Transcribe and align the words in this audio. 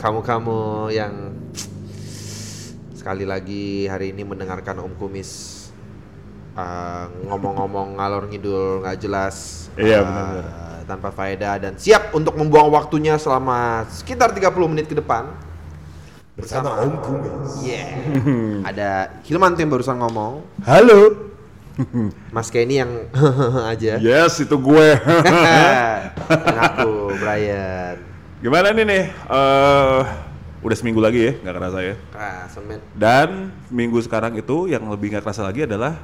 kamu-kamu 0.00 0.58
yang 0.90 1.36
sekali 2.96 3.28
lagi 3.28 3.84
hari 3.84 4.16
ini 4.16 4.24
mendengarkan 4.24 4.80
Om 4.80 4.96
Kumis 4.96 5.30
uh, 6.56 7.04
ngomong-ngomong 7.28 8.00
ngalor 8.00 8.24
ngidul 8.28 8.80
nggak 8.80 8.96
jelas 8.98 9.68
Iya, 9.76 10.00
uh, 10.00 10.04
benar-benar. 10.04 10.44
tanpa 10.88 11.08
faedah 11.12 11.54
dan 11.60 11.76
siap 11.76 12.16
untuk 12.16 12.32
membuang 12.32 12.72
waktunya 12.72 13.20
selama 13.20 13.84
sekitar 13.92 14.32
30 14.32 14.48
menit 14.66 14.88
ke 14.88 14.96
depan 14.96 15.28
bersama 16.32 16.80
Om 16.80 16.92
Kumis. 17.04 17.52
yeah 17.60 17.92
ada 18.72 19.20
Hilman 19.28 19.52
tuh 19.52 19.60
yang 19.60 19.72
barusan 19.72 20.00
ngomong 20.00 20.40
Halo. 20.64 21.28
Mas 22.34 22.48
Kenny 22.48 22.80
yang 22.80 22.88
aja 23.72 24.00
Yes, 24.00 24.40
itu 24.40 24.56
gue. 24.56 24.88
dan 24.96 26.56
aku 26.58 27.16
Brian 27.16 28.00
Gimana 28.40 28.72
nih 28.72 28.84
nih? 28.88 29.04
Eh, 29.12 30.00
udah 30.60 30.76
seminggu 30.76 30.96
lagi 30.96 31.28
ya, 31.28 31.32
nggak 31.40 31.54
kerasa 31.56 31.78
ya. 31.84 31.94
ah 32.12 32.48
semen 32.48 32.80
Dan 32.92 33.52
minggu 33.68 34.00
sekarang 34.00 34.32
itu 34.32 34.64
yang 34.64 34.84
lebih 34.88 35.12
nggak 35.12 35.24
kerasa 35.24 35.44
lagi 35.44 35.68
adalah 35.68 36.00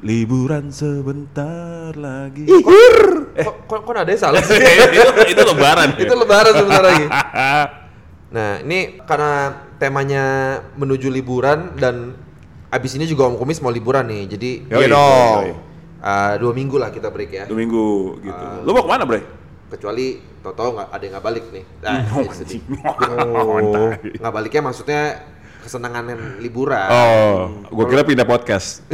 liburan 0.00 0.68
sebentar 0.68 1.92
lagi. 1.92 2.44
kok, 2.44 3.56
kok, 3.64 3.80
kok 3.84 3.92
ada 3.94 4.12
salah 4.16 4.40
sih 4.40 4.56
itu, 4.96 5.32
itu 5.32 5.42
lebaran. 5.44 5.96
ya? 5.96 6.04
itu 6.04 6.14
lebaran 6.14 6.52
sebentar 6.52 6.84
lagi 6.84 7.04
Nah, 8.34 8.58
ini 8.66 8.98
karena 9.06 9.34
temanya 9.78 10.24
menuju 10.74 11.06
liburan 11.06 11.78
dan 11.78 12.18
abis 12.66 12.98
ini 12.98 13.06
juga 13.06 13.30
Om 13.30 13.38
Kumis 13.38 13.62
mau 13.62 13.70
liburan 13.70 14.10
nih. 14.10 14.26
Jadi 14.26 14.50
Yoi, 14.66 14.80
iya 14.80 14.86
dong. 14.90 15.38
yoi. 15.38 15.52
Uh, 16.02 16.32
dua 16.42 16.50
minggu 16.50 16.74
lah 16.74 16.90
kita 16.90 17.14
break 17.14 17.30
ya. 17.30 17.44
Dua 17.46 17.54
minggu 17.54 18.18
gitu. 18.18 18.44
Lo 18.66 18.74
mau 18.74 18.82
ke 18.82 18.90
mana, 18.90 19.06
Bre? 19.06 19.22
Kecuali 19.74 20.06
Toto 20.38 20.70
nggak 20.70 20.86
ada 20.86 21.02
yang 21.02 21.12
nggak 21.18 21.26
balik 21.26 21.44
nih. 21.50 21.64
Nah, 21.82 22.06
Oh, 22.14 22.30
sedih. 22.30 22.62
Nggak 24.22 24.32
baliknya 24.32 24.62
maksudnya 24.62 25.00
kesenangan 25.66 26.14
liburan. 26.38 26.88
Oh, 26.92 27.34
gue 27.74 27.84
kira 27.90 28.06
pindah 28.06 28.22
podcast. 28.22 28.86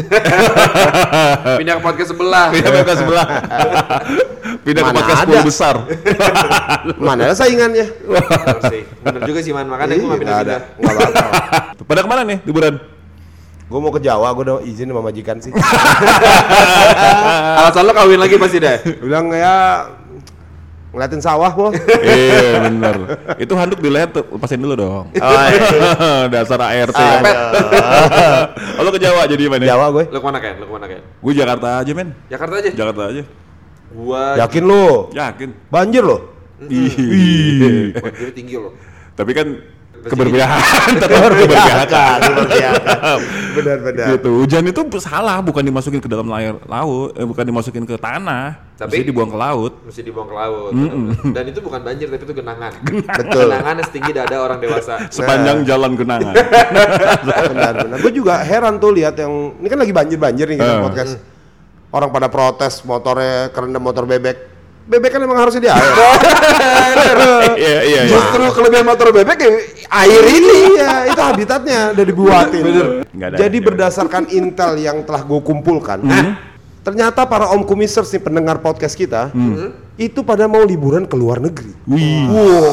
Pindah 1.61 1.75
ke 1.77 1.83
podcast 1.85 2.15
sebelah. 2.17 2.47
pindah 2.49 2.71
ke 2.71 2.77
podcast 2.81 3.01
sebelah. 3.05 3.27
pindah 4.65 4.83
ke 4.87 4.93
podcast 4.97 5.21
ada? 5.21 5.41
10 5.45 5.51
besar. 5.51 5.75
Mana 6.97 7.29
ada 7.29 7.35
saingannya? 7.37 7.87
Bener 9.05 9.21
juga 9.29 9.41
sih 9.45 9.53
man. 9.53 9.69
Makanya 9.69 10.01
gue 10.01 10.09
nggak 10.09 10.21
pindah-pindah. 10.25 10.61
Nggak 10.81 10.95
apa-apa. 10.97 11.23
Pada 11.85 12.01
ke 12.01 12.09
mana 12.09 12.23
nih 12.25 12.39
liburan? 12.49 12.75
Gue 13.69 13.79
mau 13.79 13.93
ke 13.93 14.01
Jawa, 14.03 14.33
gue 14.33 14.43
udah 14.49 14.59
izin 14.65 14.89
sama 14.89 15.03
majikan 15.05 15.37
sih. 15.43 15.53
Alasan 17.61 17.85
lo 17.85 17.93
kawin 17.93 18.17
lagi 18.19 18.39
pasti 18.39 18.59
deh. 18.59 18.79
Bilang 19.03 19.29
ya 19.31 19.87
ngeliatin 20.91 21.23
sawah 21.23 21.53
mau. 21.55 21.71
Iya 22.03 22.67
bener. 22.67 22.97
Itu 23.39 23.55
handuk 23.55 23.79
di 23.79 23.91
leher 23.91 24.11
tuh, 24.11 24.27
lepasin 24.27 24.59
dulu 24.59 24.75
dong. 24.75 25.07
Oh, 25.15 26.25
Dasar 26.35 26.59
ART. 26.59 26.95
Ah, 26.99 27.19
Pet. 27.23 27.37
Oh, 28.79 28.83
lo 28.83 28.91
ke 28.91 28.99
Jawa 28.99 29.27
jadi 29.31 29.47
mana? 29.47 29.67
Jawa 29.67 29.87
gue. 29.95 30.05
Lo 30.11 30.19
ke 30.19 30.27
mana 30.27 30.39
Ken? 30.43 30.59
Lo 30.59 30.67
ke 30.67 30.73
mana 30.75 30.87
Ken? 30.91 31.03
Gue 31.03 31.33
Jakarta 31.33 31.69
aja 31.83 31.93
men. 31.95 32.09
Jakarta 32.27 32.55
aja. 32.59 32.71
Jakarta 32.75 33.03
aja. 33.11 33.23
Gua 33.91 34.39
Yakin 34.39 34.63
lu? 34.67 35.11
Yakin. 35.15 35.51
Banjir 35.67 36.03
lo? 36.07 36.19
Ih. 36.71 37.91
Banjirnya 37.95 38.35
tinggi 38.35 38.55
loh. 38.55 38.75
Tapi 39.19 39.31
kan 39.35 39.47
keberpihakan 40.03 40.93
tetap 41.03 41.19
keberpihakan. 41.21 42.19
Benar-benar. 43.51 44.07
gitu. 44.15 44.31
Hujan 44.41 44.65
itu 44.65 44.81
salah, 44.97 45.39
bukan 45.39 45.61
dimasukin 45.61 45.99
ke 45.99 46.07
dalam 46.07 46.25
air 46.33 46.57
laut, 46.65 47.13
eh, 47.13 47.23
bukan 47.23 47.43
dimasukin 47.43 47.83
ke 47.83 47.95
tanah, 47.95 48.57
Tapi- 48.75 48.97
tapi 48.97 49.05
dibuang 49.05 49.29
ke 49.29 49.37
laut. 49.37 49.73
mesti 49.83 50.01
dibuang 50.01 50.25
ke 50.25 50.35
laut. 50.35 50.73
bener-bener. 50.73 51.35
Dan 51.35 51.45
itu 51.47 51.61
bukan 51.61 51.81
banjir 51.81 52.07
tapi 52.07 52.23
itu 52.23 52.33
genangan. 52.33 52.73
Betul. 53.21 53.43
Genangan 53.47 53.77
setinggi 53.83 54.13
dada 54.13 54.37
orang 54.39 54.59
dewasa. 54.59 54.95
Sepanjang 55.15 55.65
jalan 55.65 55.93
genangan. 55.95 56.35
Benar-benar. 57.51 57.99
Gue 57.99 58.13
juga 58.13 58.41
heran 58.41 58.79
tuh 58.79 58.93
lihat 58.93 59.15
yang 59.17 59.31
ini 59.57 59.67
kan 59.67 59.79
lagi 59.79 59.93
banjir-banjir 59.93 60.47
nih 60.47 60.59
kita 60.59 60.73
Eh. 60.73 60.83
podcast. 60.83 61.13
Orang 61.91 62.11
pada 62.11 62.31
protes 62.31 62.81
motornya 62.83 63.51
kerendam 63.51 63.83
motor 63.83 64.07
bebek. 64.07 64.50
Bebek 64.89 65.11
kan 65.13 65.21
emang 65.23 65.39
harusnya 65.39 65.61
di 65.61 65.71
air. 65.71 65.91
Iya, 67.61 67.81
iya, 67.81 67.81
iya. 67.85 68.03
Justru 68.09 68.43
kelebihan 68.57 68.87
motor 68.87 69.13
bebek 69.13 69.39
ya 69.39 69.51
air 70.05 70.25
ini. 70.25 70.59
iya, 70.79 71.13
itu 71.13 71.21
habitatnya 71.21 71.81
udah 71.93 72.05
dibuatin. 72.07 72.63
Ada, 73.21 73.37
Jadi 73.37 73.57
berdasarkan 73.61 74.23
intel 74.33 74.81
yang 74.81 75.05
telah 75.05 75.21
gue 75.27 75.41
kumpulkan, 75.45 76.01
ternyata 76.81 77.29
para 77.29 77.53
om 77.53 77.61
kumisers 77.63 78.09
nih 78.11 78.23
pendengar 78.23 78.63
podcast 78.63 78.97
kita, 78.97 79.29
itu 79.97 80.25
pada 80.25 80.49
mau 80.49 80.65
liburan 80.65 81.05
ke 81.05 81.17
luar 81.19 81.39
negeri. 81.43 81.73
Wih. 81.85 82.25
Wow, 82.31 82.73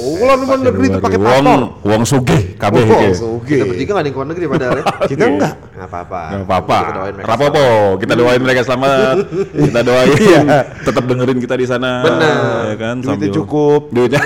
luar 0.00 0.36
luar 0.40 0.58
negeri 0.60 0.86
itu 0.88 0.98
pakai 0.98 1.18
paspor. 1.20 1.60
wong 1.84 2.02
sugih 2.08 2.42
kabeh 2.56 2.82
iki. 2.84 3.08
sugih. 3.14 3.60
Kita 3.60 3.64
bertiga 3.68 3.90
nggak 3.90 4.00
ada 4.00 4.08
yang 4.08 4.14
keluar 4.16 4.28
negeri 4.32 4.44
padahal 4.48 4.72
ya. 4.76 4.84
Kita 5.06 5.24
enggak. 5.28 5.54
Nggak 5.60 5.88
apa-apa. 5.88 6.20
Gak 6.22 6.44
apa-apa. 6.46 6.78
Kita 6.80 6.92
doain 6.96 7.14
mereka. 7.14 7.28
Rapopo, 7.28 7.66
kita 8.00 8.14
doain 8.16 8.40
mereka 8.40 8.60
selamat. 8.64 9.14
kita 9.68 9.80
doain 9.84 10.46
tetap 10.84 11.04
dengerin 11.04 11.38
kita 11.38 11.54
di 11.56 11.66
sana. 11.68 11.90
Benar. 12.04 12.38
Ya 12.72 12.76
kan? 12.76 12.94
Duitnya 13.00 13.28
sambil- 13.28 13.36
cukup. 13.44 13.80
Duitnya. 13.92 14.22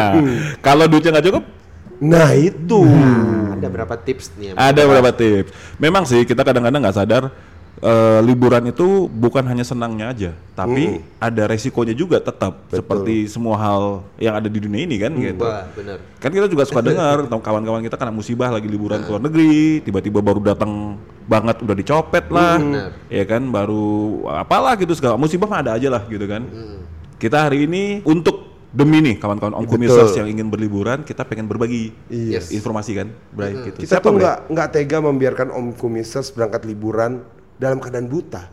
Kalau 0.66 0.84
duitnya 0.86 1.10
nggak 1.18 1.26
cukup, 1.30 1.44
Nah 2.00 2.32
itu. 2.32 2.80
Ada 3.60 3.68
berapa 3.68 3.94
tips 4.00 4.32
nih? 4.40 4.56
ada 4.56 4.80
beberapa 4.88 5.12
tips. 5.12 5.52
Memang 5.76 6.08
sih 6.08 6.24
kita 6.24 6.40
kadang-kadang 6.40 6.80
nggak 6.80 6.96
sadar 6.96 7.28
eh, 7.78 8.20
liburan 8.26 8.68
itu 8.68 9.06
bukan 9.06 9.46
hanya 9.46 9.62
senangnya 9.62 10.10
aja, 10.10 10.30
tapi 10.52 11.00
ada 11.16 11.46
resikonya 11.46 11.94
juga 11.94 12.18
tetap 12.18 12.66
seperti 12.68 13.30
semua 13.30 13.56
hal 13.56 13.82
yang 14.18 14.34
ada 14.34 14.50
di 14.50 14.58
dunia 14.58 14.82
ini 14.84 14.96
kan 14.98 15.12
gitu. 15.14 15.46
Wah, 15.46 15.64
bener. 15.72 15.98
Kan 16.18 16.30
kita 16.34 16.50
juga 16.50 16.66
suka 16.66 16.82
dengar 16.90 17.30
kawan-kawan 17.30 17.80
kita 17.86 17.96
kena 17.96 18.12
musibah 18.12 18.50
lagi 18.50 18.66
liburan 18.66 19.00
ke 19.00 19.08
luar 19.08 19.22
negeri, 19.24 19.80
tiba-tiba 19.80 20.18
baru 20.20 20.40
datang 20.42 20.98
banget 21.24 21.62
udah 21.62 21.76
dicopet 21.78 22.26
lah, 22.28 22.58
Bener. 22.58 22.90
ya 23.06 23.22
kan 23.22 23.42
baru 23.48 24.26
apalah 24.34 24.74
gitu 24.74 24.92
segala 24.98 25.14
musibah 25.14 25.46
mah 25.46 25.62
ada 25.62 25.72
aja 25.78 25.86
lah 25.86 26.02
gitu 26.10 26.26
kan. 26.26 26.42
Kita 27.20 27.46
hari 27.48 27.68
ini 27.70 28.00
untuk 28.02 28.50
demi 28.70 29.02
nih 29.02 29.18
kawan-kawan 29.18 29.50
Om 29.54 29.66
Kumisers 29.66 30.14
yang 30.14 30.30
ingin 30.30 30.46
berliburan, 30.46 31.02
kita 31.02 31.26
pengen 31.26 31.50
berbagi 31.50 31.90
Iya. 32.06 32.38
Yes. 32.38 32.54
informasi 32.54 32.94
kan, 32.94 33.08
Bray 33.34 33.54
gitu. 33.66 33.82
Kita 33.82 33.98
Siapa, 33.98 34.06
tuh 34.10 34.18
nggak 34.18 34.36
nggak 34.46 34.68
tega 34.70 34.98
membiarkan 35.02 35.48
om 35.50 35.74
kumisers 35.74 36.30
berangkat 36.30 36.66
liburan 36.66 37.22
dalam 37.60 37.76
keadaan 37.76 38.08
buta. 38.08 38.48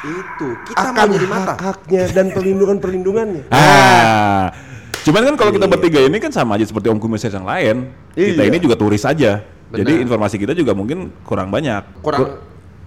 Itu 0.00 0.48
kita 0.64 0.80
Akan 0.92 1.08
jadi 1.08 1.26
mata. 1.26 1.56
hak-haknya 1.56 2.02
dan 2.12 2.26
perlindungan-perlindungannya. 2.36 3.48
Ah. 3.48 4.52
Cuman 5.00 5.24
kan 5.24 5.34
kalau 5.34 5.52
kita 5.52 5.64
bertiga 5.64 6.04
ini 6.04 6.20
kan 6.20 6.28
sama 6.28 6.60
aja 6.60 6.68
seperti 6.68 6.92
Om 6.92 7.00
Kumisers 7.00 7.32
yang 7.32 7.48
lain. 7.48 7.88
Kita 8.12 8.36
Iya. 8.36 8.48
ini 8.52 8.58
juga 8.60 8.76
turis 8.76 9.02
aja. 9.02 9.40
Jadi 9.70 10.02
informasi 10.02 10.36
kita 10.36 10.52
juga 10.52 10.76
mungkin 10.76 11.08
kurang 11.24 11.48
banyak. 11.48 12.04
Kurang 12.04 12.42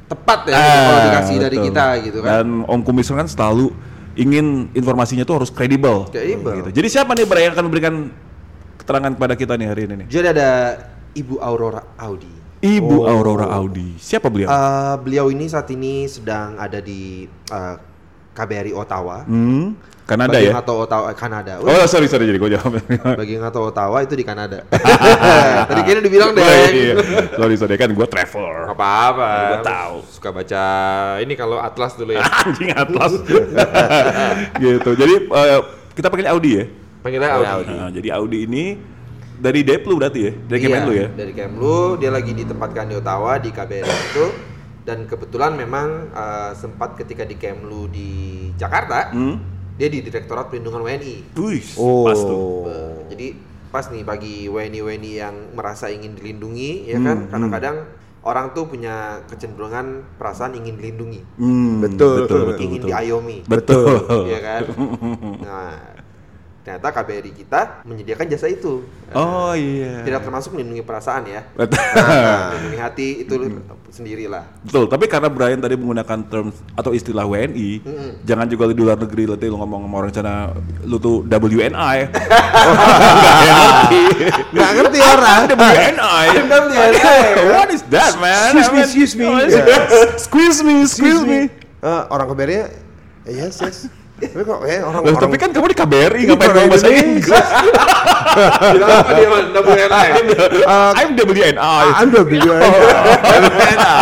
tepat 0.06 0.46
ya 0.46 0.54
Ah, 0.54 0.62
kalau 0.84 1.00
dikasih 1.10 1.36
dari 1.42 1.58
kita 1.60 1.86
gitu 2.04 2.18
kan. 2.22 2.30
Dan 2.30 2.48
Om 2.70 2.82
Kumisers 2.86 3.18
kan 3.18 3.26
selalu 3.26 3.74
ingin 4.14 4.70
informasinya 4.72 5.26
tuh 5.26 5.42
harus 5.42 5.50
kredibel. 5.50 6.06
Kredibel. 6.06 6.62
Gitu. 6.62 6.70
Jadi 6.76 6.88
siapa 6.92 7.18
nih 7.18 7.26
Bray 7.26 7.50
yang 7.50 7.58
akan 7.58 7.66
memberikan 7.66 7.96
keterangan 8.78 9.10
kepada 9.10 9.34
kita 9.34 9.54
nih 9.58 9.68
hari 9.70 9.82
ini 9.90 9.94
nih? 10.04 10.08
Jadi 10.12 10.28
ada 10.30 10.50
Ibu 11.14 11.42
Aurora 11.42 11.82
Audi. 11.98 12.43
Ibu 12.63 13.03
Aurora 13.03 13.51
Audi. 13.59 14.00
Siapa 14.00 14.31
beliau? 14.31 14.47
Eh, 14.47 14.96
beliau 15.03 15.28
ini 15.28 15.51
saat 15.51 15.68
ini 15.75 16.07
sedang 16.07 16.56
ada 16.56 16.79
di 16.79 17.28
eh, 17.28 17.75
KBRI 18.31 18.72
Ottawa. 18.72 19.28
hmm, 19.28 19.91
Kanada 20.07 20.40
ya? 20.40 20.56
tahu 20.63 20.88
Ottawa, 20.88 21.12
eh, 21.12 21.18
Kanada. 21.19 21.59
Oh 21.59 21.84
sorry 21.91 22.07
sorry 22.07 22.23
jadi 22.23 22.40
gue 22.40 22.52
jawab. 22.56 22.79
Bagi 23.19 23.35
yang 23.35 23.44
nggak 23.44 23.52
tahu 23.52 23.68
Ottawa 23.68 24.00
itu 24.00 24.16
di 24.16 24.23
Kanada. 24.23 24.63
Tadi 25.69 25.79
kayaknya 25.84 26.03
dibilang 26.07 26.31
deh. 26.31 26.40
Oh, 26.40 26.68
iya. 26.72 26.96
Sorry 27.35 27.55
sorry 27.59 27.76
kan 27.76 27.91
gue 27.91 28.08
traveler. 28.08 28.72
Gak 28.72 28.79
apa-apa. 28.79 29.28
Gua 29.28 29.59
tahu. 29.67 29.96
Suka 30.08 30.29
baca 30.32 30.64
ini 31.20 31.34
kalau 31.35 31.59
Atlas 31.59 31.99
dulu 31.99 32.16
ya. 32.16 32.23
Anjing 32.23 32.72
atlas. 32.72 33.11
gitu. 34.55 34.90
Jadi 34.96 35.14
eh, 35.28 35.59
kita 35.99 36.08
panggil 36.08 36.32
Audi 36.32 36.52
ya. 36.64 36.66
Panggilnya 37.03 37.29
Audi. 37.59 37.76
Nah, 37.76 37.91
jadi 37.91 38.08
Audi 38.16 38.40
ini 38.47 38.66
dari 39.35 39.62
Deplu 39.62 39.97
berarti 39.97 40.20
ya? 40.22 40.32
Dari 40.35 40.59
Iya, 40.59 40.68
Kemenlu 40.68 40.91
ya? 40.94 41.08
Dari 41.09 41.34
Kemlu, 41.34 41.80
dia 41.97 42.09
lagi 42.09 42.32
ditempatkan 42.32 42.85
di 42.88 42.96
Ottawa 42.96 43.38
di 43.38 43.50
KBRI 43.50 43.82
itu 44.09 44.26
dan 44.84 45.06
kebetulan 45.06 45.56
memang 45.56 45.88
eh, 46.09 46.52
sempat 46.53 46.96
ketika 46.96 47.24
di 47.24 47.35
Kemlu 47.35 47.88
di 47.88 48.12
Jakarta, 48.56 49.12
Hmm? 49.12 49.40
dia 49.74 49.88
di 49.88 50.00
Direktorat 50.00 50.47
Perlindungan 50.47 50.82
WNI. 50.82 51.34
Wih, 51.34 51.64
Oh. 51.76 52.06
pas 52.06 52.20
tuh. 52.20 52.68
Eh, 52.68 52.97
jadi 53.09 53.28
pas 53.70 53.90
nih 53.90 54.06
bagi 54.06 54.46
WNI-WNI 54.46 55.12
yang 55.18 55.36
merasa 55.52 55.90
ingin 55.90 56.14
dilindungi 56.14 56.86
ya 56.86 57.02
Hmm, 57.02 57.06
kan, 57.06 57.18
karena 57.26 57.47
kadang 57.50 57.78
orang 58.22 58.53
tuh 58.53 58.70
punya 58.70 59.20
kecenderungan 59.26 60.06
perasaan 60.16 60.53
ingin 60.53 60.78
dilindungi, 60.78 61.26
Hmm, 61.36 61.82
Betul. 61.82 62.24
betul, 62.24 62.41
betul, 62.47 62.64
ingin 62.64 62.79
betul. 62.79 62.90
diayomi. 62.94 63.38
Betul. 63.44 63.97
Iya 64.29 64.40
kan? 64.40 64.62
Nah, 65.44 65.72
ternyata 66.64 66.96
KBRI 66.96 67.32
kita 67.36 67.84
menyediakan 67.84 68.26
jasa 68.32 68.48
itu. 68.48 68.88
Oh 69.12 69.52
iya. 69.52 70.00
Tidak 70.08 70.24
termasuk 70.24 70.56
melindungi 70.56 70.80
perasaan 70.80 71.28
ya. 71.28 71.44
Betul. 71.60 71.76
Nah, 71.76 72.56
melindungi 72.56 72.80
hati 72.80 73.08
itu 73.28 73.36
sendirilah. 73.92 74.48
Betul, 74.64 74.88
tapi 74.88 75.12
karena 75.12 75.28
Brian 75.28 75.60
tadi 75.60 75.76
menggunakan 75.76 76.20
term 76.32 76.56
atau 76.80 76.96
istilah 76.96 77.28
WNI, 77.28 77.84
jangan 78.24 78.48
juga 78.48 78.72
lu 78.72 78.74
di 78.74 78.82
luar 78.82 78.98
negeri 78.98 79.28
nanti 79.28 79.46
lu 79.52 79.60
ngomong 79.60 79.86
sama 79.86 79.96
orang 80.00 80.12
sana 80.16 80.34
lu 80.88 80.98
tuh 80.98 81.28
WNI. 81.28 81.98
Nggak 84.56 84.70
ngerti 84.80 85.00
orang. 85.04 85.42
WNI. 85.52 86.26
What 87.52 87.70
is 87.76 87.84
that, 87.92 88.16
man? 88.24 88.56
Excuse 88.56 89.14
me, 89.14 89.28
excuse 89.44 89.52
me. 89.52 89.52
Squeeze 90.16 90.64
me, 90.64 90.88
squeeze 90.88 91.24
me. 91.28 91.40
Eh, 91.84 92.04
orang 92.08 92.32
KBRI 92.32 92.60
yes 93.28 93.60
yes. 93.60 93.92
Tapi 94.31 94.43
kok 94.43 94.59
eh, 94.64 94.79
orang 94.79 95.02
Loh, 95.03 95.11
orang 95.11 95.23
tapi 95.25 95.35
kan 95.35 95.49
kamu 95.52 95.67
di 95.72 95.78
KBRI 95.78 96.22
ngapain 96.29 96.49
ngomong 96.53 96.72
bahasa. 96.72 96.87
Inggris? 96.87 97.47
Bilang 98.73 98.90
apa 99.03 99.11
dia? 99.14 99.28
WNI. 99.29 100.08
I'm 100.96 101.11
WNI. 101.16 101.53
Ah, 101.58 102.02
Anda 102.02 102.22
BWNI. 102.23 103.99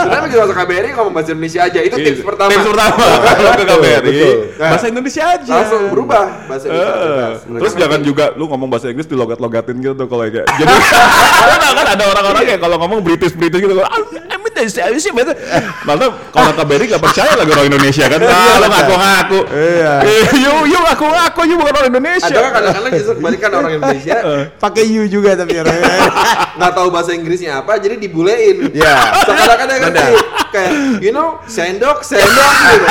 Sebenarnya 0.00 0.22
begitu 0.26 0.38
masuk 0.40 0.56
KBRI 0.56 0.90
ngomong 0.96 1.12
bahasa 1.14 1.30
Indonesia 1.32 1.60
aja. 1.64 1.80
Itu 1.80 1.96
tips 1.96 2.20
pertama. 2.24 2.50
Tips 2.50 2.66
pertama 2.66 3.04
kalau 3.36 3.52
ke 3.54 3.64
KBRI. 3.64 4.20
Bahasa 4.58 4.86
Indonesia 4.88 5.22
aja. 5.26 5.54
Langsung 5.60 5.82
berubah 5.90 6.24
bahasa 6.46 6.64
Indonesia. 6.68 6.94
Eh, 7.00 7.58
terus 7.60 7.74
jangan 7.76 8.00
juga 8.02 8.24
lu 8.34 8.44
ngomong 8.50 8.68
bahasa 8.70 8.86
Inggris 8.90 9.08
dilogat-logatin 9.08 9.76
gitu 9.80 10.04
kalau 10.06 10.24
kayak 10.26 10.46
jadi 10.46 10.70
kan, 11.76 11.86
ada 11.96 12.04
orang-orang 12.06 12.42
kayak 12.46 12.60
kalau 12.60 12.76
ngomong 12.80 13.00
British 13.04 13.34
British 13.36 13.60
gitu 13.62 13.74
"Ah, 13.80 13.88
I'm 13.90 14.04
Indonesia 14.10 14.39
sih 14.68 15.12
betul 15.14 15.36
malah 15.86 16.10
kalau 16.28 16.52
KBRI 16.52 16.84
gak 16.90 17.02
percaya 17.02 17.32
lagi 17.32 17.50
orang 17.50 17.68
Indonesia 17.72 18.04
kan 18.06 18.18
ah 18.24 18.56
lu 18.58 18.66
ngaku-ngaku 18.68 19.40
Iya. 19.50 19.92
Eh, 20.04 20.24
you 20.36 20.54
you 20.68 20.78
ngaku-ngaku 20.78 21.40
you 21.46 21.56
bukan 21.56 21.72
orang 21.72 21.90
Indonesia 21.90 22.26
Ada 22.26 22.40
kan 22.40 22.50
kadang-kadang 22.52 22.92
justru 22.94 23.14
kebalikan 23.16 23.50
orang 23.54 23.72
Indonesia 23.76 24.16
Pakai 24.62 24.84
you 24.84 25.04
juga 25.06 25.32
tapi 25.34 25.54
orangnya. 25.56 25.96
nggak 26.60 26.72
tahu 26.74 26.88
bahasa 26.92 27.10
Inggrisnya 27.12 27.62
apa 27.62 27.80
jadi 27.80 27.96
dibulein. 27.96 28.68
Ya. 28.76 29.16
Seakan-akan 29.24 29.66
dia 29.66 29.78
ngerti. 29.80 30.08
Kayak 30.52 30.72
you 31.00 31.12
know 31.12 31.40
sendok 31.46 32.04
sendok 32.04 32.52
gitu. 32.68 32.86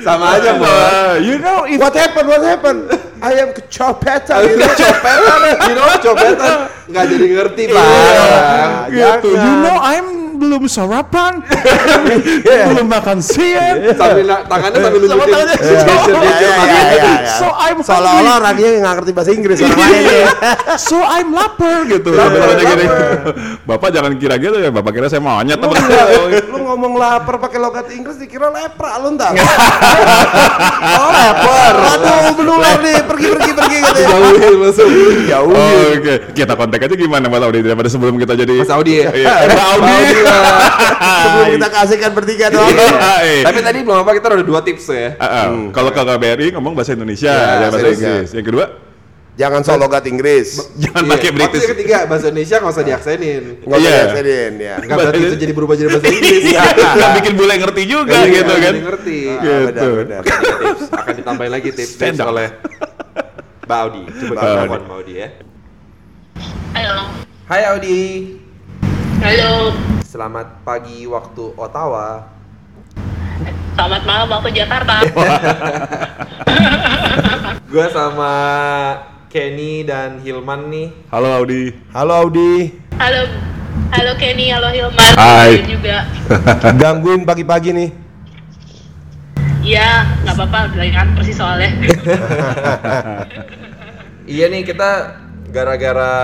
Sama 0.00 0.36
aja. 0.36 0.50
Ah, 0.56 1.14
you 1.20 1.36
know 1.38 1.64
if 1.64 1.76
What 1.78 1.94
happened? 1.94 2.28
What 2.28 2.42
happened? 2.42 2.88
I 3.20 3.32
am 3.36 3.52
kecopetan. 3.52 4.40
You 4.48 4.56
know 4.56 4.72
copetan, 4.72 5.40
you 5.68 5.74
know 5.76 5.86
copetan 6.00 6.56
nggak 6.90 7.04
jadi 7.06 7.26
ngerti 7.30 7.62
Iya. 7.70 7.74
bang. 7.78 8.70
gitu 8.90 9.28
you 9.30 9.54
know 9.62 9.76
I'm 9.78 10.06
belum 10.40 10.62
sarapan 10.64 11.44
belum 12.70 12.86
makan 12.86 13.18
siang 13.20 13.76
Sambil 14.00 14.24
na- 14.24 14.42
tangannya 14.42 14.78
sambil 14.80 14.98
nunjukin 14.98 15.28
Iya, 15.30 15.84
iya, 16.30 16.50
iya, 16.64 16.80
iya. 16.96 17.12
so 17.30 17.48
I'm 17.52 17.78
Seolah-olah 17.80 18.34
orangnya 18.38 18.68
nggak 18.78 18.94
ngerti 18.98 19.12
bahasa 19.12 19.30
Inggris 19.30 19.58
orang 19.58 19.76
lain 19.78 20.02
ya. 20.02 20.24
so 20.76 20.96
I'm 20.98 21.28
lapar 21.30 21.84
gitu. 21.84 22.10
Bapak 22.10 22.56
gini. 22.56 22.84
lapar. 22.84 23.32
Bapak 23.62 23.88
jangan 23.90 24.12
kira 24.16 24.34
gitu 24.36 24.56
ya, 24.56 24.70
Bapak 24.70 24.92
kira 24.92 25.06
saya 25.06 25.20
monyet 25.20 25.56
Lu, 25.56 25.68
nggak- 25.68 26.46
lu 26.46 26.58
ngomong 26.62 26.92
lapar 26.94 27.36
pakai 27.38 27.58
logat 27.58 27.86
Inggris 27.90 28.16
dikira 28.16 28.48
lepra 28.48 28.96
lu 28.98 29.12
entar. 29.12 29.32
oh 30.90 31.10
lapar. 31.10 31.72
Aduh 31.90 32.16
menular 32.34 32.76
nih 32.78 32.96
pergi 33.02 33.26
pergi 33.30 33.50
pergi 33.52 33.78
gitu. 33.78 34.00
Jauhin 34.00 34.54
langsung. 34.58 34.90
Jauh. 35.26 35.50
Oh, 35.50 35.80
Oke, 35.92 36.14
kita 36.32 36.52
kontak 36.54 36.80
aja 36.80 36.94
gimana 36.94 37.26
Mas 37.26 37.42
Audi 37.42 37.60
daripada 37.60 37.88
sebelum 37.88 38.14
kita 38.16 38.32
jadi 38.34 38.52
Mas 38.56 38.70
Audi 38.70 38.92
ya. 38.98 39.10
Iya, 39.10 39.28
Mas 39.46 39.60
Audi. 39.68 39.94
Sebelum 41.20 41.46
kita 41.54 41.68
kasihkan 41.68 42.10
bertiga 42.12 42.46
doang. 42.48 42.70
Iya. 42.70 43.44
Tapi 43.44 43.58
tadi 43.60 43.78
belum 43.80 43.98
apa 44.00 44.10
kita 44.12 44.26
udah 44.32 44.46
dua 44.46 44.60
tips 44.60 44.84
tuh 44.84 44.96
ya. 44.96 45.10
Ah. 45.16 45.50
Kalau 45.70 45.90
ke 45.90 46.00
KBRI 46.00 46.46
ngomong 46.52 46.72
bahasa 46.72 46.92
Indonesia, 46.92 47.28
Ya, 47.28 47.40
ya, 47.56 47.68
bahasa. 47.68 47.88
Inggris. 47.88 48.30
Yang 48.32 48.46
kedua, 48.46 48.66
Jangan 49.30 49.64
so 49.64 49.72
logat 49.74 50.04
Inggris. 50.04 50.68
jangan 50.76 51.00
Iya. 51.00 51.12
pakai 51.16 51.30
British. 51.32 51.62
yang 51.62 51.72
ketiga 51.72 51.96
bahasa 52.04 52.28
Indonesia 52.28 52.56
nggak 52.56 52.72
usah 52.72 52.84
diaksenin. 52.84 53.42
Nggak 53.58 53.72
usah 53.72 53.80
Iya. 53.80 53.96
diaksenin 53.96 54.52
ya. 54.60 54.74
Enggak 54.76 54.96
berarti 55.00 55.18
itu 55.18 55.36
jadi 55.38 55.52
berubah 55.54 55.74
jadi 55.74 55.88
bahasa 55.88 56.06
Inggris. 56.06 56.42
Nggak 56.98 57.10
bikin 57.16 57.32
bule 57.34 57.54
ngerti 57.56 57.82
juga 57.86 58.18
Iya, 58.18 58.32
gitu 58.34 58.52
kan. 58.54 58.74
ngerti. 58.84 59.18
Ah, 59.24 59.40
Gitu. 59.40 59.64
benar, 59.64 59.90
benar. 59.96 60.22
Tips. 60.28 60.82
Akan 60.92 61.14
ditambahin 61.16 61.52
lagi 61.52 61.68
tips, 61.72 61.90
Stand 61.90 62.16
tips 62.16 62.28
oleh 62.28 62.48
Mbak 63.64 63.78
Audi. 63.78 64.02
Coba 64.04 64.12
Mbak 64.12 64.28
kita 64.28 64.44
Audi. 64.44 64.58
telepon 64.60 64.80
Mbak 64.82 64.96
Audi 64.98 65.14
ya. 65.14 65.28
Halo. 66.70 66.96
Hai 67.46 67.62
Audi. 67.66 68.00
Halo. 69.20 69.52
Selamat 70.10 70.66
pagi 70.66 71.06
waktu 71.06 71.54
Ottawa. 71.54 72.26
Selamat 73.78 74.02
malam 74.02 74.26
waktu 74.26 74.50
Jakarta. 74.58 75.06
Gue 77.70 77.86
sama 77.94 78.34
Kenny 79.30 79.86
dan 79.86 80.18
Hilman 80.18 80.66
nih. 80.66 80.90
Halo 81.14 81.30
Audi. 81.30 81.78
Halo 81.94 82.26
Audi. 82.26 82.74
halo. 82.98 83.22
Halo 83.94 84.12
Kenny, 84.18 84.50
halo 84.50 84.74
Hilman. 84.74 85.14
Hai. 85.14 85.62
Halo 85.62 85.78
juga. 85.78 86.02
Gangguin 86.82 87.22
pagi-pagi 87.22 87.70
nih. 87.70 87.90
Iya, 89.62 90.10
nggak 90.26 90.34
apa-apa, 90.34 90.74
udah 90.74 90.90
kan 90.90 91.08
persis 91.14 91.38
soalnya. 91.38 91.70
Iya 94.26 94.50
nih 94.50 94.62
kita 94.66 94.90
gara-gara 95.54 96.14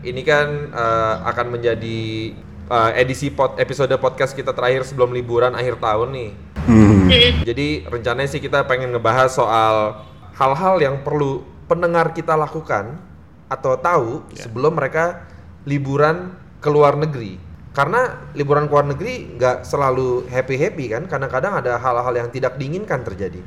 ini 0.00 0.20
kan 0.24 0.68
eh, 0.68 1.14
akan 1.28 1.46
menjadi 1.48 2.32
eh, 2.68 3.00
edisi 3.00 3.28
pod, 3.28 3.56
episode 3.56 3.92
podcast 3.96 4.32
kita 4.32 4.52
terakhir 4.52 4.84
sebelum 4.84 5.10
liburan 5.10 5.52
akhir 5.52 5.80
tahun 5.80 6.08
nih. 6.12 6.30
Hmm. 6.68 7.08
Jadi 7.42 7.88
rencananya 7.88 8.28
sih 8.28 8.38
kita 8.38 8.68
pengen 8.68 8.92
ngebahas 8.92 9.32
soal 9.32 10.04
hal-hal 10.36 10.76
yang 10.78 11.00
perlu 11.00 11.40
pendengar 11.64 12.12
kita 12.12 12.36
lakukan 12.36 13.00
atau 13.48 13.72
tahu 13.74 14.28
sebelum 14.36 14.76
mereka 14.76 15.24
liburan 15.64 16.36
ke 16.60 16.68
luar 16.68 16.94
negeri. 16.94 17.40
Karena 17.72 18.28
liburan 18.34 18.68
ke 18.68 18.72
luar 18.72 18.86
negeri 18.86 19.38
nggak 19.38 19.64
selalu 19.64 20.28
happy-happy 20.28 20.84
kan, 20.92 21.02
kadang-kadang 21.06 21.62
ada 21.62 21.80
hal-hal 21.80 22.12
yang 22.12 22.28
tidak 22.28 22.58
diinginkan 22.58 23.00
terjadi. 23.00 23.40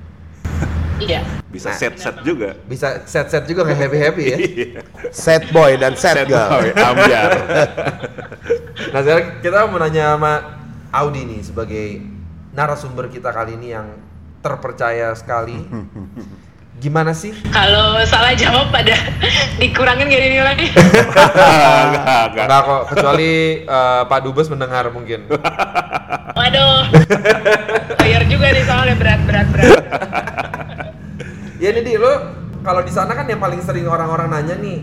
Iya. 1.02 1.26
Bisa 1.50 1.74
Nah. 1.74 1.78
set-set 1.82 2.16
juga. 2.22 2.54
Bisa 2.64 3.02
set-set 3.10 3.44
juga 3.50 3.66
nggak 3.66 3.80
happy-happy 3.90 4.24
ya. 4.24 4.38
Sad 5.14 5.50
boy 5.50 5.74
dan 5.76 5.98
sad, 5.98 6.24
Set 6.24 6.28
girl. 6.30 6.46
boy, 6.48 6.68
ambiar. 6.72 7.32
Nah 8.90 9.00
sekarang 9.06 9.26
kita 9.46 9.70
mau 9.70 9.78
nanya 9.78 10.18
sama 10.18 10.34
Audi 10.90 11.22
nih 11.30 11.42
sebagai 11.46 11.88
narasumber 12.58 13.08
kita 13.08 13.30
kali 13.30 13.56
ini 13.56 13.78
yang 13.78 13.88
terpercaya 14.42 15.14
sekali. 15.14 15.62
Gimana 16.82 17.14
sih? 17.14 17.30
Kalau 17.54 18.02
salah 18.10 18.34
jawab 18.34 18.74
pada 18.74 18.98
dikurangin 19.62 20.10
gak 20.10 20.22
nilai. 20.34 20.58
Enggak, 20.58 21.30
enggak. 21.94 22.26
Enggak 22.34 22.62
kok, 22.66 22.82
kecuali 22.90 23.32
eh, 23.62 24.02
Pak 24.10 24.20
Dubes 24.26 24.50
mendengar 24.50 24.90
mungkin. 24.90 25.30
Waduh. 26.34 26.90
Bayar 28.02 28.26
juga 28.26 28.50
nih 28.50 28.64
soalnya 28.66 28.96
berat 28.98 29.22
berat 29.30 29.48
berat. 29.54 29.78
ya 31.62 31.70
ini 31.70 31.86
di 31.86 31.94
lo 32.02 32.14
kalau 32.66 32.82
di 32.82 32.90
sana 32.90 33.14
kan 33.14 33.30
yang 33.30 33.38
paling 33.38 33.62
sering 33.62 33.86
orang-orang 33.86 34.34
nanya 34.34 34.58
nih 34.58 34.82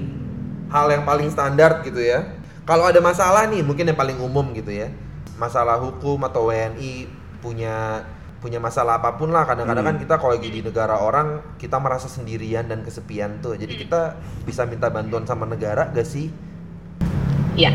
hal 0.70 0.86
yang 0.94 1.02
paling 1.02 1.34
standar 1.34 1.82
gitu 1.82 1.98
ya. 1.98 2.37
Kalau 2.68 2.84
ada 2.84 3.00
masalah 3.00 3.48
nih 3.48 3.64
mungkin 3.64 3.88
yang 3.88 3.96
paling 3.96 4.20
umum 4.20 4.52
gitu 4.52 4.68
ya. 4.68 4.92
Masalah 5.40 5.80
hukum 5.80 6.20
atau 6.28 6.52
WNI 6.52 7.08
punya 7.40 8.04
punya 8.38 8.62
masalah 8.62 9.02
apa 9.02 9.18
pun 9.18 9.34
lah 9.34 9.42
kadang-kadang 9.42 9.82
kan 9.82 9.96
kita 9.98 10.14
kalau 10.14 10.38
lagi 10.38 10.46
di 10.46 10.62
negara 10.62 10.94
orang 10.94 11.42
kita 11.58 11.74
merasa 11.82 12.06
sendirian 12.06 12.70
dan 12.70 12.86
kesepian 12.86 13.42
tuh 13.42 13.58
jadi 13.58 13.74
kita 13.74 14.14
bisa 14.46 14.62
minta 14.62 14.86
bantuan 14.94 15.26
sama 15.26 15.42
negara 15.42 15.90
gak 15.90 16.06
sih 16.06 16.30
Iya. 17.58 17.74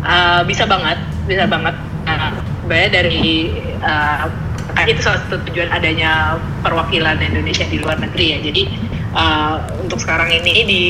Eh, 0.00 0.40
bisa 0.48 0.64
banget, 0.64 0.96
bisa 1.28 1.44
banget. 1.44 1.76
Uh, 2.08 2.32
dari 2.70 3.52
uh, 3.84 4.24
itu 4.88 5.04
salah 5.04 5.20
satu 5.28 5.36
tujuan 5.52 5.68
adanya 5.68 6.40
perwakilan 6.64 7.20
Indonesia 7.20 7.68
di 7.68 7.76
luar 7.76 8.00
negeri 8.00 8.26
ya. 8.32 8.38
Jadi 8.40 8.62
uh, 9.14 9.62
untuk 9.82 9.98
sekarang 9.98 10.30
ini 10.30 10.54
di 10.66 10.84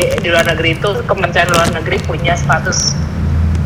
di 0.00 0.28
luar 0.28 0.46
negeri 0.48 0.76
itu 0.76 0.90
Kementerian 1.04 1.48
Luar 1.52 1.68
Negeri 1.72 1.96
punya 2.04 2.34
status 2.36 2.96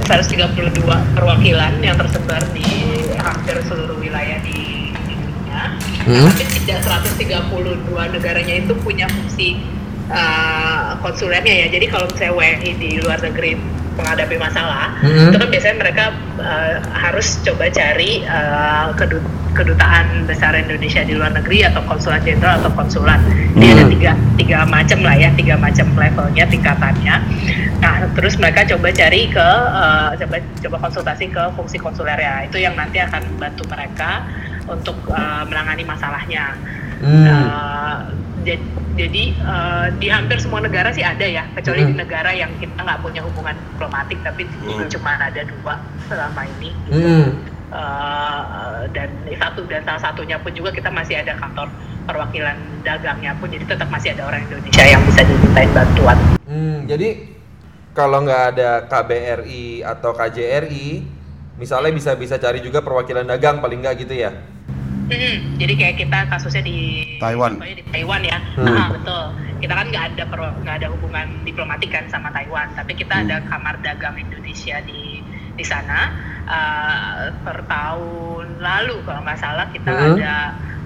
132 0.07 0.83
perwakilan 1.15 1.79
yang 1.79 1.95
tersebar 1.95 2.43
di 2.51 2.67
hampir 3.15 3.63
seluruh 3.63 3.95
wilayah 4.01 4.43
di, 4.43 4.91
di 5.07 5.15
dunia. 5.15 5.79
Hmm. 6.03 6.27
Tapi 6.35 6.45
tidak 6.67 6.83
132 6.83 8.17
negaranya 8.19 8.55
itu 8.59 8.73
punya 8.83 9.07
fungsi 9.07 9.63
uh, 10.11 10.99
konsulernya 10.99 11.67
ya. 11.67 11.67
Jadi 11.71 11.87
kalau 11.87 12.11
misalnya 12.11 12.35
WNI 12.35 12.71
di 12.81 12.91
luar 12.99 13.19
negeri 13.23 13.80
menghadapi 14.01 14.37
masalah, 14.41 14.97
Mhm. 15.05 15.31
itu 15.31 15.37
kan 15.37 15.49
biasanya 15.53 15.77
mereka 15.77 16.05
uh, 16.41 16.75
harus 16.97 17.39
coba 17.45 17.69
cari 17.69 18.25
uh, 18.25 18.91
kedu- 18.97 19.23
kedutaan 19.53 20.25
besar 20.25 20.57
Indonesia 20.57 21.05
di 21.05 21.13
luar 21.13 21.37
negeri 21.37 21.69
atau 21.69 21.85
konsulat 21.85 22.25
jenderal 22.25 22.59
atau 22.65 22.73
konsulat. 22.73 23.21
Dia 23.59 23.77
ada 23.77 23.85
tiga 23.93 24.13
tiga 24.41 24.59
macam 24.65 24.99
lah 25.05 25.15
ya, 25.19 25.29
tiga 25.37 25.55
macam 25.61 25.87
levelnya, 25.95 26.45
tingkatannya. 26.49 27.15
Nah, 27.81 27.95
terus 28.17 28.41
mereka 28.41 28.65
coba 28.65 28.89
cari 28.95 29.29
ke 29.29 29.49
uh, 29.75 30.17
coba 30.17 30.37
coba 30.41 30.77
konsultasi 30.89 31.29
ke 31.29 31.43
fungsi 31.55 31.77
konsulernya. 31.77 32.49
Itu 32.49 32.57
yang 32.63 32.79
nanti 32.79 33.03
akan 33.03 33.37
membantu 33.37 33.69
mereka 33.69 34.25
untuk 34.71 34.97
uh, 35.11 35.45
menangani 35.45 35.85
masalahnya. 35.85 36.55
Hmm. 37.01 37.25
Uh, 37.25 37.99
ja- 38.43 38.65
jadi 38.95 39.23
uh, 39.41 39.87
di 39.97 40.11
hampir 40.11 40.37
semua 40.37 40.61
negara 40.61 40.91
sih 40.91 41.01
ada 41.01 41.23
ya, 41.23 41.47
kecuali 41.55 41.85
di 41.85 41.95
Hmm. 41.95 42.01
negara 42.01 42.31
yang 42.31 42.51
kita 42.57 42.77
nggak 42.77 43.01
punya 43.01 43.21
hubungan 43.23 43.57
diplomatik, 43.57 44.19
tapi 44.21 44.45
cuma 44.89 45.17
ada 45.17 45.41
dua 45.41 45.75
selama 46.05 46.43
ini. 46.59 46.71
gitu. 46.87 47.01
Hmm. 47.01 47.29
Uh, 47.71 48.83
dan 48.91 49.07
satu 49.31 49.63
dan 49.65 49.87
salah 49.87 50.03
satunya 50.03 50.35
pun 50.37 50.51
juga 50.51 50.75
kita 50.75 50.91
masih 50.91 51.23
ada 51.23 51.39
kantor 51.39 51.71
perwakilan 52.03 52.59
dagangnya 52.83 53.31
pun, 53.39 53.47
jadi 53.47 53.63
tetap 53.63 53.87
masih 53.89 54.11
ada 54.13 54.27
orang 54.27 54.43
Indonesia 54.43 54.83
yang 54.83 54.99
bisa 55.07 55.23
dimintain 55.23 55.71
bantuan. 55.71 56.19
Hmm, 56.45 56.83
jadi 56.85 57.09
kalau 57.95 58.27
nggak 58.27 58.43
ada 58.53 58.71
KBRI 58.85 59.87
atau 59.87 60.11
KJRI, 60.11 60.89
misalnya 61.57 61.95
bisa 61.95 62.19
bisa 62.19 62.37
cari 62.37 62.59
juga 62.59 62.83
perwakilan 62.83 63.23
dagang 63.23 63.63
paling 63.63 63.79
nggak 63.79 64.03
gitu 64.03 64.19
ya? 64.19 64.35
Mm, 65.11 65.59
jadi 65.59 65.73
kayak 65.75 65.97
kita 65.99 66.19
kasusnya 66.31 66.63
di 66.63 66.79
Taiwan. 67.19 67.59
contohnya 67.59 67.77
di 67.77 67.87
Taiwan 67.91 68.23
ya, 68.23 68.39
Hmm. 68.55 68.71
Ah, 68.71 68.89
betul. 68.89 69.25
Kita 69.61 69.73
kan 69.75 69.87
nggak 69.91 70.05
ada 70.15 70.25
nggak 70.57 70.77
ada 70.81 70.89
hubungan 70.89 71.27
diplomatik 71.43 71.91
kan 71.91 72.07
sama 72.07 72.31
Taiwan, 72.31 72.71
tapi 72.73 72.95
kita 72.95 73.27
ada 73.27 73.43
kamar 73.45 73.77
dagang 73.83 74.17
Indonesia 74.17 74.79
di 74.87 75.21
di 75.53 75.65
sana. 75.67 76.15
Ah, 76.47 77.35
per 77.43 77.67
tahun 77.67 78.59
lalu 78.59 79.03
kalau 79.03 79.21
nggak 79.23 79.39
salah 79.39 79.67
kita 79.69 79.91
Hmm. 79.91 80.15
ada 80.15 80.35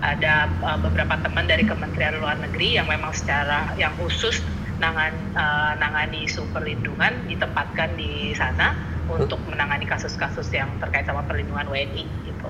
ada 0.02 0.34
ah, 0.60 0.78
beberapa 0.80 1.20
teman 1.20 1.44
dari 1.44 1.64
Kementerian 1.64 2.16
Luar 2.16 2.36
Negeri 2.36 2.76
yang 2.76 2.88
memang 2.88 3.12
secara 3.12 3.72
yang 3.76 3.92
khusus 3.94 4.40
nangan 4.76 5.12
ah, 5.36 5.76
nangani 5.76 6.24
isu 6.24 6.48
perlindungan 6.48 7.28
ditempatkan 7.28 7.92
di 7.94 8.32
sana 8.32 8.72
untuk 9.04 9.36
menangani 9.44 9.84
kasus-kasus 9.84 10.48
yang 10.50 10.68
terkait 10.80 11.04
sama 11.04 11.20
perlindungan 11.22 11.68
WNI 11.68 12.04
gitu. 12.24 12.48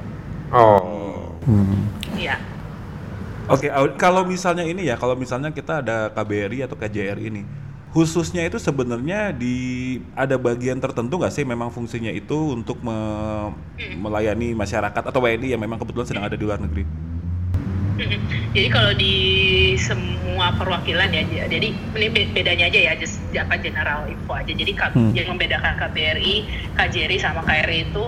Oh. 0.50 0.84
Iya. 2.14 2.36
Oke, 3.44 3.68
Aud- 3.68 4.00
kalau 4.00 4.24
misalnya 4.24 4.64
ini 4.64 4.88
ya, 4.88 4.96
kalau 4.96 5.12
misalnya 5.12 5.52
kita 5.52 5.84
ada 5.84 6.08
KBRI 6.08 6.64
atau 6.64 6.80
KJRI 6.80 7.28
ini, 7.28 7.42
khususnya 7.92 8.40
itu 8.40 8.56
sebenarnya 8.56 9.30
di 9.30 9.54
ada 10.16 10.34
bagian 10.34 10.80
tertentu 10.80 11.20
nggak 11.20 11.30
sih 11.30 11.44
memang 11.44 11.68
fungsinya 11.68 12.08
itu 12.08 12.56
untuk 12.56 12.80
me- 12.80 13.52
melayani 14.00 14.56
masyarakat 14.56 15.02
atau 15.04 15.20
WNI 15.20 15.52
yang 15.52 15.60
memang 15.60 15.76
kebetulan 15.76 16.08
sedang 16.08 16.24
ada 16.24 16.34
di 16.34 16.44
luar 16.44 16.56
negeri? 16.56 16.84
Jadi 18.50 18.68
kalau 18.70 18.90
di 18.96 19.14
semua 19.78 20.50
perwakilan 20.58 21.14
ya, 21.14 21.22
jadi 21.46 21.68
ini 21.70 22.06
be- 22.10 22.30
bedanya 22.34 22.66
aja 22.66 22.80
ya, 22.90 22.92
just 22.98 23.22
apa 23.30 23.54
general 23.54 24.02
info 24.10 24.34
aja. 24.34 24.50
Jadi 24.50 24.72
Hmm. 24.74 25.14
yang 25.14 25.30
membedakan 25.30 25.78
KBRI, 25.78 26.34
KJRI 26.74 27.16
sama 27.20 27.46
KRI 27.46 27.86
itu 27.86 28.04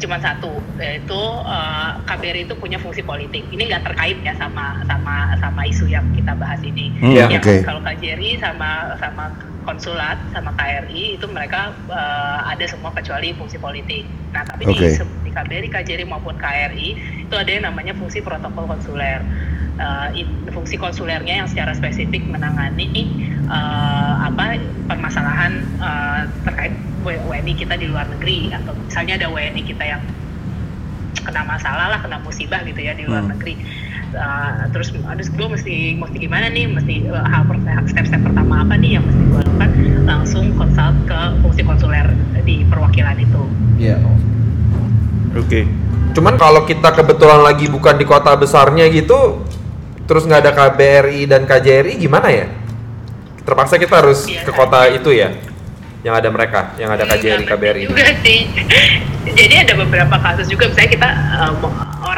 cuma 0.00 0.16
satu, 0.16 0.48
yaitu 0.80 1.20
eh, 1.44 1.90
KBRI 2.08 2.48
itu 2.48 2.54
punya 2.56 2.80
fungsi 2.80 3.04
politik. 3.04 3.44
Ini 3.52 3.62
nggak 3.68 3.84
terkait 3.92 4.18
ya 4.24 4.32
sama 4.40 4.80
sama 4.88 5.36
sama 5.38 5.62
isu 5.68 5.86
yang 5.88 6.04
kita 6.16 6.32
bahas 6.36 6.60
ini. 6.64 6.88
Hmm, 7.00 7.12
Iya, 7.12 7.24
Yang 7.28 7.42
oke. 7.44 7.54
Kalau 7.68 7.80
KJRI 7.84 8.30
sama 8.40 8.96
sama 8.98 9.24
konsulat 9.64 10.30
sama 10.30 10.52
KRI 10.54 11.16
itu 11.18 11.26
mereka 11.26 11.72
eh, 11.88 12.38
ada 12.52 12.64
semua 12.68 12.92
kecuali 12.92 13.32
fungsi 13.34 13.58
politik. 13.58 14.30
Nah 14.30 14.44
tapi 14.44 14.68
Oke. 14.68 14.86
di, 14.86 14.98
di 15.24 15.30
KBRI, 15.32 15.68
KJRI 15.72 16.04
maupun 16.06 16.36
KRI 16.36 16.88
itu 17.26 17.34
ada 17.34 17.50
yang 17.50 17.64
namanya 17.66 17.96
fungsi 17.96 18.20
protokol 18.20 18.68
konsuler. 18.68 19.24
It- 20.14 20.46
fungsi 20.54 20.78
konsulernya 20.78 21.42
yang 21.42 21.48
secara 21.50 21.74
spesifik 21.74 22.30
menangani 22.30 22.86
eh, 23.50 24.14
apa 24.22 24.54
permasalahan 24.86 25.52
eh, 25.82 26.22
terkait 26.46 26.74
WNI 27.02 27.52
kita 27.58 27.74
di 27.74 27.90
luar 27.90 28.06
negeri 28.06 28.54
atau 28.54 28.78
misalnya 28.78 29.18
ada 29.18 29.26
WNI 29.28 29.62
kita 29.66 29.82
yang 29.82 30.02
kena 31.24 31.42
masalah 31.42 31.88
lah, 31.88 32.00
kena 32.04 32.20
musibah 32.20 32.60
gitu 32.62 32.80
ya 32.84 32.92
di 32.94 33.02
luar 33.08 33.24
Hmm. 33.24 33.32
negeri. 33.34 33.56
Uh, 34.14 34.70
terus, 34.70 34.94
terus 34.94 35.28
gue 35.34 35.46
mesti 35.50 35.76
mesti 35.98 36.16
gimana 36.22 36.46
nih, 36.46 36.70
mesti 36.70 37.10
uh, 37.10 37.26
hal 37.26 37.50
per- 37.50 37.58
step-step 37.90 38.22
pertama 38.22 38.62
apa 38.62 38.78
nih 38.78 38.96
yang 38.98 39.04
mesti 39.04 39.22
gue 39.26 39.40
lakukan? 39.42 39.70
Langsung 40.06 40.44
konsult 40.54 40.94
ke 41.10 41.20
fungsi 41.42 41.66
konsuler 41.66 42.06
di 42.46 42.62
perwakilan 42.70 43.18
itu. 43.18 43.42
Iya. 43.82 43.98
Oke. 45.34 45.66
Cuman 46.14 46.38
kalau 46.38 46.62
kita 46.62 46.94
kebetulan 46.94 47.42
lagi 47.42 47.66
bukan 47.66 47.98
di 47.98 48.06
kota 48.06 48.38
besarnya 48.38 48.86
gitu, 48.86 49.42
terus 50.06 50.22
nggak 50.30 50.46
ada 50.46 50.52
KBRI 50.54 51.26
dan 51.26 51.42
KJRI 51.42 51.98
gimana 51.98 52.30
ya? 52.30 52.46
Terpaksa 53.42 53.76
kita 53.76 53.98
harus 53.98 54.30
Iya, 54.30 54.46
ke 54.46 54.52
kota 54.54 54.88
itu 54.94 55.10
ya, 55.10 55.34
yang 56.06 56.14
ada 56.14 56.30
mereka, 56.30 56.72
yang 56.78 56.94
ada 56.94 57.02
KJRI, 57.02 57.44
Enggak, 57.44 57.58
KBRI. 57.58 57.82
Juga 57.90 58.06
sih. 58.22 58.38
Jadi 59.42 59.54
ada 59.58 59.74
beberapa 59.74 60.16
kasus 60.22 60.46
juga, 60.46 60.70
misalnya 60.70 60.90
kita 60.94 61.08
uh, 61.40 61.52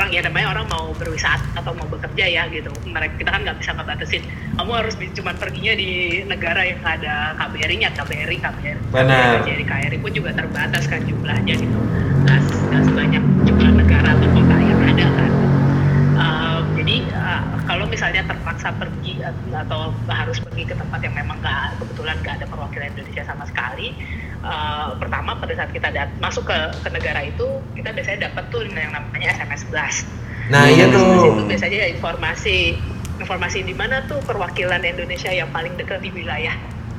orang 0.07 0.15
ya 0.15 0.23
namanya 0.23 0.49
orang 0.55 0.67
mau 0.71 0.87
berwisata 0.95 1.51
atau 1.59 1.75
mau 1.75 1.91
bekerja 1.91 2.25
ya 2.31 2.43
gitu. 2.55 2.71
Mereka 2.87 3.19
kita 3.19 3.31
kan 3.35 3.43
nggak 3.43 3.59
bisa 3.59 3.75
ngebatasin. 3.75 4.23
Kamu 4.55 4.71
harus 4.71 4.95
cuma 5.19 5.35
perginya 5.35 5.75
di 5.75 6.23
negara 6.23 6.63
yang 6.63 6.79
ada 6.87 7.35
KBRI-nya, 7.35 7.91
KBRI, 7.91 8.39
KBRI. 8.39 8.87
Benar. 8.95 9.43
KBRI, 9.43 9.65
KRI 9.67 9.99
pun 9.99 10.13
juga 10.15 10.31
terbatas 10.31 10.87
kan 10.87 11.03
jumlahnya 11.03 11.59
gitu. 11.59 11.79
Nggak, 12.23 12.39
nggak 12.71 12.83
sebanyak 12.87 13.23
jumlah 13.51 13.73
negara 13.83 14.09
atau 14.15 14.29
kota 14.31 14.57
yang 14.63 14.81
ada 14.87 15.07
kan. 15.11 15.33
Uh, 16.17 16.59
jadi 16.79 16.97
uh, 17.11 17.43
kalau 17.67 17.85
misalnya 17.91 18.23
terpaksa 18.31 18.71
pergi 18.79 19.27
atau 19.27 19.91
harus 20.07 20.39
pergi 20.39 20.71
ke 20.71 20.75
tempat 20.79 21.03
yang 21.03 21.19
memang 21.19 21.43
nggak 21.43 21.83
kebetulan 21.83 22.15
nggak 22.23 22.35
ada 22.39 22.47
perwakilan 22.47 22.95
Indonesia 22.95 23.27
sama 23.27 23.43
sekali, 23.51 23.91
uh, 24.41 24.97
pertama 24.97 25.35
pada 25.35 25.53
saat 25.53 25.71
kita 25.71 25.89
dat- 25.89 26.17
masuk 26.19 26.45
ke, 26.45 26.57
ke 26.81 26.89
negara 26.91 27.23
itu 27.23 27.47
kita 27.73 27.93
biasanya 27.93 28.29
dapat 28.29 28.45
tuh 28.49 28.65
yang 28.65 28.91
namanya 28.91 29.33
SMS 29.33 29.63
blast. 29.67 30.05
Nah 30.49 30.67
iya 30.67 30.87
SMS 30.87 31.03
blast 31.03 31.23
itu 31.23 31.33
tuh. 31.33 31.47
biasanya 31.47 31.79
informasi 31.91 32.57
informasi 33.17 33.59
di 33.63 33.73
mana 33.73 34.05
tuh 34.05 34.21
perwakilan 34.21 34.83
Indonesia 34.83 35.31
yang 35.31 35.49
paling 35.49 35.73
dekat 35.75 36.01
di 36.01 36.11
wilayah 36.11 36.53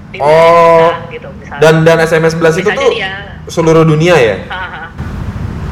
di 0.07 0.17
Oh. 0.17 0.87
kita, 0.87 1.11
gitu 1.11 1.27
misalnya. 1.35 1.61
Dan 1.61 1.75
dan 1.83 1.97
SMS 1.99 2.33
Blast 2.33 2.57
itu 2.57 2.71
tuh 2.71 2.89
dia- 2.89 3.37
seluruh 3.45 3.83
dunia 3.83 4.15
ya? 4.15 4.37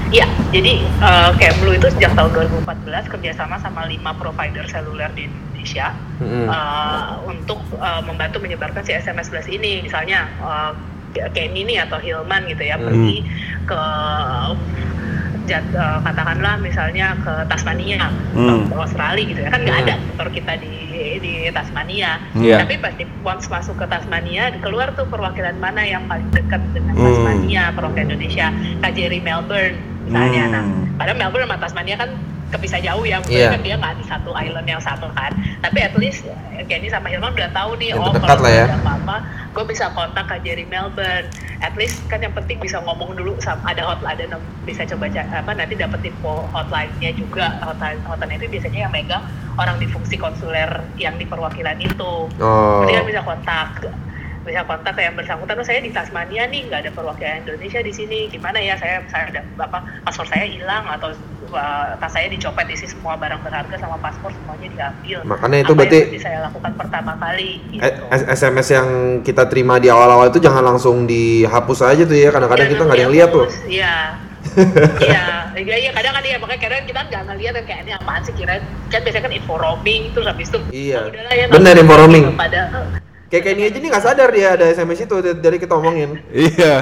Iya, 0.05 0.27
jadi 0.53 0.85
uh, 1.01 1.33
Kemlu 1.33 1.75
itu 1.75 1.89
sejak 1.89 2.13
tahun 2.13 2.29
2014 2.61 3.09
kerjasama 3.09 3.57
sama 3.57 3.83
lima 3.83 4.13
provider 4.13 4.63
seluler 4.69 5.09
di 5.11 5.25
Indonesia 5.25 5.91
Mm-mm. 6.21 6.45
uh, 6.45 7.25
untuk 7.25 7.57
uh, 7.75 7.99
membantu 7.99 8.37
menyebarkan 8.37 8.85
si 8.85 8.93
SMS 8.93 9.27
Blast 9.27 9.49
ini. 9.49 9.81
Misalnya 9.81 10.29
uh, 10.39 10.71
kayak 11.15 11.49
Nini 11.51 11.79
atau 11.79 11.97
Hilman 11.97 12.43
gitu 12.45 12.63
ya 12.63 12.75
Hmm. 12.75 12.85
pergi 12.85 13.17
ke 13.65 13.81
jat, 15.45 15.61
uh, 15.77 16.01
katakanlah 16.01 16.57
misalnya 16.57 17.13
ke 17.21 17.45
Tasmania, 17.45 18.09
Hmm. 18.33 18.65
ke 18.65 18.75
Australia 18.75 19.23
gitu 19.23 19.39
ya 19.45 19.49
kan 19.53 19.61
nggak 19.61 19.77
Hmm. 19.77 19.85
ada 19.85 19.93
kantor 20.01 20.29
kita 20.33 20.53
di 20.57 20.73
di 21.15 21.33
Tasmania. 21.49 22.17
Iya. 22.33 22.65
Tapi 22.65 22.81
pasti 22.81 23.03
once 23.21 23.45
masuk 23.45 23.77
ke 23.77 23.85
Tasmania 23.85 24.49
keluar 24.57 24.89
tuh 24.93 25.05
perwakilan 25.05 25.53
mana 25.55 25.85
yang 25.85 26.09
paling 26.09 26.25
dekat 26.33 26.61
dengan 26.73 26.97
Hmm. 26.97 27.05
Tasmania, 27.05 27.63
perwakilan 27.71 28.05
Indonesia, 28.09 28.47
KJRI 28.81 29.21
Melbourne 29.21 29.75
misalnya. 30.03 30.43
Hmm. 30.43 30.53
Nah, 30.53 30.63
padahal 30.97 31.17
Melbourne 31.19 31.45
sama 31.45 31.57
Tasmania 31.59 31.95
kan 31.95 32.09
kepisah 32.47 32.79
jauh 32.79 33.03
ya, 33.03 33.09
Iya. 33.09 33.17
maksudnya 33.19 33.49
kan 33.51 33.61
dia 33.61 33.75
nggak 33.75 33.93
di 33.97 34.05
satu 34.05 34.31
island 34.33 34.65
yang 34.65 34.79
satu 34.79 35.07
kan. 35.13 35.31
Tapi 35.61 35.77
at 35.81 35.93
least 35.95 36.25
eh, 36.25 36.63
Kenny 36.63 36.87
sama 36.87 37.09
Hilman 37.09 37.33
udah 37.33 37.51
tahu 37.51 37.77
nih, 37.77 37.93
Yang 37.93 37.99
oh 38.01 38.13
terdekat 38.13 38.29
kalau 38.31 38.45
lah 38.45 38.51
ya. 38.53 38.65
ada 38.65 38.77
apa-apa, 38.79 39.15
gue 39.55 39.65
bisa 39.65 39.87
kontak 39.95 40.27
KJRI 40.27 40.67
Melbourne. 40.67 41.31
At 41.63 41.73
least 41.79 42.03
kan 42.11 42.19
yang 42.19 42.35
penting 42.35 42.59
bisa 42.59 42.83
ngomong 42.83 43.15
dulu 43.15 43.39
sama 43.39 43.71
ada 43.71 43.87
hotline, 43.87 44.19
ada 44.19 44.37
bisa 44.67 44.83
coba 44.83 45.07
apa 45.15 45.51
nanti 45.55 45.79
dapet 45.79 46.11
info 46.11 46.43
hotline-nya 46.51 47.15
juga. 47.15 47.55
Hotline 47.63 48.03
hotline 48.03 48.35
itu 48.35 48.51
biasanya 48.51 48.91
yang 48.91 48.93
megang 48.93 49.23
orang 49.55 49.79
di 49.79 49.87
fungsi 49.87 50.19
konsuler 50.19 50.83
yang 50.99 51.15
di 51.15 51.23
perwakilan 51.23 51.79
itu. 51.79 52.27
Oh. 52.27 52.83
Kan 52.83 53.07
bisa 53.07 53.23
kontak 53.23 53.87
bisa 54.45 54.61
kontak 54.61 54.93
ke 54.93 55.01
yang 55.01 55.17
bersangkutan, 55.17 55.57
oh 55.57 55.65
saya 55.65 55.81
di 55.81 55.89
Tasmania 55.89 56.45
nih, 56.45 56.69
nggak 56.69 56.85
ada 56.85 56.91
perwakilan 56.93 57.49
Indonesia 57.49 57.81
di 57.81 57.89
sini, 57.89 58.29
gimana 58.29 58.61
ya, 58.61 58.77
saya 58.77 59.01
saya 59.09 59.33
ada 59.33 59.41
apa 59.57 59.81
paspor 60.05 60.29
saya 60.29 60.45
hilang 60.45 60.85
atau 60.85 61.17
uh, 61.55 61.95
tas 61.95 62.11
saya 62.11 62.27
dicopet 62.27 62.67
isi 62.69 62.85
semua 62.85 63.15
barang 63.15 63.39
berharga 63.39 63.75
sama 63.75 63.95
paspor 63.97 64.29
semuanya 64.29 64.67
diambil. 64.69 65.17
Makanya 65.25 65.57
itu 65.59 65.71
Apa 65.71 65.79
berarti 65.81 65.99
yang 66.05 66.21
saya 66.21 66.37
lakukan 66.43 66.71
pertama 66.75 67.11
kali. 67.15 67.51
Gitu. 67.67 67.81
Eh, 67.81 67.93
SMS 68.29 68.67
yang 68.69 68.87
kita 69.21 69.43
terima 69.45 69.79
di 69.79 69.87
awal-awal 69.87 70.27
itu 70.27 70.37
jangan 70.37 70.61
langsung 70.61 71.03
dihapus 71.03 71.79
aja 71.81 72.03
tuh 72.03 72.13
ya. 72.13 72.29
Kadang-kadang 72.29 72.67
kita 72.67 72.81
nggak 72.83 72.95
ada 72.95 73.03
yang 73.03 73.15
lihat 73.15 73.29
tuh. 73.31 73.47
Iya. 73.65 73.95
Iya, 75.01 75.51
iya, 75.57 75.75
iya, 75.81 75.91
kadang 75.91 76.13
kan 76.13 76.21
iya, 76.21 76.37
makanya 76.37 76.61
kadang 76.61 76.85
kita 76.85 77.01
nggak 77.01 77.21
ngeliat 77.27 77.53
kan 77.55 77.63
kayak 77.65 77.79
ini 77.81 77.91
apaan 77.91 78.21
sih 78.21 78.31
kira 78.31 78.61
kan 78.87 79.01
biasanya 79.01 79.23
kan 79.25 79.33
info 79.33 79.53
roaming 79.57 80.13
terus 80.13 80.29
habis 80.29 80.47
itu 80.47 80.59
Iya. 80.69 80.99
"Oh, 81.01 81.09
udahlah 81.09 81.33
ya, 81.33 81.45
Bener, 81.49 81.73
nggak 81.73 81.81
info 81.81 81.95
roaming. 81.97 82.23
gitu." 82.23 82.37
Pada 82.37 82.61
Kayak 83.25 83.41
kayak 83.41 83.55
ini 83.57 83.63
aja 83.65 83.77
nih 83.81 83.89
nggak 83.89 84.05
sadar 84.05 84.29
dia 84.29 84.47
ada 84.53 84.65
SMS 84.69 84.99
itu 85.01 85.15
dari- 85.17 85.41
dari 85.41 85.57
kita 85.57 85.73
omongin. 85.73 86.21
Iya. 86.29 86.73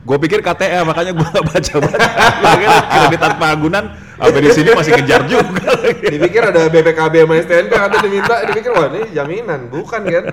Gue 0.00 0.16
pikir 0.16 0.40
KTA 0.40 0.80
makanya 0.82 1.12
gue 1.12 1.28
baca 1.44 1.74
baca. 1.76 2.06
kredit 2.88 3.20
tanpa 3.20 3.46
agunan 3.52 3.84
sampai 4.20 4.40
di 4.40 4.50
sini 4.52 4.70
masih 4.70 4.92
kejar 4.94 5.22
juga. 5.24 5.70
Dipikir 5.98 6.42
ada 6.44 6.68
BPKB 6.68 7.14
sama 7.24 7.34
STNK 7.40 7.72
kata 7.72 7.96
diminta, 8.00 8.34
dipikir 8.44 8.70
wah 8.70 8.86
ini 8.86 9.00
jaminan, 9.10 9.60
bukan 9.66 10.02
kan? 10.04 10.24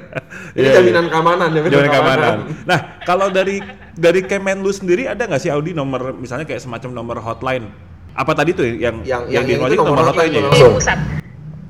Ini 0.54 0.60
Iya, 0.60 0.72
jaminan 0.78 1.06
keamanan, 1.08 1.50
jaminan, 1.50 1.72
Jaminan 1.74 1.92
keamanan. 1.92 2.36
Nah, 2.64 2.80
kalau 3.02 3.28
dari 3.30 3.64
dari 3.94 4.22
Kemenlu 4.22 4.70
sendiri 4.70 5.08
ada 5.08 5.24
nggak 5.24 5.40
sih 5.40 5.50
Audi 5.50 5.72
nomor 5.72 6.14
misalnya 6.14 6.46
kayak 6.46 6.62
semacam 6.62 6.90
nomor 6.94 7.18
hotline 7.18 7.66
Apa 8.14 8.34
tadi 8.34 8.50
tuh 8.52 8.66
yang 8.66 9.06
Yang- 9.06 9.30
yang- 9.30 9.46
di 9.46 9.54
yang 9.54 9.62
Ojek 9.62 9.78
itu 9.78 9.82
nomor 9.82 9.94
nomor 9.94 10.06
hotline 10.10 10.34
hotline 10.34 10.50
itu 10.50 10.58
ya? 10.58 10.68
di 10.68 10.76
pusat 10.76 11.00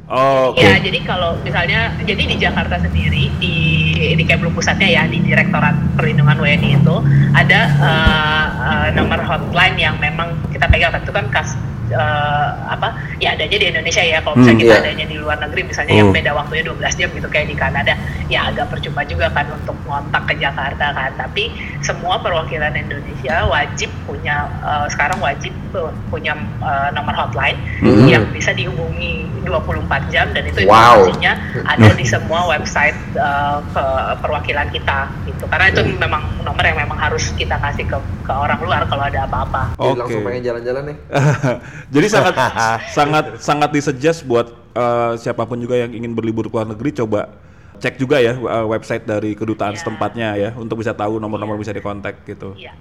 Oh, 0.07 0.55
oke. 0.55 0.63
Ya, 0.63 0.79
jadi 0.79 1.03
kalau 1.03 1.35
misalnya, 1.43 1.91
jadi 1.99 2.23
di 2.31 2.39
Jakarta 2.39 2.79
sendiri 2.79 3.27
di 3.43 3.55
di 4.15 4.23
Kemlu 4.23 4.55
pusatnya 4.55 4.87
ya 4.87 5.03
di 5.03 5.19
Direktorat 5.19 5.75
Perlindungan 5.99 6.39
WNI 6.39 6.79
itu 6.79 6.95
ada 7.35 7.59
eh, 7.67 8.45
eh, 8.55 8.87
nomor 8.95 9.19
hotline 9.19 9.75
yang 9.75 9.99
memang 9.99 10.31
kita 10.57 10.65
pegang 10.67 10.93
itu 10.97 11.13
kan 11.13 11.25
kas 11.29 11.53
eh, 11.87 12.47
apa 12.67 12.91
ya 13.15 13.31
adanya 13.31 13.55
di 13.55 13.67
Indonesia 13.69 14.03
ya 14.03 14.19
kalau 14.19 14.35
misalnya 14.35 14.51
Hmm, 14.51 14.63
kita 14.65 14.73
iya. 14.73 14.83
adanya 14.83 15.05
di 15.07 15.15
luar 15.15 15.37
negeri 15.39 15.61
misalnya 15.63 15.93
yang 15.95 16.09
Hmm. 16.09 16.17
beda 16.19 16.31
waktunya 16.33 16.63
12 16.65 16.93
jam 16.93 17.09
gitu 17.09 17.27
kayak 17.27 17.47
di 17.47 17.55
Kanada 17.55 17.93
ya 18.27 18.39
agak 18.45 18.67
percuma 18.67 19.01
juga 19.01 19.31
kan 19.31 19.47
untuk 19.47 19.77
ngontak 19.85 20.23
ke 20.25 20.33
Jakarta 20.35 20.91
kan 20.91 21.11
tapi 21.15 21.47
semua 21.79 22.19
perwakilan 22.19 22.75
Indonesia 22.75 23.47
wajib 23.47 23.87
punya 24.03 24.35
eh, 24.59 24.85
sekarang 24.89 25.21
wajib 25.21 25.55
punya 26.07 26.35
eh, 26.59 26.89
nomor 26.91 27.15
hotline 27.15 27.55
Hmm. 27.79 28.03
yang 28.03 28.25
bisa 28.29 28.51
dihubungi 28.51 29.23
24 29.43 29.79
jam 30.11 30.27
dan 30.33 30.43
itu 30.43 30.67
Wow. 30.67 31.07
informasinya 31.07 31.33
ada 31.63 31.89
di 31.93 32.03
semua 32.13 32.43
website 32.45 32.97
uh, 33.15 33.63
ke 33.63 33.83
perwakilan 34.19 34.67
kita 34.67 35.07
gitu 35.23 35.47
karena 35.47 35.71
itu 35.71 35.87
memang 35.95 36.19
nomor 36.43 36.59
yang 36.61 36.75
memang 36.75 36.99
harus 36.99 37.31
kita 37.31 37.55
kasih 37.55 37.87
ke 37.87 37.95
ke 38.21 38.33
orang 38.33 38.59
luar 38.59 38.83
kalau 38.83 39.07
ada 39.07 39.23
apa-apa. 39.23 39.71
Oke. 39.79 40.03
langsung 40.03 40.19
pengen 40.21 40.43
jalan-jalan 40.47 40.83
nih. 40.85 40.97
Jadi 41.93 42.07
sangat 42.07 42.33
sangat 42.89 43.25
sangat 43.37 43.69
disuggest 43.69 44.23
buat 44.23 44.47
eh, 44.71 45.13
siapa 45.17 45.43
pun 45.43 45.57
juga 45.57 45.75
yang 45.75 45.91
ingin 45.91 46.11
berlibur 46.11 46.47
ke 46.47 46.53
luar 46.53 46.65
negeri 46.65 46.95
coba 46.95 47.27
cek 47.77 47.95
juga 47.95 48.17
ya 48.17 48.33
eh, 48.33 48.65
website 48.65 49.03
dari 49.03 49.33
kedutaan 49.33 49.73
Iya. 49.73 49.79
setempatnya 49.79 50.27
ya 50.33 50.49
untuk 50.55 50.79
bisa 50.79 50.91
tahu 50.91 51.19
nomor-nomor 51.19 51.55
bisa 51.55 51.69
dikontak 51.69 52.23
gitu. 52.23 52.55
Iya. 52.55 52.71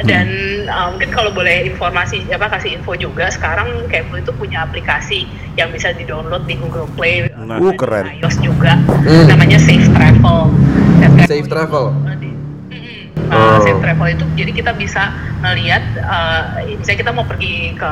Dan 0.00 0.28
uh, 0.64 0.92
mungkin 0.92 1.08
kalau 1.08 1.32
boleh 1.32 1.64
informasi 1.66 2.28
apa 2.28 2.48
kasih 2.50 2.76
info 2.76 2.92
juga 2.94 3.28
sekarang 3.28 3.88
Kemlu 3.88 4.20
itu 4.20 4.28
punya 4.30 4.60
aplikasi 4.60 5.24
yang 5.56 5.72
bisa 5.72 5.92
di-download 5.92 6.44
di 6.44 6.56
Google 6.56 6.84
Play, 6.92 7.32
Nah. 7.32 7.56
Uh, 7.56 7.72
keren. 7.72 8.12
iOS 8.16 8.36
juga, 8.40 8.76
Hmm. 8.76 9.24
namanya 9.24 9.56
Safe 9.56 9.88
Travel. 9.88 10.52
Safe 11.24 11.48
Travel. 11.48 11.84
Uh, 11.96 12.12
di-. 12.16 12.36
Uh, 13.26 13.34
Oh. 13.36 13.56
Safe 13.60 13.78
Travel 13.78 14.08
itu 14.10 14.24
jadi 14.34 14.52
kita 14.54 14.72
bisa 14.72 15.12
ngelihat, 15.40 15.82
uh, 16.00 16.42
misalnya 16.66 16.98
kita 17.00 17.12
mau 17.12 17.24
pergi 17.24 17.74
ke 17.74 17.90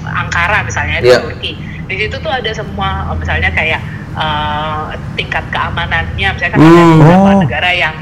Ankara 0.00 0.64
misalnya 0.64 0.98
di 0.98 1.08
Iya. 1.08 1.20
Turki, 1.20 1.52
di 1.86 1.94
situ 1.96 2.16
tuh 2.18 2.32
ada 2.32 2.50
semua, 2.50 3.10
uh, 3.10 3.16
misalnya 3.16 3.52
kayak 3.52 3.80
uh, 4.10 4.90
tingkat 5.14 5.44
keamanannya, 5.50 6.28
misalnya 6.34 6.52
kan 6.52 6.60
ada 6.60 6.72
Hmm. 6.72 6.98
beberapa 6.98 7.30
Oh. 7.30 7.40
negara 7.44 7.70
yang 7.70 7.94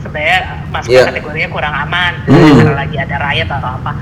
sebenarnya 0.00 0.38
masuk 0.68 0.90
Iya. 0.90 1.04
kategorinya 1.06 1.48
kurang 1.48 1.74
aman 1.76 2.12
Hmm. 2.26 2.58
karena 2.58 2.74
lagi 2.74 2.96
ada 2.98 3.16
riot 3.20 3.46
atau 3.46 3.70
apa. 3.78 3.92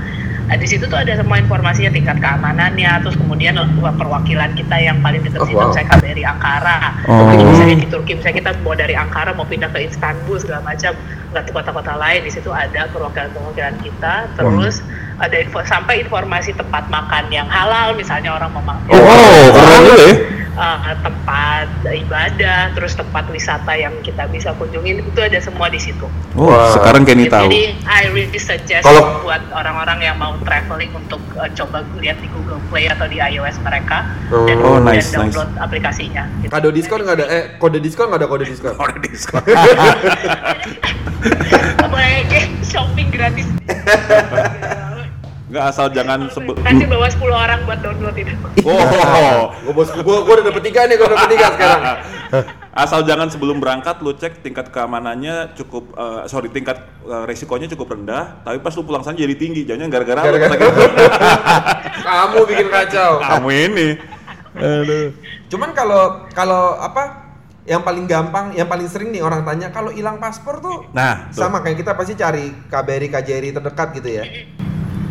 Nah, 0.41 0.59
di 0.59 0.67
situ 0.67 0.83
tuh 0.83 0.99
ada 0.99 1.15
semua 1.15 1.39
informasinya 1.39 1.87
tingkat 1.87 2.19
keamanannya, 2.19 2.91
terus 2.99 3.15
kemudian 3.15 3.55
uh, 3.55 3.67
perwakilan 3.93 4.51
kita 4.51 4.75
yang 4.79 4.99
paling 4.99 5.23
dekat 5.23 5.39
Oh, 5.39 5.47
situ, 5.47 5.55
wow. 5.55 5.69
misalnya 5.71 5.89
KBRI 5.95 6.23
Ankara, 6.27 6.79
Oh. 7.07 7.31
Misalnya 7.31 7.77
di 7.77 7.87
Turki, 7.87 8.11
misalnya 8.19 8.37
kita 8.41 8.51
mau 8.59 8.75
dari 8.75 8.95
Ankara 8.97 9.31
mau 9.31 9.45
pindah 9.45 9.69
ke 9.69 9.85
Istanbul 9.85 10.41
segala 10.41 10.59
macam, 10.65 10.91
ke 11.31 11.51
kota-kota 11.55 11.95
lain, 11.95 12.27
di 12.27 12.31
situ 12.31 12.51
ada 12.51 12.91
perwakilan-perwakilan 12.91 13.79
kita, 13.79 14.27
terus 14.35 14.83
ada 15.15 15.35
info 15.39 15.63
sampai 15.63 16.03
informasi 16.03 16.51
tempat 16.51 16.91
makan 16.91 17.31
yang 17.31 17.47
halal, 17.47 17.95
misalnya 17.95 18.35
orang 18.35 18.51
mau 18.51 18.63
makan 18.75 18.91
Oh, 18.91 19.45
keren 19.55 19.81
juga 19.87 20.03
ya. 20.03 20.13
Uh, 20.53 20.95
tempat 20.99 21.67
ibadah, 21.85 22.71
terus 22.71 22.93
tempat 22.93 23.27
wisata 23.27 23.71
yang 23.73 23.93
kita 23.99 24.27
bisa 24.27 24.51
kunjungin 24.55 25.01
itu 25.01 25.19
ada 25.19 25.37
semua 25.37 25.67
di 25.67 25.77
situ. 25.77 26.05
Oh, 26.33 26.47
Wah. 26.47 26.71
sekarang 26.71 27.03
Kenny 27.03 27.25
Gitu. 27.25 27.33
tahu. 27.33 27.47
Jadi 27.47 27.63
I 27.83 28.01
really 28.09 28.37
suggest 28.37 28.83
Kalau- 28.83 29.21
buat 29.21 29.41
orang-orang 29.51 29.99
yang 30.01 30.15
mau 30.15 30.35
traveling 30.41 30.91
untuk 30.91 31.19
uh, 31.35 31.47
coba 31.51 31.81
lihat 31.97 32.17
di 32.17 32.27
Google 32.29 32.59
Play 32.67 32.87
atau 32.87 33.05
di 33.05 33.17
iOS 33.17 33.59
mereka 33.61 34.07
Oh. 34.29 34.43
dan 34.43 34.57
Oh, 34.59 34.79
kemudian 34.79 34.97
nice, 34.97 35.09
nice. 35.09 35.15
download 35.15 35.51
aplikasinya. 35.57 36.23
Gitu. 36.39 36.49
Kado 36.49 36.69
diskon 36.69 36.99
nggak 37.01 37.17
ada? 37.17 37.25
Eh, 37.27 37.43
kode 37.55 37.79
diskon 37.79 38.07
nggak 38.07 38.19
ada 38.19 38.27
kode 38.27 38.45
diskon? 38.45 38.73
Orang 38.75 38.99
diskon. 38.99 39.43
boleh 41.91 42.23
eh, 42.29 42.47
shopping 42.63 43.11
gratis 43.11 43.45
Nggak 45.51 45.65
asal 45.67 45.91
jangan 45.91 46.31
sebel. 46.31 46.55
kasih 46.55 46.87
bawa 46.87 47.07
10 47.11 47.27
orang 47.27 47.59
buat 47.67 47.79
download 47.83 48.15
itu 48.15 48.31
Oh, 48.63 49.51
Gue 49.67 49.73
bos, 49.75 49.91
gue 49.91 49.99
gue 49.99 50.33
udah 50.39 50.45
dapet 50.47 50.63
tiga 50.63 50.87
nih, 50.87 50.95
gue 50.95 51.07
dapet 51.11 51.29
tiga 51.29 51.47
sekarang. 51.51 51.83
asal 52.71 53.03
jangan 53.03 53.27
sebelum 53.27 53.59
berangkat 53.59 53.99
lu 53.99 54.15
cek 54.15 54.39
tingkat 54.39 54.71
keamanannya 54.71 55.51
cukup 55.59 55.91
eh, 55.91 56.23
sorry 56.31 56.47
tingkat 56.47 56.79
eh, 57.03 57.23
resikonya 57.27 57.67
cukup 57.67 57.99
rendah 57.99 58.39
tapi 58.47 58.63
pas 58.63 58.71
lu 58.71 58.87
pulang 58.87 59.03
sana 59.03 59.19
jadi 59.19 59.35
tinggi 59.35 59.67
jangan 59.67 59.91
gara-gara 59.91 60.23
lu 60.23 60.39
gitu. 60.39 60.55
Kamu 62.07 62.39
bikin 62.47 62.67
kacau. 62.71 63.19
kamu 63.19 63.49
ini 63.51 63.87
aduh 64.51 65.11
Cuman 65.47 65.75
kalau 65.75 66.23
kalau 66.31 66.79
apa? 66.79 67.27
Yang 67.61 67.83
paling 67.85 68.05
gampang, 68.09 68.45
yang 68.55 68.65
paling 68.65 68.87
sering 68.89 69.11
nih 69.11 69.21
orang 69.21 69.45
tanya 69.45 69.69
kalau 69.69 69.91
hilang 69.91 70.17
paspor 70.17 70.57
tuh 70.57 70.87
nah 70.95 71.27
tuh. 71.29 71.43
sama 71.43 71.59
kayak 71.59 71.83
kita 71.83 71.93
pasti 71.93 72.15
cari 72.15 72.49
KBRI 72.71 73.07
KJRI 73.11 73.49
terdekat 73.53 73.87
gitu 73.99 74.09
ya. 74.09 74.23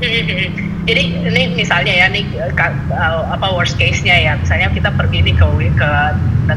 jadi 0.88 1.02
ini 1.28 1.42
misalnya 1.54 1.92
ya 1.92 2.06
nih 2.08 2.24
ka- 2.52 2.76
uh, 2.88 3.30
apa 3.30 3.46
worst 3.52 3.76
case-nya 3.76 4.16
ya 4.16 4.32
misalnya 4.34 4.68
kita 4.70 4.90
pergi 4.90 5.22
nih 5.22 5.34
ke 5.36 5.48
ke 5.76 5.88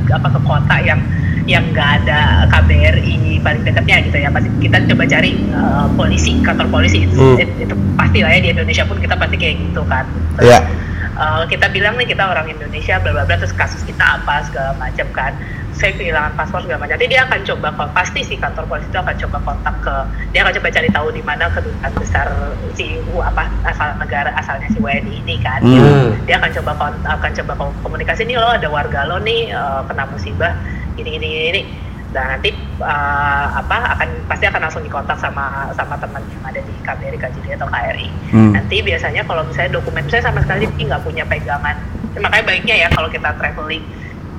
apa 0.09 0.27
ke 0.27 0.39
kota 0.41 0.75
yang 0.79 0.99
yang 1.43 1.59
nggak 1.69 2.01
ada 2.01 2.47
KBRI 2.47 3.43
paling 3.43 3.61
dekatnya 3.61 3.99
gitu 4.07 4.17
ya 4.17 4.31
pasti 4.31 4.47
kita 4.59 4.79
coba 4.87 5.03
cari 5.03 5.31
uh, 5.51 5.91
polisi 5.93 6.39
kantor 6.39 6.71
polisi 6.71 7.03
itu, 7.03 7.13
Hmm. 7.13 7.35
itu, 7.35 7.67
itu 7.67 7.75
pasti 7.93 8.23
lah 8.23 8.31
ya 8.31 8.39
di 8.39 8.49
Indonesia 8.55 8.87
pun 8.87 8.95
kita 8.97 9.15
pasti 9.15 9.35
kayak 9.35 9.55
gitu 9.59 9.83
kan 9.85 10.07
Iya. 10.39 10.59
Uh, 11.13 11.45
kita 11.45 11.69
bilang 11.69 11.93
nih 11.93 12.09
kita 12.09 12.25
orang 12.25 12.49
Indonesia 12.49 12.97
bla 12.97 13.13
bla 13.13 13.21
bla 13.21 13.37
terus 13.37 13.53
kasus 13.53 13.85
kita 13.85 14.01
apa 14.01 14.41
segala 14.49 14.73
macam 14.81 15.05
kan 15.13 15.29
saya 15.69 15.93
kehilangan 15.93 16.33
paspor 16.33 16.65
segala 16.65 16.85
macam 16.85 16.97
nanti 16.97 17.05
dia 17.05 17.21
akan 17.25 17.39
coba 17.45 17.67
pasti 17.93 18.25
si 18.25 18.33
kantor 18.33 18.65
polisi 18.65 18.89
itu 18.89 18.97
akan 18.97 19.15
coba 19.21 19.37
kontak 19.45 19.75
ke 19.85 19.95
dia 20.33 20.41
akan 20.41 20.53
coba 20.57 20.67
cari 20.73 20.89
tahu 20.89 21.07
di 21.13 21.21
mana 21.21 21.45
kedutaan 21.53 21.91
besar 22.01 22.27
si 22.73 22.97
U 23.13 23.21
apa 23.21 23.45
asal 23.61 23.93
negara 24.01 24.33
asalnya 24.37 24.65
si 24.73 24.81
WNI 24.81 25.21
ini 25.21 25.35
kan 25.37 25.61
Hmm. 25.61 26.17
dia 26.25 26.41
akan 26.41 26.49
coba 26.49 26.71
akan 27.05 27.31
coba 27.41 27.51
kom- 27.61 27.77
komunikasi 27.85 28.25
nih 28.25 28.37
lo 28.37 28.49
ada 28.49 28.69
warga 28.69 29.05
lo 29.05 29.21
nih 29.21 29.53
uh, 29.53 29.85
kena 29.85 30.09
musibah 30.09 30.53
gini 30.97 31.17
gini, 31.17 31.27
gini. 31.29 31.61
Dan 32.13 32.29
nanti 32.29 32.49
uh, 32.77 33.47
apa 33.51 33.97
akan 33.97 34.07
pasti 34.25 34.45
akan 34.45 34.61
langsung 34.61 34.81
dikontak 34.81 35.17
sama 35.17 35.45
sama 35.73 35.97
teman 35.97 36.21
yang 36.23 36.43
ada 36.45 36.59
di 36.61 36.73
KBRI 36.79 37.17
KJRI 37.17 37.51
atau 37.57 37.67
KRI 37.67 38.07
Hmm. 38.29 38.49
nanti 38.49 38.81
biasanya 38.81 39.21
kalau 39.23 39.41
misalnya 39.43 39.77
dokumen 39.77 40.05
saya 40.07 40.21
sama 40.23 40.41
sekali 40.41 40.65
nggak 40.65 41.01
punya 41.01 41.21
pegangan 41.23 41.75
makanya 42.15 42.45
baiknya 42.45 42.75
ya 42.77 42.87
kalau 42.89 43.09
kita 43.09 43.33
traveling 43.35 43.81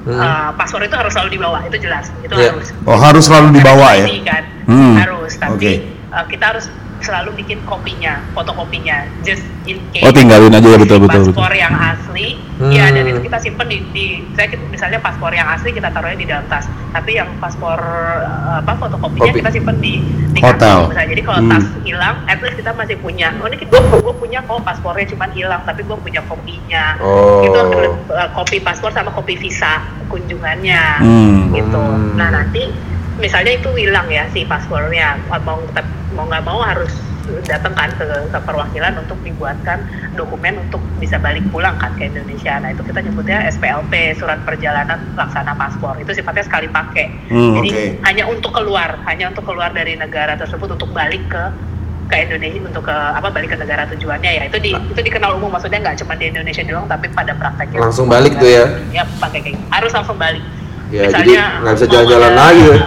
Hmm. 0.04 0.20
uh, 0.20 0.50
paspor 0.52 0.84
itu 0.84 0.92
harus 0.92 1.10
selalu 1.10 1.30
dibawa 1.34 1.64
itu 1.64 1.80
jelas 1.80 2.12
itu 2.20 2.28
Iya. 2.30 2.52
harus 2.52 2.68
Oh, 2.84 2.92
harus 2.94 3.24
selalu 3.24 3.56
dibawa 3.56 3.96
ya? 3.96 4.04
Kan 4.22 4.44
Hmm. 4.68 4.94
harus 4.94 5.32
tapi 5.34 5.56
Oke. 5.56 5.72
uh, 6.12 6.24
kita 6.28 6.44
harus 6.44 6.68
selalu 7.04 7.30
bikin 7.36 7.60
kopinya 7.62 8.16
fotokopinya 8.32 8.96
just 9.20 9.44
in 9.64 9.76
case 9.90 10.02
oh 10.02 10.10
tinggalin 10.10 10.48
aja 10.50 10.64
ya 10.66 10.78
betul 10.78 10.98
betul 10.98 11.20
betul 11.22 11.36
paspor 11.36 11.52
yang 11.52 11.74
asli 11.74 12.40
Hmm. 12.54 12.70
ya 12.70 12.86
dan 12.86 13.02
itu 13.04 13.18
kita 13.20 13.34
simpen 13.40 13.66
di, 13.66 13.82
di 13.90 14.04
saya 14.30 14.46
kita- 14.46 14.70
misalnya 14.70 15.02
paspor 15.02 15.28
yang 15.28 15.50
asli 15.50 15.70
kita 15.70 15.90
taruhnya 15.90 16.14
di 16.14 16.22
dalam 16.24 16.46
tas 16.46 16.62
tapi 16.88 17.18
yang 17.18 17.26
paspor 17.36 17.74
uh, 17.74 18.62
apa 18.62 18.78
fotokopinya 18.78 19.26
Kopi. 19.28 19.42
kita 19.42 19.50
simpen 19.50 19.76
di 19.78 19.98
di 20.30 20.38
Hotel. 20.38 20.86
misalnya 20.86 21.10
jadi 21.10 21.22
kalau 21.24 21.40
Hmm. 21.40 21.50
tas 21.50 21.66
hilang 21.82 22.16
at 22.24 22.38
least 22.38 22.54
kita 22.54 22.70
masih 22.72 22.94
punya 22.96 23.34
oh 23.34 23.50
ini 23.50 23.58
gue 23.58 23.74
gue 23.74 24.14
punya 24.14 24.38
kok 24.40 24.62
paspornya 24.62 25.02
cuman 25.04 25.30
hilang 25.30 25.60
tapi 25.60 25.82
gue 25.82 25.98
punya 25.98 26.22
kopinya 26.24 26.84
Oh. 27.02 27.42
itu 27.42 27.60
uh, 28.08 28.30
kopi 28.32 28.62
paspor 28.62 28.88
sama 28.88 29.10
kopi 29.10 29.34
visa 29.34 29.82
kunjungannya 30.08 30.82
Hmm. 31.02 31.50
gitu 31.50 31.74
Hmm. 31.74 32.14
nah 32.14 32.30
nanti 32.32 32.70
misalnya 33.16 33.53
itu 33.55 33.70
hilang 33.74 34.07
ya 34.09 34.27
si 34.31 34.42
paspornya 34.42 35.18
mau 35.40 35.59
tetap- 35.64 35.90
mau 36.14 36.27
nggak 36.27 36.44
mau 36.44 36.61
harus 36.61 36.90
datang 37.42 37.72
kan 37.72 37.88
ke, 37.96 38.05
ke 38.05 38.38
perwakilan 38.38 39.00
untuk 39.00 39.16
dibuatkan 39.24 39.81
dokumen 40.12 40.61
untuk 40.61 40.77
bisa 41.00 41.16
balik 41.16 41.40
pulang 41.48 41.72
kan 41.81 41.88
ke 41.96 42.05
Indonesia. 42.05 42.61
Nah 42.61 42.70
itu 42.70 42.85
kita 42.85 43.00
nyebutnya 43.00 43.48
SPLP 43.48 44.12
surat 44.14 44.44
perjalanan 44.44 45.00
laksana 45.16 45.57
paspor 45.57 45.96
itu 45.96 46.12
sifatnya 46.12 46.44
sekali 46.44 46.68
pakai. 46.68 47.09
Hmm, 47.33 47.57
Jadi 47.57 47.68
oke. 47.72 47.85
hanya 48.05 48.24
untuk 48.29 48.53
keluar, 48.53 49.00
hanya 49.09 49.33
untuk 49.33 49.48
keluar 49.48 49.72
dari 49.72 49.96
negara 49.96 50.37
tersebut 50.37 50.68
untuk 50.70 50.92
balik 50.92 51.24
ke 51.27 51.42
ke 52.05 52.29
Indonesia 52.29 52.61
untuk 52.61 52.85
ke 52.85 52.92
apa 52.92 53.33
balik 53.33 53.48
ke 53.48 53.59
negara 53.59 53.88
tujuannya 53.88 54.29
ya 54.29 54.42
itu 54.44 54.61
di 54.61 54.77
itu 54.77 55.00
dikenal 55.00 55.40
umum 55.40 55.48
maksudnya 55.48 55.81
nggak 55.81 56.05
cuma 56.05 56.12
di 56.12 56.29
Indonesia 56.29 56.61
doang 56.61 56.85
tapi 56.85 57.09
pada 57.09 57.33
prakteknya 57.33 57.81
Langsung 57.81 58.12
balik 58.12 58.37
tuh 58.37 58.44
ya? 58.44 58.64
ya 58.92 59.09
pakai 59.16 59.40
kayak 59.40 59.57
gitu. 59.57 59.66
harus 59.72 59.90
langsung 59.90 60.20
balik 60.20 60.44
Ya, 60.92 61.09
Misalnya, 61.09 61.24
jadi 61.24 61.33
nggak 61.64 61.74
bisa 61.74 61.87
jalan-jalan 61.88 62.33
lagi 62.37 62.62
ya? 62.68 62.79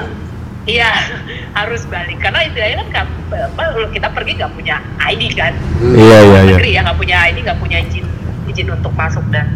Iya, 0.68 0.92
harus 1.60 1.88
balik 1.88 2.20
karena 2.20 2.44
istilahnya 2.44 2.84
kan 2.92 3.08
apa, 3.32 3.64
kita 3.96 4.12
pergi 4.12 4.36
nggak 4.36 4.52
punya 4.52 4.76
ID 5.00 5.24
kan, 5.34 5.56
iya 5.96 6.20
iya 6.22 6.40
iya 6.44 6.56
negeri 6.60 6.70
ya 6.76 6.82
nggak 6.84 7.00
punya 7.00 7.18
ID, 7.32 7.38
nggak 7.48 7.60
punya 7.64 7.78
izin 7.88 8.06
izin 8.52 8.68
untuk 8.72 8.92
masuk 8.94 9.24
dan 9.32 9.48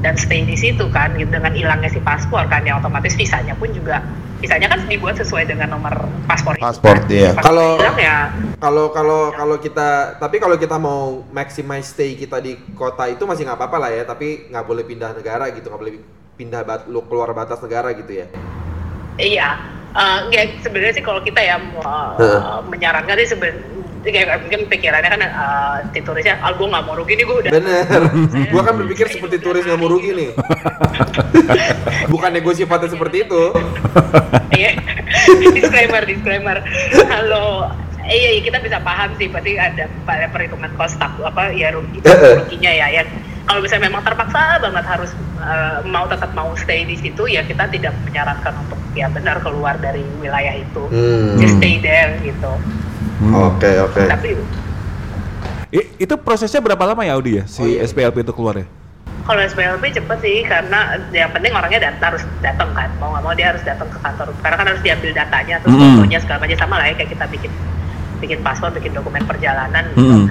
dan 0.00 0.16
stay 0.20 0.44
di 0.44 0.56
situ 0.56 0.88
kan, 0.92 1.12
gitu, 1.16 1.32
dengan 1.32 1.52
hilangnya 1.52 1.88
si 1.88 2.00
paspor 2.00 2.44
kan, 2.48 2.60
yang 2.64 2.76
otomatis 2.80 3.16
visanya 3.16 3.56
pun 3.56 3.72
juga 3.72 4.04
visanya 4.40 4.68
kan 4.68 4.84
dibuat 4.84 5.16
sesuai 5.16 5.48
dengan 5.48 5.72
nomor 5.72 6.04
paspor 6.28 6.60
itu. 6.60 6.64
Paspor, 6.64 7.00
kan. 7.00 7.08
iya. 7.08 7.30
Pas 7.32 7.44
Kalau- 7.48 7.80
ya 7.96 8.28
Kalau 8.60 8.92
kalau 8.92 9.32
kalau 9.32 9.56
kita 9.56 10.16
tapi 10.20 10.36
kalau 10.40 10.56
kita 10.60 10.76
mau 10.76 11.24
maximize 11.32 11.92
stay 11.92 12.16
kita 12.16 12.40
di 12.40 12.56
kota 12.76 13.08
itu 13.08 13.24
masih 13.24 13.48
nggak 13.48 13.56
apa-apa 13.56 13.76
lah 13.88 13.90
ya, 13.92 14.04
tapi 14.04 14.48
nggak 14.52 14.64
boleh 14.64 14.84
pindah 14.84 15.16
negara 15.16 15.48
gitu, 15.52 15.68
nggak 15.72 15.80
boleh 15.80 15.94
pindah 16.36 16.60
bat, 16.64 16.84
lu 16.88 17.00
keluar 17.08 17.32
batas 17.32 17.60
negara 17.64 17.92
gitu 17.96 18.12
ya. 18.24 18.26
Iya, 19.16 19.48
Eh, 19.94 20.18
ya 20.34 20.42
sebenarnya 20.58 20.92
sih 20.98 21.04
kalau 21.06 21.22
kita 21.22 21.38
ya 21.38 21.54
uh, 21.54 22.18
Heeh. 22.18 22.66
menyarankan 22.66 23.14
sih 23.14 23.30
sebenarnya 23.30 23.62
kayak 24.02 24.42
mungkin 24.42 24.60
pikirannya 24.66 25.06
kan 25.06 25.22
uh, 25.22 25.76
si 25.94 26.02
turisnya, 26.02 26.34
ah 26.42 26.50
gue 26.50 26.66
nggak 26.66 26.82
mau 26.82 26.98
rugi 26.98 27.14
nih 27.14 27.24
gue 27.24 27.36
udah. 27.46 27.52
Bener. 27.54 28.02
gua 28.50 28.62
kan 28.66 28.74
berpikir 28.74 29.06
seperti 29.06 29.38
turis 29.38 29.62
nggak 29.62 29.78
mau 29.78 29.86
rugi 29.86 30.10
nih. 30.18 30.30
Bukannya 32.12 32.42
gue 32.42 32.54
sifatnya 32.58 32.90
seperti 32.90 33.22
itu. 33.22 33.42
Iya, 34.50 34.82
disclaimer, 35.54 36.02
disclaimer. 36.02 36.58
Kalau 36.90 37.70
iya, 38.10 38.34
iya, 38.34 38.42
kita 38.42 38.58
bisa 38.66 38.82
paham 38.82 39.14
sih, 39.14 39.30
berarti 39.30 39.62
ada 39.62 39.86
pada 40.02 40.26
perhitungan 40.34 40.74
cost 40.74 40.98
apa 40.98 41.54
ya 41.54 41.70
rugi, 41.70 42.02
ruginya 42.02 42.72
ya. 42.82 42.86
Ya 42.98 43.02
kalau 43.44 43.60
misalnya 43.60 43.86
memang 43.86 44.02
terpaksa 44.02 44.56
banget 44.58 44.84
harus 44.84 45.10
uh, 45.38 45.84
mau 45.84 46.04
tetap 46.04 46.32
mau 46.32 46.48
stay 46.54 46.82
di 46.82 46.96
situ, 46.96 47.24
ya 47.26 47.40
kita 47.40 47.68
tidak 47.68 47.92
menyarankan 48.02 48.52
untuk 48.58 48.78
ya 48.92 49.06
benar 49.06 49.36
keluar 49.38 49.76
dari 49.76 50.00
wilayah 50.18 50.54
itu, 50.54 50.82
Hmm. 50.88 51.36
just 51.36 51.56
stay 51.56 51.76
there 51.78 52.16
gitu. 52.20 52.52
Oke 53.30 53.70
oke. 53.78 54.02
Tapi 54.02 54.36
I- 55.70 55.90
itu 55.98 56.14
prosesnya 56.16 56.60
berapa 56.60 56.84
lama 56.84 57.02
ya 57.02 57.14
Audi 57.14 57.36
ya 57.36 57.44
si 57.44 57.58
Oh, 57.58 57.66
iya. 57.66 57.82
SPLP 57.82 58.22
itu 58.22 58.30
keluar 58.30 58.54
ya? 58.56 58.66
Kalau 59.24 59.40
SPLP 59.40 59.88
cepet 59.90 60.18
sih 60.20 60.44
karena 60.44 61.00
yang 61.10 61.32
penting 61.32 61.50
orangnya 61.50 61.88
dat 61.88 61.96
harus 61.98 62.22
datang 62.38 62.70
kan 62.72 62.92
mau 62.96 63.10
nggak 63.10 63.24
mau 63.24 63.32
dia 63.32 63.50
harus 63.50 63.64
datang 63.64 63.88
ke 63.88 63.98
kantor 63.98 64.28
karena 64.38 64.56
kan 64.56 64.66
harus 64.68 64.82
diambil 64.82 65.10
datanya 65.10 65.56
terus 65.58 65.72
Mm-mm. 65.72 65.96
fotonya 65.96 66.18
segala 66.20 66.38
macam 66.44 66.58
sama 66.60 66.74
lah 66.76 66.86
ya 66.86 66.94
kayak 66.94 67.10
kita 67.16 67.24
bikin 67.32 67.52
bikin 68.20 68.38
paspor 68.44 68.68
bikin 68.70 68.92
dokumen 68.92 69.24
perjalanan 69.24 69.84
gitu. 69.90 70.04
Mm-mm. 70.04 70.24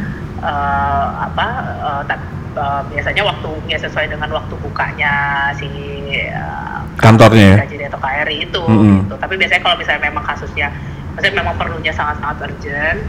Eh, 0.43 1.05
apa 1.23 1.47
eh, 1.79 2.01
ta- 2.03 2.19
eh, 2.53 2.81
biasanya 2.91 3.23
waktu 3.23 3.49
ya 3.65 3.79
sesuai 3.79 4.11
dengan 4.11 4.27
waktu 4.27 4.53
bukanya 4.59 5.13
si 5.55 5.67
eh, 6.11 6.79
Kantornya 6.99 7.55
ya? 7.55 7.63
KJD 7.63 7.81
atau 7.87 7.97
KRI 7.97 8.37
itu 8.43 8.59
Mm-mm. 8.61 9.07
gitu. 9.07 9.15
Tapi 9.15 9.39
biasanya 9.39 9.61
kalau 9.63 9.79
misalnya 9.79 10.03
memang 10.03 10.23
kasusnya, 10.23 10.67
maksudnya 11.15 11.39
memang 11.39 11.55
perlunya 11.55 11.95
sangat-sangat 11.95 12.37
urgent, 12.43 12.99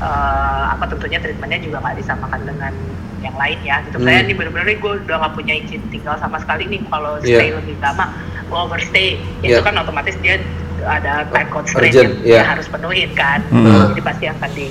eh, 0.00 0.64
apa 0.72 0.84
tentunya 0.88 1.20
treatmentnya 1.20 1.60
juga 1.60 1.76
nggak 1.84 1.96
disamakan 2.00 2.40
dengan 2.48 2.72
yang 3.20 3.36
lain 3.36 3.58
ya. 3.62 3.76
Gitu. 3.84 3.96
Saya 4.00 4.18
Hmm. 4.18 4.24
ini 4.24 4.32
bener-bener 4.32 4.66
nih 4.66 4.78
gue 4.80 4.92
udah 5.04 5.16
nggak 5.20 5.34
punya 5.36 5.54
izin 5.60 5.82
tinggal 5.92 6.16
sama 6.16 6.40
sekali 6.40 6.64
nih. 6.66 6.80
Kalau 6.88 7.20
Iya. 7.20 7.36
stay 7.36 7.50
lebih 7.52 7.76
lama, 7.84 8.16
gue 8.48 8.58
overstay, 8.58 9.08
itu 9.44 9.52
Iya. 9.52 9.60
kan 9.60 9.76
otomatis 9.76 10.16
dia 10.24 10.40
ada 10.88 11.26
time 11.28 11.50
constraint 11.52 11.92
yang 11.92 12.16
iya. 12.24 12.42
harus 12.48 12.64
penuhin 12.64 13.12
kan. 13.12 13.44
Hmm. 13.52 13.92
Jadi 13.92 14.00
pasti 14.00 14.24
akan 14.24 14.50
di 14.56 14.66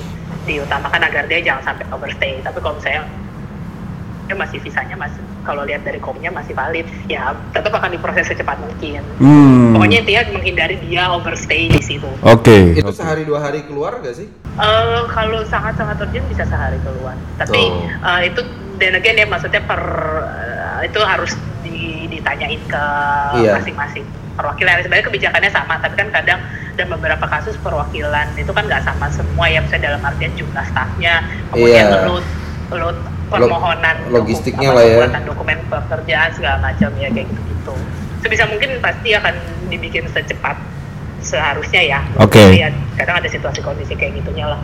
diutamakan 0.48 1.04
agar 1.04 1.28
dia 1.28 1.44
jangan 1.44 1.62
sampai 1.62 1.84
overstay. 1.92 2.40
Tapi 2.40 2.58
kalau 2.58 2.74
misalnya 2.74 3.04
dia 4.24 4.36
masih 4.36 4.60
visanya 4.60 4.92
masih 4.92 5.24
kalau 5.40 5.64
lihat 5.64 5.80
dari 5.80 5.96
komnya 5.96 6.28
masih 6.28 6.52
valid 6.52 6.84
ya 7.08 7.32
tetap 7.48 7.72
akan 7.72 7.88
diproses 7.88 8.28
secepat 8.28 8.60
mungkin 8.60 9.00
Hmm. 9.16 9.72
pokoknya 9.72 10.04
intinya 10.04 10.36
menghindari 10.36 10.76
dia 10.84 11.08
overstay 11.08 11.72
di 11.72 11.80
situ 11.80 12.04
Oke. 12.20 12.76
Itu 12.76 12.84
oke. 12.84 12.92
sehari 12.92 13.24
dua 13.24 13.40
hari 13.40 13.64
keluar 13.64 13.96
gak 14.04 14.12
sih? 14.12 14.28
Eh, 14.28 15.02
kalau 15.08 15.40
sangat 15.48 15.80
sangat 15.80 15.96
urgent 15.98 16.28
bisa 16.28 16.44
sehari 16.44 16.76
keluar 16.84 17.16
tapi 17.40 17.56
Oh. 17.56 17.88
eh, 17.88 18.28
itu 18.28 18.44
dan 18.76 19.00
again 19.00 19.16
ya 19.16 19.24
maksudnya 19.24 19.64
per 19.64 19.80
eh, 20.20 20.92
itu 20.92 21.00
harus 21.00 21.32
di- 21.64 22.12
ditanyain 22.12 22.60
ke 22.68 22.84
Iya. 23.40 23.56
masing-masing 23.56 24.04
perwakilan 24.36 24.84
sebenarnya 24.84 25.08
kebijakannya 25.08 25.50
sama 25.50 25.80
tapi 25.80 25.96
kan 25.96 26.08
kadang 26.12 26.40
dalam 26.78 26.94
beberapa 26.94 27.26
kasus 27.26 27.58
perwakilan 27.58 28.38
itu 28.38 28.48
kan 28.48 28.62
nggak 28.62 28.80
sama 28.80 29.10
semua 29.10 29.50
ya 29.50 29.58
misalnya 29.58 29.90
dalam 29.90 30.02
artian 30.04 30.30
jumlah 30.32 30.64
stafnya 30.64 31.14
kemudian 31.50 31.84
Iya. 31.84 32.06
load 32.06 32.24
load 32.70 32.96
permohonan 33.28 33.96
logistiknya 34.08 34.70
lah 34.70 34.80
ya. 34.80 34.94
pembuatan 34.94 35.22
dokumen 35.26 35.58
pekerjaan 35.66 36.30
segala 36.32 36.56
macam 36.62 36.88
ya 36.94 37.10
kayak 37.10 37.26
gitu 37.26 37.40
gitu 37.44 37.74
sebisa 38.18 38.46
mungkin 38.46 38.78
pasti 38.78 39.10
akan 39.12 39.34
dibikin 39.66 40.06
secepat 40.06 40.54
seharusnya 41.18 41.82
ya 41.82 42.00
Oke. 42.16 42.38
Tapi 42.38 42.56
ya, 42.56 42.70
kadang 42.94 43.18
ada 43.18 43.28
situasi 43.28 43.58
kondisi 43.58 43.92
kayak 43.92 44.22
gitunya 44.22 44.46
lah 44.46 44.62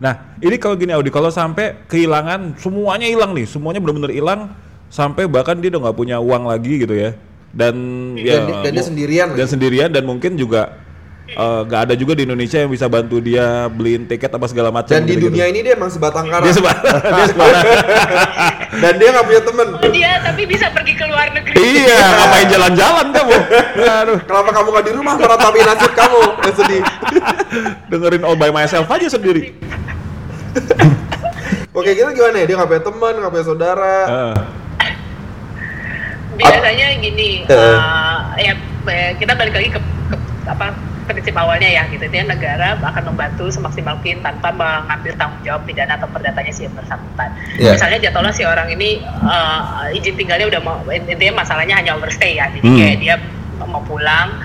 Nah, 0.00 0.16
ini 0.40 0.56
kalau 0.56 0.72
gini 0.74 0.96
Audi, 0.96 1.12
kalau 1.12 1.28
sampai 1.28 1.84
kehilangan 1.84 2.56
semuanya 2.56 3.04
hilang 3.04 3.36
nih, 3.36 3.44
semuanya 3.44 3.84
benar-benar 3.84 4.08
hilang 4.08 4.48
sampai 4.88 5.28
bahkan 5.28 5.60
dia 5.60 5.68
udah 5.68 5.84
nggak 5.84 5.92
punya 5.94 6.16
uang 6.16 6.48
lagi 6.48 6.80
gitu 6.80 6.96
ya. 6.96 7.12
Dan 7.52 7.76
ya 8.16 8.40
Dan 8.40 8.48
di- 8.48 8.56
dan 8.64 8.72
dia 8.72 8.80
sendirian 8.82 9.28
Dan 9.28 9.36
lagi. 9.36 9.52
sendirian 9.52 9.90
dan 9.92 10.08
mungkin 10.08 10.40
juga 10.40 10.79
eh, 11.32 11.60
nggak 11.62 11.80
ada 11.82 11.94
juga 11.94 12.12
di 12.12 12.22
Indonesia 12.22 12.56
yang 12.56 12.68
bisa 12.68 12.86
bantu 12.86 13.18
dia 13.18 13.46
beliin 13.66 14.04
tiket 14.04 14.28
apa 14.28 14.46
segala 14.46 14.68
macam 14.68 14.90
Dan 14.90 15.02
di 15.02 15.14
gitu-gitu. 15.14 15.30
dunia 15.30 15.46
ini 15.46 15.60
dia 15.60 15.74
emang 15.74 15.88
sebatang 15.88 16.26
kara. 16.26 16.42
dia 16.42 16.52
sebar 16.52 16.76
dia 17.16 17.26
sebar 17.26 17.52
Dan 18.82 18.92
dia 18.96 19.08
nggak 19.10 19.24
punya 19.24 19.42
temen. 19.42 19.66
oh 19.72 19.90
dia 19.90 20.10
tapi 20.20 20.42
bisa 20.44 20.66
pergi 20.68 20.92
ke 20.92 21.04
luar 21.04 21.26
negeri 21.30 21.54
iya 21.56 21.98
ngapain 22.16 22.46
jalan-jalan 22.48 23.06
kamu 23.10 23.36
aduh 23.80 24.18
Kenapa 24.20 24.50
kamu 24.52 24.68
nggak 24.70 24.84
di 24.84 24.92
rumah 24.92 25.14
meratapi 25.16 25.58
nasib 25.60 25.92
kamu? 25.92 26.20
Yang 26.40 26.54
sedih. 26.56 26.82
dengerin 27.90 28.22
all 28.22 28.34
by 28.34 28.50
myself 28.50 28.86
aja 28.86 29.08
sendiri 29.08 29.54
Oke, 31.70 31.94
kita 31.94 32.10
gimana 32.10 32.36
ya? 32.36 32.44
Dia 32.44 32.56
nggak 32.56 32.66
punya 32.68 32.82
teman, 32.82 33.12
nggak 33.16 33.30
punya 33.30 33.46
saudara. 33.46 33.94
Heeh. 34.04 34.34
biasanya 36.32 36.86
gini 36.98 37.30
Eh. 37.44 37.76
eh, 38.40 38.42
ya 38.42 38.54
kita 39.14 39.32
balik 39.34 39.52
lagi 39.52 39.68
ke, 39.68 39.78
ke 39.78 40.16
apa 40.46 40.72
prinsip 41.10 41.34
awalnya 41.34 41.66
ya 41.66 41.82
gitu 41.90 42.06
itu 42.06 42.22
negara 42.22 42.78
akan 42.78 43.10
membantu 43.10 43.50
semaksimal 43.50 43.98
mungkin 43.98 44.22
tanpa 44.22 44.54
mengambil 44.54 45.12
tanggung 45.18 45.42
jawab 45.42 45.66
pidana 45.66 45.98
atau 45.98 46.06
perdatanya 46.06 46.52
si 46.54 46.64
yang 46.64 46.74
bersangkutan 46.78 47.34
Iya. 47.58 47.74
misalnya 47.74 47.98
jatuhlah 47.98 48.30
si 48.30 48.46
orang 48.46 48.70
ini 48.70 49.02
eh, 49.02 49.96
izin 49.98 50.14
tinggalnya 50.14 50.46
udah 50.46 50.60
mau 50.62 50.78
intinya 50.86 51.42
masalahnya 51.42 51.74
hanya 51.74 51.98
overstay 51.98 52.38
ya 52.38 52.46
jadi 52.54 52.62
Hmm. 52.62 52.78
kayak 52.78 52.98
dia 52.98 53.14
mau 53.60 53.82
pulang 53.82 54.38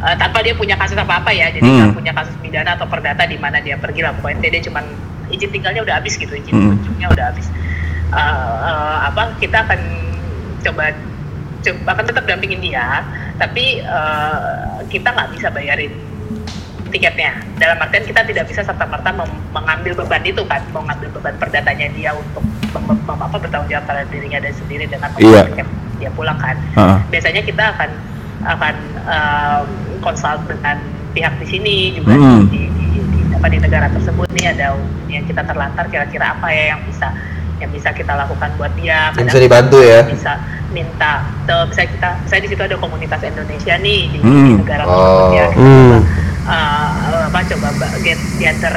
eh, 0.00 0.14
tanpa 0.16 0.40
dia 0.40 0.54
punya 0.54 0.78
kasus 0.78 0.94
apa 0.94 1.18
apa 1.18 1.34
ya 1.34 1.50
jadi 1.50 1.66
Hmm. 1.66 1.90
punya 1.90 2.14
kasus 2.14 2.32
pidana 2.38 2.78
atau 2.78 2.86
perdata 2.86 3.26
di 3.26 3.36
mana 3.36 3.58
dia 3.58 3.74
pergi 3.74 4.00
lah 4.00 4.14
pokoknya 4.14 4.48
dia 4.48 4.62
cuman 4.62 4.86
izin 5.28 5.50
tinggalnya 5.50 5.82
udah 5.82 5.98
habis 5.98 6.14
gitu 6.14 6.32
izin 6.32 6.54
Hmm. 6.54 6.78
kunjungnya 6.78 7.10
udah 7.10 7.26
habis 7.28 7.50
Eh, 8.12 8.18
eh, 8.60 8.96
apa 9.02 9.32
kita 9.40 9.64
akan 9.64 9.80
coba 10.60 10.92
coba 11.64 11.90
akan 11.96 12.04
tetap 12.04 12.24
dampingin 12.28 12.60
dia 12.60 13.00
tapi 13.40 13.80
eh, 13.80 14.38
kita 14.86 15.08
nggak 15.08 15.32
bisa 15.32 15.48
bayarin 15.48 15.88
tiketnya 16.92 17.30
dalam 17.56 17.76
artian 17.78 18.04
kita 18.04 18.20
tidak 18.22 18.44
bisa 18.46 18.60
serta 18.60 18.84
merta 18.84 19.10
mengambil 19.50 19.92
beban 19.96 20.22
itu 20.22 20.42
kan 20.44 20.60
mengambil 20.70 21.08
beban 21.10 21.34
perdatanya 21.36 21.88
dia 21.90 22.10
untuk 22.12 22.44
apa 23.08 23.34
bertanggung 23.34 23.68
jawab 23.68 23.84
terhadap 23.84 24.08
dirinya 24.08 24.38
dan 24.38 24.52
sendiri 24.52 24.84
dengan 24.86 25.08
Iya. 25.10 25.18
membayar 25.18 25.46
tiket 25.48 25.68
dia 25.98 26.10
pulang 26.10 26.36
kan 26.36 26.56
Heeh. 26.74 26.98
biasanya 27.08 27.42
kita 27.42 27.64
akan 27.72 27.90
akan 28.42 28.74
um, 29.02 29.64
consult 30.00 30.42
dengan 30.44 30.76
pihak 31.12 31.32
di 31.38 31.46
sini 31.46 31.76
juga 31.92 32.12
Hmm. 32.12 32.44
di, 32.46 32.66
di, 32.68 32.86
di, 33.00 33.20
apa 33.32 33.46
di 33.46 33.58
negara 33.58 33.86
tersebut 33.88 34.28
nih 34.30 34.50
ada 34.50 34.76
yang 35.06 35.24
kita 35.24 35.42
terlantar 35.42 35.84
kira-kira 35.86 36.34
apa 36.34 36.48
ya 36.48 36.74
yang 36.74 36.80
bisa 36.82 37.08
yang 37.56 37.70
bisa 37.70 37.88
kita 37.90 38.12
lakukan 38.12 38.50
buat 38.52 38.72
dia 38.74 39.14
Yang 39.14 39.26
bisa 39.28 39.40
dibantu 39.40 39.78
ya. 39.80 40.00
bisa 40.04 40.32
minta 40.68 41.12
tuh 41.44 41.62
bisa 41.68 41.84
kita 41.84 42.08
saya 42.26 42.40
di 42.40 42.48
situ 42.48 42.58
ada 42.58 42.74
komunitas 42.74 43.20
Indonesia 43.22 43.74
nih 43.78 44.00
di, 44.08 44.18
di 44.18 44.20
Hmm. 44.20 44.58
negara 44.58 44.82
Oh. 44.82 44.90
tersebut 44.90 45.28
ya 45.30 45.44
kita 45.48 45.62
Hmm. 45.62 45.98
Uh, 46.44 46.88
apa 47.28 47.38
coba 47.46 47.68
ba- 47.76 47.94
get 48.00 48.18
gather 48.36 48.76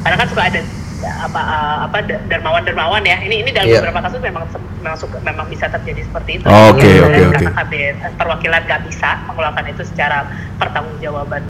karena 0.00 0.16
kan 0.16 0.28
suka 0.28 0.42
ada 0.44 0.60
apa 1.04 1.36
uh, 1.38 1.78
apa 1.84 1.98
da- 2.00 2.22
dermawan-dermawan 2.28 3.04
ya 3.04 3.20
ini 3.20 3.44
ini 3.44 3.50
dalam 3.52 3.68
Iya. 3.68 3.78
beberapa 3.78 4.00
kasus 4.02 4.20
memang 4.20 4.44
memang 4.80 4.96
suka, 4.96 5.16
memang 5.20 5.46
bisa 5.48 5.68
terjadi 5.68 6.00
seperti 6.02 6.30
itu 6.36 6.44
Oh, 6.46 6.72
oke, 6.72 6.80
oke, 6.80 7.20
oke. 7.20 7.34
karena 7.34 7.52
KBN 7.54 7.94
perwakilan 8.16 8.60
nggak 8.64 8.80
bisa 8.88 9.10
mengeluarkan 9.26 9.64
itu 9.68 9.82
secara 9.84 10.24
pertanggungjawaban 10.56 11.44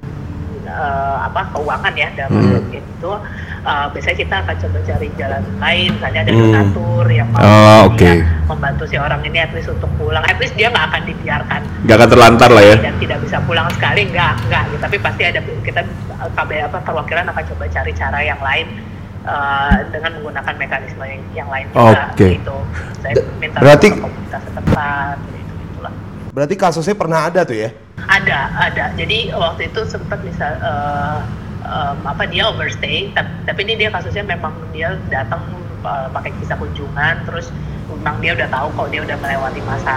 eh, 0.74 1.16
apa 1.22 1.40
keuangan 1.50 1.94
ya 1.94 2.08
dalam 2.12 2.34
Hmm. 2.34 2.66
itu 2.68 3.10
eh, 3.62 3.86
biasanya 3.88 4.16
kita 4.18 4.34
akan 4.42 4.54
coba 4.58 4.78
cari 4.82 5.08
jalan 5.14 5.42
lain 5.56 5.88
misalnya 5.92 6.20
ada 6.20 6.32
Hmm. 6.32 6.42
donatur 6.44 7.06
yang 7.08 7.28
mau 7.30 7.40
Oh, 7.40 7.80
oke. 7.88 7.96
dia 7.96 8.26
membantu 8.44 8.84
si 8.84 8.96
orang 8.96 9.20
ini 9.22 9.38
at 9.38 9.50
least 9.50 9.68
untuk 9.68 9.88
pulang 9.94 10.20
at 10.20 10.36
least 10.36 10.52
dia 10.52 10.68
nggak 10.68 10.86
akan 10.86 11.02
dibiarkan 11.04 11.60
nggak 11.82 11.96
akan 11.96 12.08
terlantar 12.08 12.50
lah 12.50 12.64
ya 12.64 12.76
dan 12.76 12.94
tidak 12.98 13.18
bisa 13.20 13.36
pulang 13.40 13.66
sekali 13.70 14.00
enggak 14.04 14.34
enggak 14.42 14.62
gitu. 14.66 14.78
tapi 14.80 14.96
pasti 14.98 15.22
ada 15.24 15.40
kita 15.40 15.80
KB 16.30 16.50
apa 16.62 16.78
perwakilan 16.80 17.24
akan 17.26 17.44
coba 17.46 17.64
cari 17.68 17.92
cara 17.92 18.18
yang 18.20 18.40
lain 18.40 18.66
eh, 19.22 19.74
dengan 19.88 20.10
menggunakan 20.14 20.54
mekanisme 20.54 21.00
yang, 21.02 21.22
yang 21.34 21.48
lain 21.48 21.66
juga 21.70 22.02
Oke. 22.10 22.28
gitu 22.34 22.56
saya 22.98 23.14
minta 23.38 23.58
Berarti- 23.58 23.90
ke 23.90 24.00
komunitas 24.00 24.42
setempat 24.44 25.16
gitu 25.24 25.52
Berarti 26.34 26.54
kasusnya 26.58 26.94
pernah 26.94 27.30
ada 27.30 27.46
tuh 27.46 27.54
ya? 27.54 27.70
Ada 28.08 28.52
ada 28.56 28.84
jadi 28.96 29.32
waktu 29.34 29.72
itu 29.72 29.80
sempat 29.88 30.20
misal 30.22 30.52
eh, 30.60 31.18
em, 31.64 31.96
apa 32.04 32.24
dia 32.28 32.48
overstay 32.48 33.10
tapi, 33.16 33.30
tapi 33.48 33.60
ini 33.68 33.74
dia 33.80 33.88
kasusnya 33.92 34.24
memang 34.24 34.52
dia 34.72 34.96
datang 35.08 35.40
eh, 35.84 36.08
pakai 36.12 36.30
visa 36.40 36.54
kunjungan 36.56 37.24
terus 37.24 37.48
memang 37.88 38.20
dia 38.20 38.32
udah 38.36 38.48
tahu 38.48 38.68
kok 38.74 38.88
dia 38.92 39.00
udah 39.04 39.16
melewati 39.20 39.60
masa 39.64 39.94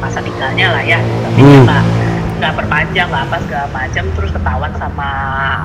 masa 0.00 0.18
tinggalnya 0.20 0.72
lah 0.72 0.82
ya 0.84 0.98
tapi 1.00 1.40
dia 1.44 1.60
Hmm. 1.64 1.97
Nggak 2.38 2.54
perpanjang 2.56 3.06
nggak 3.06 3.24
apa 3.24 3.36
segala 3.40 3.66
macam 3.68 4.04
terus 4.12 4.30
ketahuan 4.30 4.72
sama 4.74 5.08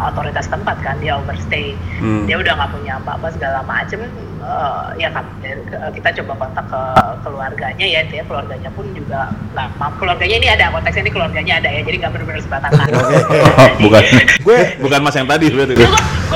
otoritas 0.05 0.45
tempat 0.45 0.77
kan 0.79 0.97
dia 0.97 1.13
overstay 1.13 1.77
Hmm. 1.95 2.25
dia 2.25 2.35
udah 2.35 2.53
nggak 2.53 2.71
punya 2.73 2.93
apa-apa 2.97 3.31
segala 3.31 3.63
macam 3.63 4.03
eh, 4.03 4.85
ya 4.97 5.07
kan 5.07 5.23
eh, 5.39 5.55
kita 5.89 6.19
coba 6.19 6.33
kontak 6.37 6.65
ke 6.67 6.81
keluarganya 7.21 7.85
ya 7.85 8.01
dia 8.03 8.23
keluarganya 8.23 8.67
pun 8.69 8.83
juga 8.91 9.31
mampu 9.73 10.01
keluarganya 10.01 10.35
ini 10.35 10.47
ada 10.49 10.65
konteksnya 10.69 11.01
ini 11.01 11.11
keluarganya 11.11 11.53
ada 11.57 11.69
ya 11.69 11.81
jadi 11.81 11.97
nggak 11.97 12.11
benar-benar 12.11 12.41
sebatang 12.41 12.71
kata 12.73 12.97
bukan. 13.83 14.01
Gue 14.41 14.57
bukan 14.77 14.99
mas 14.99 15.15
yang 15.15 15.25
tadi 15.25 15.45
berarti. 15.47 15.73
gue 15.73 15.87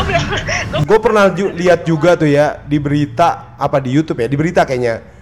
bilang 0.06 0.26
gue 0.30 0.82
gue 0.86 1.00
pernah 1.02 1.24
ju- 1.30 1.52
lihat 1.52 1.84
juga 1.84 2.16
tuh 2.16 2.30
ya 2.30 2.62
di 2.62 2.78
berita 2.78 3.28
apa 3.56 3.78
di 3.78 3.92
YouTube 3.92 4.20
ya 4.20 4.28
di 4.28 4.38
berita 4.38 4.64
kayaknya 4.64 5.17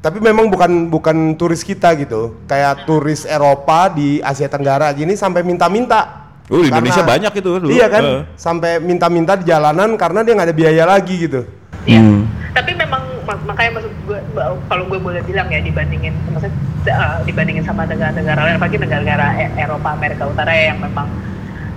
tapi 0.00 0.16
memang 0.18 0.48
bukan 0.48 0.88
bukan 0.88 1.16
turis 1.34 1.60
kita 1.60 1.92
gitu 1.94 2.40
kayak 2.44 2.84
turis 2.84 3.22
Eropa 3.22 3.88
di 3.88 4.18
Asia 4.18 4.48
Tenggara 4.48 4.88
gini 4.90 5.12
sampai 5.14 5.42
minta-minta 5.42 6.16
Oh, 6.48 6.58
di 6.58 6.66
Karena- 6.66 6.82
Indonesia 6.82 7.04
banyak 7.06 7.32
itu 7.36 7.50
dulu. 7.54 7.70
iya 7.70 7.86
kan 7.86 8.02
Eh. 8.02 8.20
sampai 8.34 8.72
minta-minta 8.78 9.32
di 9.34 9.44
jalanan 9.44 9.94
karena 9.94 10.20
dia 10.20 10.34
nggak 10.34 10.48
ada 10.48 10.56
biaya 10.56 10.84
lagi 10.84 11.14
gitu 11.20 11.40
Iya. 11.80 11.96
Hmm. 11.96 12.26
Tapi 12.50 12.74
memang 12.74 12.98
mak- 13.22 13.44
makanya 13.46 13.78
maksud 13.78 13.92
gue 14.02 14.18
kalau 14.66 14.84
gue 14.84 14.98
boleh 14.98 15.22
bilang 15.22 15.46
ya 15.46 15.60
dibandingin 15.60 16.10
maksudnya 16.26 16.52
uh, 16.90 17.22
dibandingin 17.22 17.62
sama 17.62 17.86
negara-negara 17.86 18.36
lain 18.42 18.56
apalagi 18.56 18.76
negara-negara 18.76 19.26
E- 19.38 19.54
Eropa 19.58 19.88
Amerika 19.90 20.26
Utara 20.26 20.50
yang 20.50 20.76
memang 20.76 21.06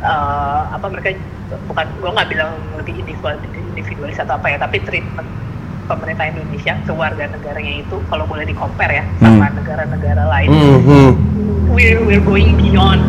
uh, 0.02 0.74
apa 0.74 0.86
mereka 0.90 1.14
bukan 1.64 1.86
gue 1.94 2.10
nggak 2.10 2.28
bilang 2.28 2.50
lebih 2.76 2.94
individual, 2.98 3.38
individualis 3.70 4.18
atau 4.18 4.34
apa 4.34 4.48
ya 4.48 4.58
tapi 4.58 4.82
treatment 4.82 5.30
pemerintah 5.86 6.26
Indonesia 6.26 6.74
ke 6.80 6.92
warga 6.92 7.24
negaranya 7.28 7.74
itu 7.78 7.96
kalau 8.08 8.24
boleh 8.24 8.44
di 8.44 8.54
compare 8.54 8.94
ya 8.94 9.04
sama 9.18 9.52
negara-negara 9.52 10.24
lain 10.28 10.50
Mhm. 10.50 11.08
we're 11.70 12.00
we're 12.02 12.22
going 12.22 12.56
beyond 12.56 13.02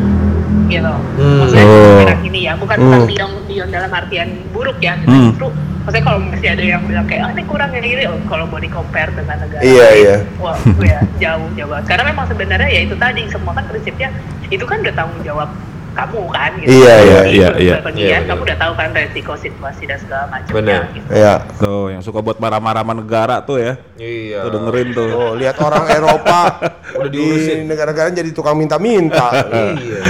gitu 0.67 0.95
Hmm. 1.15 1.39
maksudnya 1.41 1.65
Oh. 1.65 1.99
sekarang 2.01 2.21
ini 2.25 2.41
ya 2.43 2.53
bukan 2.57 2.77
bukan 2.79 3.01
beyond 3.05 3.35
beyond 3.45 3.71
dalam 3.71 3.91
artian 3.91 4.29
buruk 4.51 4.79
ya 4.79 4.95
Hmm. 5.03 5.31
justru 5.31 5.47
maksudnya 5.85 6.03
kalau 6.03 6.19
masih 6.23 6.49
ada 6.49 6.65
yang 6.65 6.83
bilang 6.83 7.05
kayak 7.05 7.23
ah 7.23 7.31
ini 7.31 7.43
kurang 7.45 7.71
yang 7.71 7.85
ini 7.85 8.03
oh, 8.07 8.17
kalau 8.25 8.45
mau 8.47 8.57
di 8.57 8.69
compare 8.69 9.13
dengan 9.13 9.37
negara 9.37 9.61
Iya, 9.61 9.85
lain, 9.85 10.01
iya. 10.01 10.17
wah 10.41 10.57
ya 10.81 11.01
jauh 11.21 11.49
jauh 11.53 11.73
karena 11.85 12.03
memang 12.09 12.25
sebenarnya 12.25 12.69
ya 12.69 12.81
itu 12.83 12.97
tadi 12.97 13.23
semua 13.29 13.53
kan 13.53 13.65
prinsipnya 13.69 14.09
itu 14.49 14.65
kan 14.65 14.81
udah 14.81 14.95
tanggung 14.95 15.21
jawab 15.21 15.49
kamu 15.95 16.21
kan 16.29 16.51
gitu 16.59 16.69
Iya, 16.69 16.95
iya, 16.99 17.21
iya, 17.25 17.49
iya. 17.55 17.77
Iya, 17.79 18.19
kamu 18.27 18.43
iya. 18.43 18.45
udah 18.45 18.57
tahu 18.59 18.73
kan 18.75 18.89
resiko 18.91 19.33
situasi 19.35 19.83
dan 19.85 19.97
segala 19.97 20.25
macamnya 20.29 20.55
Benar. 20.55 20.83
gitu. 20.91 21.09
ya 21.09 21.35
Tuh, 21.57 21.87
yang 21.89 22.03
suka 22.03 22.19
buat 22.19 22.37
marah-marah 22.37 22.83
sama 22.83 22.95
negara 22.95 23.37
tuh 23.41 23.57
ya. 23.57 23.73
Iya. 23.95 24.43
Tuh 24.43 24.51
dengerin 24.53 24.89
tuh. 24.91 25.09
Oh, 25.09 25.33
lihat 25.33 25.55
orang 25.57 25.87
Eropa 25.87 26.41
Udah 26.99 27.07
di 27.07 27.17
diurusin. 27.17 27.65
negara-negara 27.65 28.11
jadi 28.11 28.31
tukang 28.31 28.55
minta-minta. 28.55 29.31
Iya. 29.55 30.01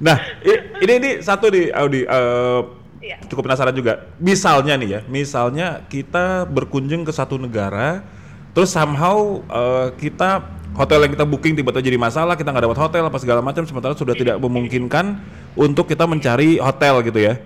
Nah, 0.00 0.16
i- 0.40 0.62
ini 0.80 0.92
ini 0.96 1.10
satu 1.20 1.46
di 1.46 1.68
Audi 1.68 2.02
eh, 2.02 2.60
Iya. 3.00 3.16
cukup 3.26 3.44
penasaran 3.44 3.72
juga. 3.72 4.08
Misalnya 4.16 4.76
nih 4.76 4.88
ya, 4.90 5.00
misalnya 5.06 5.84
kita 5.86 6.44
berkunjung 6.44 7.02
ke 7.02 7.10
satu 7.10 7.36
negara, 7.36 8.04
terus 8.52 8.68
somehow 8.68 9.40
eh, 9.42 9.88
kita 9.96 10.59
hotel 10.74 11.06
yang 11.06 11.12
kita 11.12 11.26
booking 11.26 11.54
tiba-tiba 11.58 11.82
jadi 11.82 11.98
masalah, 11.98 12.34
kita 12.38 12.50
nggak 12.50 12.64
dapat 12.70 12.78
hotel 12.78 13.02
apa 13.06 13.18
segala 13.18 13.40
macam, 13.42 13.62
sementara 13.66 13.92
sudah 13.94 14.14
tidak 14.14 14.36
memungkinkan 14.38 15.18
untuk 15.58 15.90
kita 15.90 16.06
mencari 16.06 16.62
hotel 16.62 17.02
gitu 17.04 17.20
ya. 17.20 17.42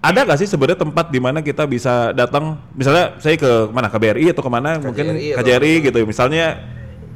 Ada 0.00 0.24
nggak 0.24 0.38
sih 0.40 0.48
sebenarnya 0.48 0.80
tempat 0.80 1.12
di 1.12 1.20
mana 1.20 1.44
kita 1.44 1.68
bisa 1.68 2.16
datang, 2.16 2.56
misalnya 2.72 3.20
saya 3.20 3.36
ke 3.36 3.68
mana? 3.68 3.92
KBRI 3.92 4.32
atau 4.32 4.40
ke 4.40 4.50
mana, 4.52 4.80
mungkin 4.80 5.12
atau- 5.12 5.44
KJRI 5.44 5.74
gitu, 5.92 5.98
misalnya 6.08 6.56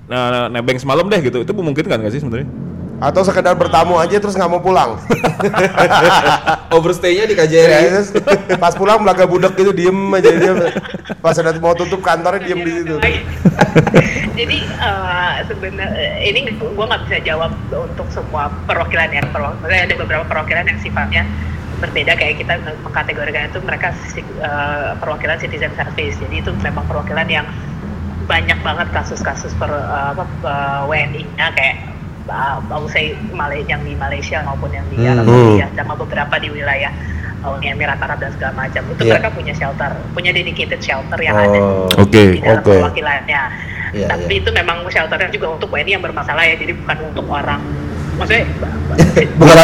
nah, 0.05 0.53
nebeng 0.53 0.77
semalam 0.77 1.09
deh 1.09 1.21
gitu, 1.25 1.41
itu 1.41 1.53
memungkinkan 1.57 1.97
nggak 1.97 2.13
sih 2.13 2.21
sebenarnya? 2.21 2.49
Atau 3.05 3.21
sekedar 3.21 3.53
bertamu 3.53 4.01
aja 4.01 4.17
terus 4.17 4.33
nggak 4.33 4.49
mau 4.49 4.65
pulang. 4.65 4.97
Overstay-nya 6.77 7.29
di 7.29 7.37
Ya, 7.37 7.45
KJRI. 7.45 7.87
terus 7.93 8.09
pas 8.57 8.73
pulang 8.73 9.05
belaga 9.05 9.29
budak 9.29 9.53
gitu 9.61 9.77
diem 9.77 9.93
aja 10.17 10.33
dia. 10.33 10.53
Pas 11.21 11.37
ada 11.37 11.53
mau 11.61 11.77
tutup 11.77 12.01
kantornya 12.01 12.41
diem 12.41 12.65
di 12.65 12.73
situ. 12.81 12.97
Jadi 14.33 14.59
sebenarnya 15.53 16.09
ini 16.25 16.49
gue 16.57 16.85
nggak 16.89 17.03
bisa 17.05 17.19
jawab 17.21 17.53
untuk 17.69 18.09
semua 18.09 18.49
perwakilan 18.65 19.13
ya. 19.13 19.23
Perwakilan 19.29 19.85
ada 19.85 19.95
beberapa 20.01 20.25
perwakilan 20.25 20.65
yang 20.65 20.81
sifatnya 20.81 21.29
berbeda 21.85 22.17
kayak 22.17 22.41
kita 22.41 22.55
mengkategorikan 22.81 23.53
itu 23.53 23.61
mereka 23.61 23.93
eh, 24.17 24.91
perwakilan 24.97 25.37
citizen 25.37 25.77
service. 25.77 26.17
Jadi 26.17 26.41
itu 26.41 26.51
memang 26.65 26.89
perwakilan 26.89 27.29
yang 27.29 27.45
banyak 28.25 28.57
banget 28.65 28.89
kasus-kasus 28.97 29.53
per 29.61 29.69
eh, 29.69 30.09
apa 30.17 30.25
eh, 30.25 30.81
WNI-nya 30.89 31.53
kayak 31.53 31.77
uh, 32.27 32.57
mau 32.65 32.85
saya 32.87 33.13
Malay 33.31 33.65
yang 33.65 33.81
di 33.81 33.93
Malaysia 33.93 34.41
maupun 34.43 34.71
yang 34.71 34.87
di 34.89 34.97
Arab 35.03 35.25
Saudi 35.25 35.61
ya, 35.61 35.69
sama 35.75 35.95
beberapa 35.95 36.35
di 36.37 36.49
wilayah 36.49 36.93
Uni 37.45 37.69
Emirat 37.69 38.01
Arab 38.01 38.17
dan 38.19 38.33
segala 38.33 38.57
macam 38.57 38.81
itu 38.89 39.05
Iya. 39.05 39.13
mereka 39.15 39.29
punya 39.31 39.53
shelter, 39.53 39.91
punya 40.11 40.31
dedicated 40.33 40.81
shelter 40.81 41.19
yang 41.21 41.37
ada 41.37 41.59
Oh. 41.61 41.93
Oke. 41.95 42.23
di 42.31 42.41
dalam 42.41 42.57
oke. 42.59 42.73
perwakilannya. 42.81 43.43
Iya, 43.95 44.07
Tapi 44.11 44.33
itu 44.43 44.51
memang 44.51 44.83
shelternya 44.89 45.29
juga 45.29 45.55
untuk 45.55 45.69
WNI 45.71 45.93
yang 45.93 46.03
bermasalah 46.03 46.43
ya, 46.43 46.57
jadi 46.57 46.73
bukan 46.75 46.97
untuk 47.05 47.27
orang 47.29 47.61
maksudnya 48.15 48.47
Bukan 49.39 49.55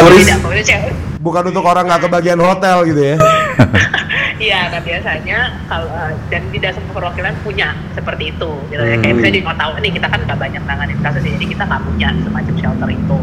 cewek- 0.61 0.95
Bukan 1.21 1.43
untuk 1.47 1.63
orang 1.63 1.83
nggak 1.85 2.01
kebagian 2.05 2.39
hotel 2.39 2.77
gitu 2.85 3.01
ya. 3.01 3.15
Iya, 4.41 4.73
nah 4.73 4.81
biasanya 4.81 5.39
kalau 5.69 5.93
dan 6.33 6.49
tidak 6.49 6.73
semua 6.73 6.93
perwakilan 6.97 7.37
punya 7.45 7.77
seperti 7.93 8.33
itu, 8.33 8.51
gitu 8.73 8.81
ya. 8.81 8.97
Kayak 8.97 9.13
misalnya 9.21 9.35
di 9.37 9.43
Ottawa 9.45 9.75
nih 9.77 9.91
kita 9.93 10.07
kan 10.09 10.19
nggak 10.25 10.39
banyak 10.41 10.63
nanganin 10.65 10.97
kasus, 11.05 11.21
jadi 11.21 11.45
kita 11.45 11.63
nggak 11.69 11.83
punya 11.85 12.09
semacam 12.25 12.55
shelter 12.57 12.89
itu. 12.89 13.17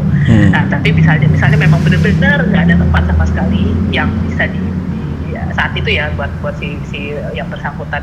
Nah, 0.55 0.63
tapi 0.71 0.89
misalnya 0.95 1.27
misalnya 1.27 1.57
memang 1.59 1.83
benar-benar 1.83 2.39
nggak 2.47 2.63
ada 2.71 2.75
tempat 2.79 3.03
sama 3.11 3.25
sekali 3.27 3.63
yang 3.91 4.07
bisa 4.23 4.47
di, 4.47 4.63
di- 4.63 5.35
ya, 5.35 5.43
saat 5.51 5.75
itu 5.75 5.91
ya 5.91 6.07
buat 6.15 6.31
buat 6.39 6.55
si 6.55 6.79
si 6.87 7.11
yang 7.35 7.51
bersangkutan 7.51 7.99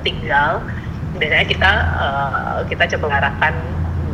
tinggal. 0.00 0.64
Biasanya 1.12 1.44
kita 1.44 1.70
uh, 2.00 2.58
kita 2.64 2.88
coba 2.96 3.20
arahkan 3.20 3.52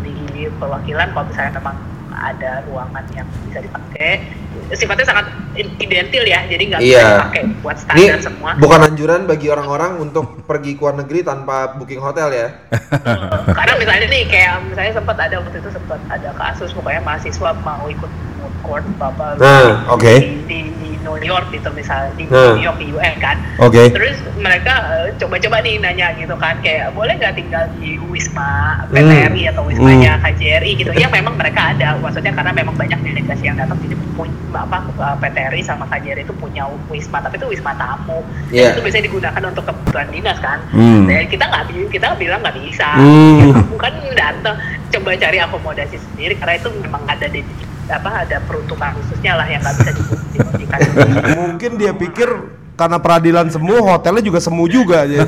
di 0.03 0.51
perwakilan 0.59 1.15
kalau 1.15 1.31
misalnya 1.31 1.55
memang 1.63 1.77
ada 2.19 2.67
ruangan 2.67 3.07
yang 3.15 3.29
bisa 3.47 3.63
dipakai 3.63 4.27
sifatnya 4.71 5.07
sangat 5.07 5.27
identil 5.57 6.23
ya 6.23 6.45
jadi 6.45 6.63
nggak 6.67 6.81
bisa 6.81 6.93
Iya. 6.93 7.09
dipakai 7.11 7.43
buat 7.61 7.77
Ini 7.77 7.83
standar 7.83 8.21
semua 8.23 8.51
bukan 8.57 8.81
anjuran 8.85 9.21
bagi 9.25 9.47
orang-orang 9.49 9.93
untuk 9.99 10.25
pergi 10.45 10.75
ke 10.75 10.81
luar 10.81 10.95
negeri 10.97 11.21
tanpa 11.21 11.75
booking 11.75 11.99
hotel 11.99 12.29
ya. 12.31 12.49
karena 13.59 13.75
misalnya 13.77 14.07
nih 14.07 14.23
kayak 14.25 14.55
misalnya 14.65 14.93
sempat 14.95 15.17
ada 15.17 15.35
waktu 15.39 15.57
itu 15.57 15.71
sempat 15.71 16.01
ada 16.07 16.31
kasus 16.33 16.71
pokoknya 16.71 17.01
mahasiswa 17.01 17.51
mau 17.59 17.85
ikut 17.87 18.11
moot 18.39 18.55
court 18.63 18.85
bapak 18.97 19.37
Nah, 19.37 19.89
oke. 19.89 20.15
di, 20.15 20.39
di, 20.47 20.59
di 20.75 20.88
New 21.01 21.19
York 21.19 21.47
gitu 21.49 21.69
misalnya 21.71 22.11
di 22.15 22.25
Nah. 22.27 22.53
New 22.53 22.63
York 22.63 22.77
di 22.77 22.87
UN 22.89 23.15
kan 23.17 23.37
Oke. 23.59 23.89
terus 23.89 24.17
mereka 24.37 24.75
eh, 24.97 25.15
coba-coba 25.17 25.57
nih 25.61 25.79
nanya 25.79 26.13
gitu 26.15 26.35
kan 26.35 26.59
kayak 26.59 26.93
boleh 26.93 27.15
nggak 27.15 27.35
tinggal 27.35 27.65
di 27.77 27.97
Wisma 28.05 28.83
PTRI 28.89 29.43
atau 29.49 29.63
Wismanya 29.65 30.19
KJRI 30.21 30.71
gitu 30.77 30.91
ya 30.93 31.09
memang 31.09 31.35
mereka 31.35 31.73
ada 31.73 31.97
maksudnya 31.97 32.31
karena 32.31 32.53
memang 32.53 32.75
banyak 32.75 32.99
delegasi 32.99 33.45
yang 33.45 33.57
datang 33.57 33.79
jadi 33.79 33.97
punya 34.15 34.35
apa 34.51 34.79
eh, 34.81 35.17
PTRI 35.19 35.61
sama 35.63 35.85
KJRI 35.87 36.23
itu 36.23 36.35
punya 36.35 36.65
Wisma 36.87 37.19
tapi 37.19 37.37
itu 37.37 37.47
Wisma 37.49 37.73
tamu 37.75 38.21
Iya. 38.49 38.73
itu 38.73 38.81
biasanya 38.81 39.05
digunakan 39.05 39.43
untuk 39.45 39.65
kebutuhan 39.65 40.09
dinas 40.09 40.39
kan 40.39 40.59
Hmm. 40.69 41.05
dan 41.05 41.27
kita 41.27 41.45
nggak 41.45 41.63
kita 41.89 42.07
bilang 42.15 42.41
nggak 42.41 42.57
bisa 42.59 42.89
Hmm. 42.95 43.39
ya, 43.39 43.47
kamu 43.55 43.77
kan 43.77 43.93
datang 44.13 44.57
coba 44.89 45.11
cari 45.15 45.39
akomodasi 45.39 45.97
sendiri 45.99 46.35
karena 46.35 46.55
itu 46.57 46.69
memang 46.75 47.03
ada 47.05 47.27
di 47.27 47.41
apa 47.89 48.11
ada 48.23 48.37
peruntukan 48.45 48.93
khususnya 48.95 49.33
lah 49.35 49.47
yang 49.49 49.61
nggak 49.61 49.75
bisa 49.81 49.91
dibuktikan 49.97 50.79
Mungkin 51.41 51.71
dia 51.77 51.93
pikir 51.93 52.29
karena 52.77 52.99
peradilan 53.01 53.49
semu 53.49 53.75
hotelnya 53.83 54.23
juga 54.23 54.39
semu 54.39 54.69
juga 54.69 55.03
aja. 55.09 55.27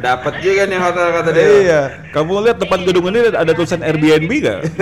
Dapat 0.00 0.40
juga 0.40 0.64
nih 0.64 0.80
hotel 0.80 1.06
kata 1.12 1.30
dia. 1.30 1.44
iya. 1.60 1.80
Kamu 2.08 2.40
lihat 2.40 2.56
depan 2.56 2.80
gedung 2.82 3.04
ini 3.12 3.28
ada 3.28 3.52
tulisan 3.52 3.84
Airbnb 3.84 4.32
gak? 4.40 4.58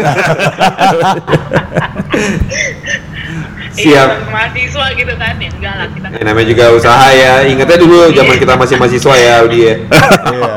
Siap. 3.77 4.09
Iya, 4.09 4.31
mahasiswa 4.33 4.87
gitu 4.97 5.13
kan 5.19 5.37
ya 5.37 5.51
enggak 5.53 5.75
lah 5.75 5.89
kita 5.91 6.07
Eh, 6.17 6.23
namanya 6.25 6.47
juga 6.49 6.65
usaha 6.73 7.09
ya. 7.13 7.45
Ingatnya 7.45 7.77
dulu 7.77 8.09
zaman 8.09 8.37
kita 8.39 8.55
masih 8.57 8.77
mahasiswa 8.79 9.15
ya 9.19 9.33
Audi 9.43 9.59
ya. 9.61 9.75
Iya. 9.77 10.53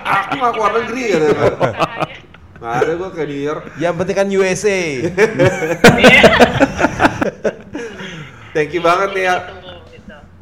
Aku 0.00 0.32
nggak 0.38 0.52
keluar 0.54 0.72
negeri 0.80 1.02
ya. 1.12 1.18
Nggak 2.60 2.74
ada 2.76 2.92
gua 3.00 3.08
ke 3.08 3.22
New 3.24 3.40
York. 3.40 3.64
Yang 3.80 3.94
penting 3.96 4.16
kan 4.20 4.28
USA. 4.28 4.80
Iya. 6.00 6.22
Thank 8.50 8.74
you 8.76 8.82
banget 8.82 9.10
nih 9.16 9.24
ya. 9.30 9.59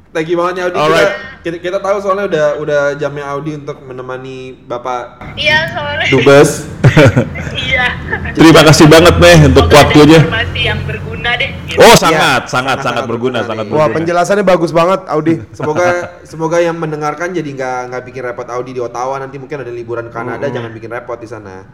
Thank 0.09 0.33
you 0.33 0.41
banget 0.41 0.55
ya 0.57 0.63
Audi. 0.69 0.77
Kita, 0.77 0.85
Alright. 0.89 1.11
kita, 1.45 1.57
kita 1.61 1.79
tahu 1.85 1.97
soalnya 2.01 2.25
udah 2.33 2.47
udah 2.65 2.81
jamnya 2.97 3.25
Audi 3.29 3.61
untuk 3.61 3.77
menemani 3.85 4.57
Bapak 4.65 5.37
Iya 5.37 5.69
soalnya 5.69 6.07
Dubes. 6.09 6.65
iya 7.69 7.87
Terima 8.33 8.65
kasih 8.65 8.89
banget 8.89 9.21
nih 9.21 9.39
untuk 9.53 9.69
Semoga 9.69 9.79
waktunya. 9.85 10.19
informasi 10.25 10.61
yang 10.65 10.81
berguna 10.89 11.31
deh. 11.37 11.51
Gitu. 11.69 11.79
Oh, 11.79 11.95
sangat, 11.95 12.49
Iya, 12.49 12.49
sangat, 12.49 12.49
sangat 12.49 12.79
sangat 12.81 13.05
berguna, 13.05 13.45
berguna 13.45 13.49
sangat 13.53 13.65
berguna. 13.69 13.85
Wah 13.85 13.89
penjelasannya 13.93 14.45
bagus 14.49 14.71
banget 14.73 15.01
Audi. 15.13 15.35
Semoga 15.59 15.87
semoga 16.25 16.57
yang 16.59 16.77
mendengarkan 16.81 17.29
jadi 17.37 17.45
nggak 17.53 17.79
nggak 17.93 18.03
bikin 18.09 18.23
repot 18.25 18.49
Audi 18.49 18.73
di 18.73 18.81
Ottawa 18.81 19.21
nanti 19.21 19.37
mungkin 19.37 19.61
ada 19.61 19.73
liburan 19.73 20.09
Kanada 20.09 20.49
jangan 20.49 20.73
bikin 20.73 20.89
repot 20.89 21.21
di 21.21 21.29
sana. 21.29 21.69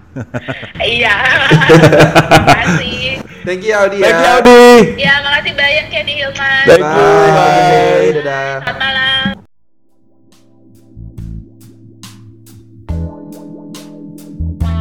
Iya. 0.83 1.15
makasih. 2.43 3.34
Thank 3.45 3.61
you 3.61 3.77
Audi 3.77 4.01
Thank 4.01 4.17
you, 4.17 4.25
ya. 4.25 4.35
Audi. 4.41 4.65
Ya, 4.97 5.15
makasih 5.21 5.53
banyak 5.53 5.87
ya 5.93 6.03
di 6.09 6.13
Hilman. 6.17 6.65
Thank 6.65 6.81
Bye. 6.81 6.97
you. 6.97 7.13
Bye. 7.37 8.09
Dadah. 8.17 8.49
Selamat 8.65 8.77
malam. 8.81 9.25
Nah, 14.65 14.81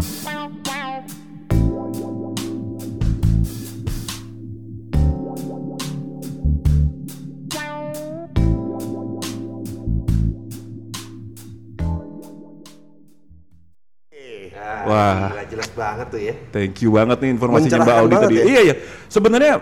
banget 15.73 16.07
tuh 16.09 16.21
ya. 16.21 16.33
Thank 16.49 16.81
you 16.85 16.93
banget 16.95 17.17
nih 17.21 17.29
informasinya 17.35 17.83
Mbak 17.83 17.95
Audi 18.01 18.15
tadi. 18.17 18.35
ya. 18.39 18.43
Iya 18.45 18.61
iya. 18.63 18.75
Sebenarnya 19.11 19.53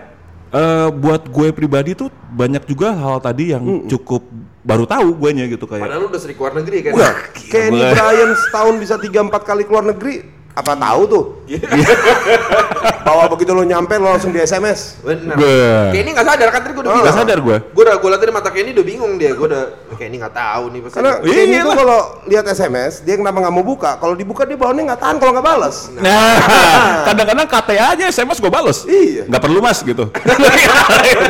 eh, 0.52 0.88
buat 0.92 1.22
gue 1.26 1.48
pribadi 1.50 1.96
tuh 1.96 2.08
banyak 2.12 2.64
juga 2.68 2.94
hal 2.94 3.18
tadi 3.18 3.52
yang 3.52 3.88
cukup 3.88 4.22
baru 4.62 4.86
tahu 4.86 5.18
gue 5.18 5.30
nya 5.34 5.44
gitu 5.50 5.66
kayak. 5.66 5.82
Padahal 5.82 6.00
lu 6.04 6.08
udah 6.08 6.20
sering 6.22 6.36
keluar 6.38 6.54
negeri 6.54 6.78
kan. 6.86 6.92
Kenny. 7.50 7.82
Bryan 7.82 8.30
setahun 8.38 8.74
bisa 8.78 8.94
3-4 8.96 9.32
kali 9.42 9.62
keluar 9.66 9.84
negeri. 9.84 10.22
Apa 10.52 10.76
tahu 10.76 11.02
tuh? 11.08 11.24
Bahwa 13.02 13.24
begitu 13.28 13.50
lo 13.50 13.62
nyampe 13.62 13.94
lo 13.94 14.08
langsung 14.08 14.30
di 14.30 14.38
SMS. 14.38 14.96
Bener. 15.00 15.34
Gue. 15.34 15.60
Kenny 15.92 16.10
nggak 16.10 16.24
sadar 16.24 16.48
kan 16.48 16.60
tadi 16.60 16.72
gue 16.72 16.80
udah 16.80 16.88
Oh. 16.88 16.94
bilang. 16.94 17.04
Nggak 17.04 17.16
sadar 17.18 17.38
gue. 17.38 17.56
Gue 17.68 17.82
udah 17.82 17.96
gue 17.96 18.08
liat 18.08 18.20
tadi 18.20 18.32
mata 18.32 18.50
Kenny 18.50 18.70
udah 18.72 18.84
bingung 18.84 19.12
dia. 19.16 19.32
Gue 19.32 19.46
udah 19.46 19.62
Kenny 19.94 20.16
nggak 20.16 20.32
tahu 20.32 20.64
nih 20.68 20.80
pasti. 20.80 20.94
Karena 20.96 21.12
Iya 21.18 21.34
Kenny 21.34 21.56
tuh 21.56 21.66
lah. 21.66 21.76
kalau 21.76 21.98
lihat 22.26 22.44
SMS 22.46 22.92
dia 23.02 23.14
kenapa 23.14 23.36
nggak 23.38 23.52
mau 23.52 23.62
buka? 23.62 23.90
Kalau 23.96 24.14
dibuka 24.14 24.42
dia 24.42 24.54
bawaannya 24.54 24.82
nggak 24.88 25.00
tahan 25.00 25.16
kalau 25.18 25.32
nggak 25.32 25.46
balas. 25.46 25.76
Nah, 25.94 26.36
kadang-kadang 27.10 27.46
KTA 27.46 27.84
aja 27.92 28.04
SMS 28.06 28.38
gue 28.38 28.48
bales. 28.48 28.78
Iya. 28.84 29.22
Nggak 29.26 29.42
perlu 29.42 29.58
mas 29.58 29.78
gitu. 29.80 30.04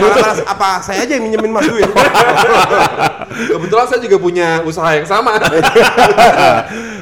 Balas, 0.03 0.39
apa 0.45 0.83
saya 0.83 1.03
aja 1.03 1.13
yang 1.15 1.25
minjemin 1.25 1.51
mas 1.51 1.65
duit? 1.65 1.89
Kebetulan 3.49 3.87
saya 3.87 4.01
juga 4.01 4.17
punya 4.19 4.61
usaha 4.63 4.93
yang 4.93 5.07
sama. 5.07 5.39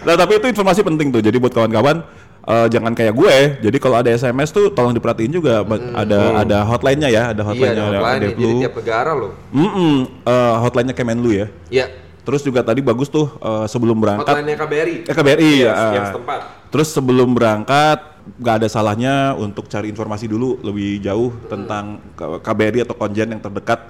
nah 0.00 0.14
tapi 0.16 0.36
itu 0.36 0.46
informasi 0.48 0.80
penting 0.80 1.10
tuh. 1.10 1.20
Jadi 1.20 1.36
buat 1.36 1.50
kawan-kawan 1.50 2.00
eh, 2.42 2.66
jangan 2.68 2.92
kayak 2.92 3.12
gue. 3.12 3.34
Jadi 3.60 3.76
kalau 3.76 3.96
ada 3.96 4.08
SMS 4.08 4.50
tuh 4.50 4.68
tolong 4.68 4.92
diperhatiin 4.92 5.30
juga. 5.30 5.60
Ba- 5.60 5.78
Ada 5.96 6.18
ada 6.40 6.58
hotline-nya 6.62 7.08
ya, 7.08 7.22
ada 7.30 7.40
iya, 7.40 7.44
hotline-nya 7.44 7.82
ada 7.82 7.90
ada 7.90 8.00
hotline. 8.00 8.22
Deplu. 8.26 8.48
Jadi 8.50 8.62
tiap 8.62 8.74
negara 8.76 9.10
loh. 9.12 9.32
Mm-mm, 9.50 9.94
eh, 10.22 10.54
hotline-nya 10.58 10.94
Kemenlu 10.94 11.30
ya. 11.34 11.46
Iya. 11.68 11.86
Terus 12.20 12.44
juga 12.44 12.60
tadi 12.60 12.80
bagus 12.80 13.08
tuh 13.08 13.32
eh, 13.34 13.66
sebelum 13.66 13.96
berangkat 13.96 14.28
Hotline-nya 14.30 14.56
KBRI. 14.56 14.96
Eh 15.04 15.14
KBRI 15.14 15.50
Iya, 15.60 15.70
ya. 15.70 15.86
yang 15.92 16.06
setempat. 16.08 16.40
Terus 16.68 16.88
sebelum 16.88 17.32
berangkat 17.32 17.98
nggak 18.30 18.62
ada 18.62 18.68
salahnya 18.68 19.32
untuk 19.34 19.64
cari 19.66 19.88
informasi 19.88 20.28
dulu 20.28 20.60
lebih 20.60 21.00
jauh 21.00 21.32
tentang 21.48 21.98
K- 22.12 22.38
KBRI 22.38 22.84
atau 22.84 22.92
konjen 22.92 23.26
yang 23.26 23.40
terdekat 23.40 23.80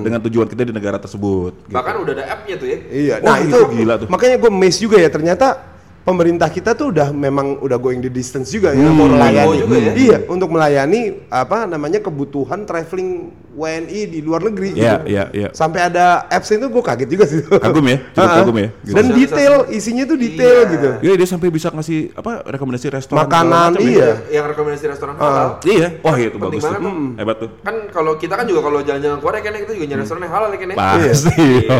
dengan 0.00 0.22
tujuan 0.22 0.46
kita 0.46 0.62
di 0.62 0.72
negara 0.72 0.96
tersebut. 0.96 1.52
gitu. 1.66 1.74
Bahkan 1.74 1.94
udah 2.00 2.12
ada 2.14 2.24
app-nya 2.30 2.54
tuh 2.56 2.68
ya. 2.70 2.78
Iya, 2.88 3.14
nah 3.20 3.36
itu 3.36 3.52
itu 3.52 3.74
gila 3.74 3.94
tuh. 3.98 4.08
Makanya 4.08 4.38
gue 4.38 4.48
amazed 4.48 4.80
juga 4.80 4.96
ya 4.96 5.10
ternyata 5.10 5.71
pemerintah 6.02 6.46
kita 6.46 6.72
tuh 6.72 6.90
udah 6.90 7.08
memang 7.10 7.58
udah 7.58 7.76
going 7.76 7.98
the 7.98 8.08
distance 8.08 8.48
juga 8.48 8.70
ya 8.70 8.82
Hmm. 8.82 8.92
mau 8.92 9.06
melayani. 9.06 9.46
Oh, 9.46 9.54
juga 9.56 9.76
ya? 9.76 9.92
Iya, 9.94 10.18
untuk 10.26 10.48
melayani 10.48 11.00
apa 11.28 11.64
namanya 11.64 11.98
kebutuhan 11.98 12.62
traveling 12.62 13.10
WNI 13.52 14.00
di 14.08 14.18
luar 14.18 14.42
negeri. 14.42 14.72
Iya, 14.72 14.92
gitu. 14.98 15.04
iya, 15.06 15.24
iya. 15.30 15.48
Sampai 15.52 15.84
ada 15.84 16.24
apps 16.26 16.48
itu 16.48 16.64
gue 16.64 16.82
kaget 16.82 17.06
juga 17.06 17.24
sih. 17.24 17.44
Kagum 17.44 17.84
ya, 17.84 17.96
cukup 18.10 18.24
Ha-ha. 18.24 18.38
kagum 18.40 18.56
ya, 18.56 18.68
gitu. 18.80 18.94
Dan 18.94 19.04
detail, 19.12 19.52
isinya 19.68 20.04
tuh 20.04 20.16
detail 20.16 20.56
Iya. 20.58 20.70
gitu. 20.70 20.88
Iya 21.00 21.12
dia 21.14 21.28
sampai 21.28 21.48
bisa 21.48 21.68
ngasih 21.68 21.98
apa 22.12 22.42
rekomendasi 22.46 22.86
restoran 22.88 23.22
Makanan, 23.22 23.70
ya. 23.76 23.84
iya. 23.84 24.08
Yang 24.32 24.44
rekomendasi 24.56 24.84
restoran 24.88 25.14
halal. 25.14 25.60
Iya, 25.62 26.00
wah 26.00 26.16
itu 26.16 26.32
Penting 26.32 26.42
bagus 26.42 26.58
tuh. 26.58 26.66
banget 26.66 26.80
tuh. 26.82 26.96
Hebat 27.14 27.36
tuh. 27.38 27.50
Kan 27.60 27.76
kalau 27.90 28.12
kita 28.16 28.34
kan 28.34 28.44
juga 28.44 28.60
kalau 28.60 28.78
jalan-jalan 28.80 29.16
keluar 29.20 29.34
ya 29.36 29.42
kan 29.42 29.52
kita 29.60 29.72
juga 29.72 29.86
nyari 29.86 30.00
restoran 30.00 30.22
yang 30.22 30.32
halal 30.32 30.48
ya 30.48 30.58
kan 30.58 30.66
ya. 30.66 30.76
Pasti. 30.80 31.44
Iya. 31.62 31.76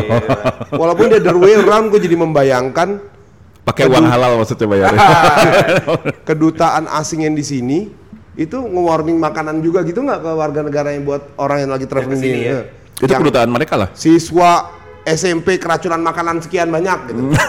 Walaupun 0.71 1.05
the 1.07 1.17
other 1.19 1.35
way 1.35 1.53
around 1.55 1.89
gue 1.89 1.99
jadi 1.99 2.15
membayangkan 2.15 2.89
Pakai 3.63 3.87
uang 3.87 4.03
halal 4.03 4.35
maksudnya 4.35 4.67
bayarnya. 4.67 4.99
kedutaan 6.27 6.83
asing 6.91 7.23
yang 7.23 7.31
di 7.31 7.41
sini 7.41 7.79
itu 8.33 8.57
nge-warning 8.57 9.15
makanan 9.15 9.61
juga 9.61 9.81
gitu 9.81 10.01
nggak 10.01 10.19
ke 10.19 10.31
warga 10.33 10.61
negara 10.61 10.89
yang 10.91 11.05
buat 11.05 11.31
orang 11.37 11.63
yang 11.63 11.71
lagi 11.71 11.85
traveling 11.85 12.17
ke 12.17 12.25
sini 12.25 12.35
di- 12.35 12.43
ya? 12.43 12.59
eh. 12.59 12.63
itu 12.97 13.07
Yang 13.07 13.21
kedutaan 13.23 13.49
mereka 13.49 13.73
lah. 13.77 13.89
siswa 13.93 14.51
SMP 15.03 15.55
keracunan 15.57 15.99
makanan 15.99 16.39
sekian 16.39 16.67
banyak 16.67 16.99
gitu. 17.07 17.21
itu 17.29 17.39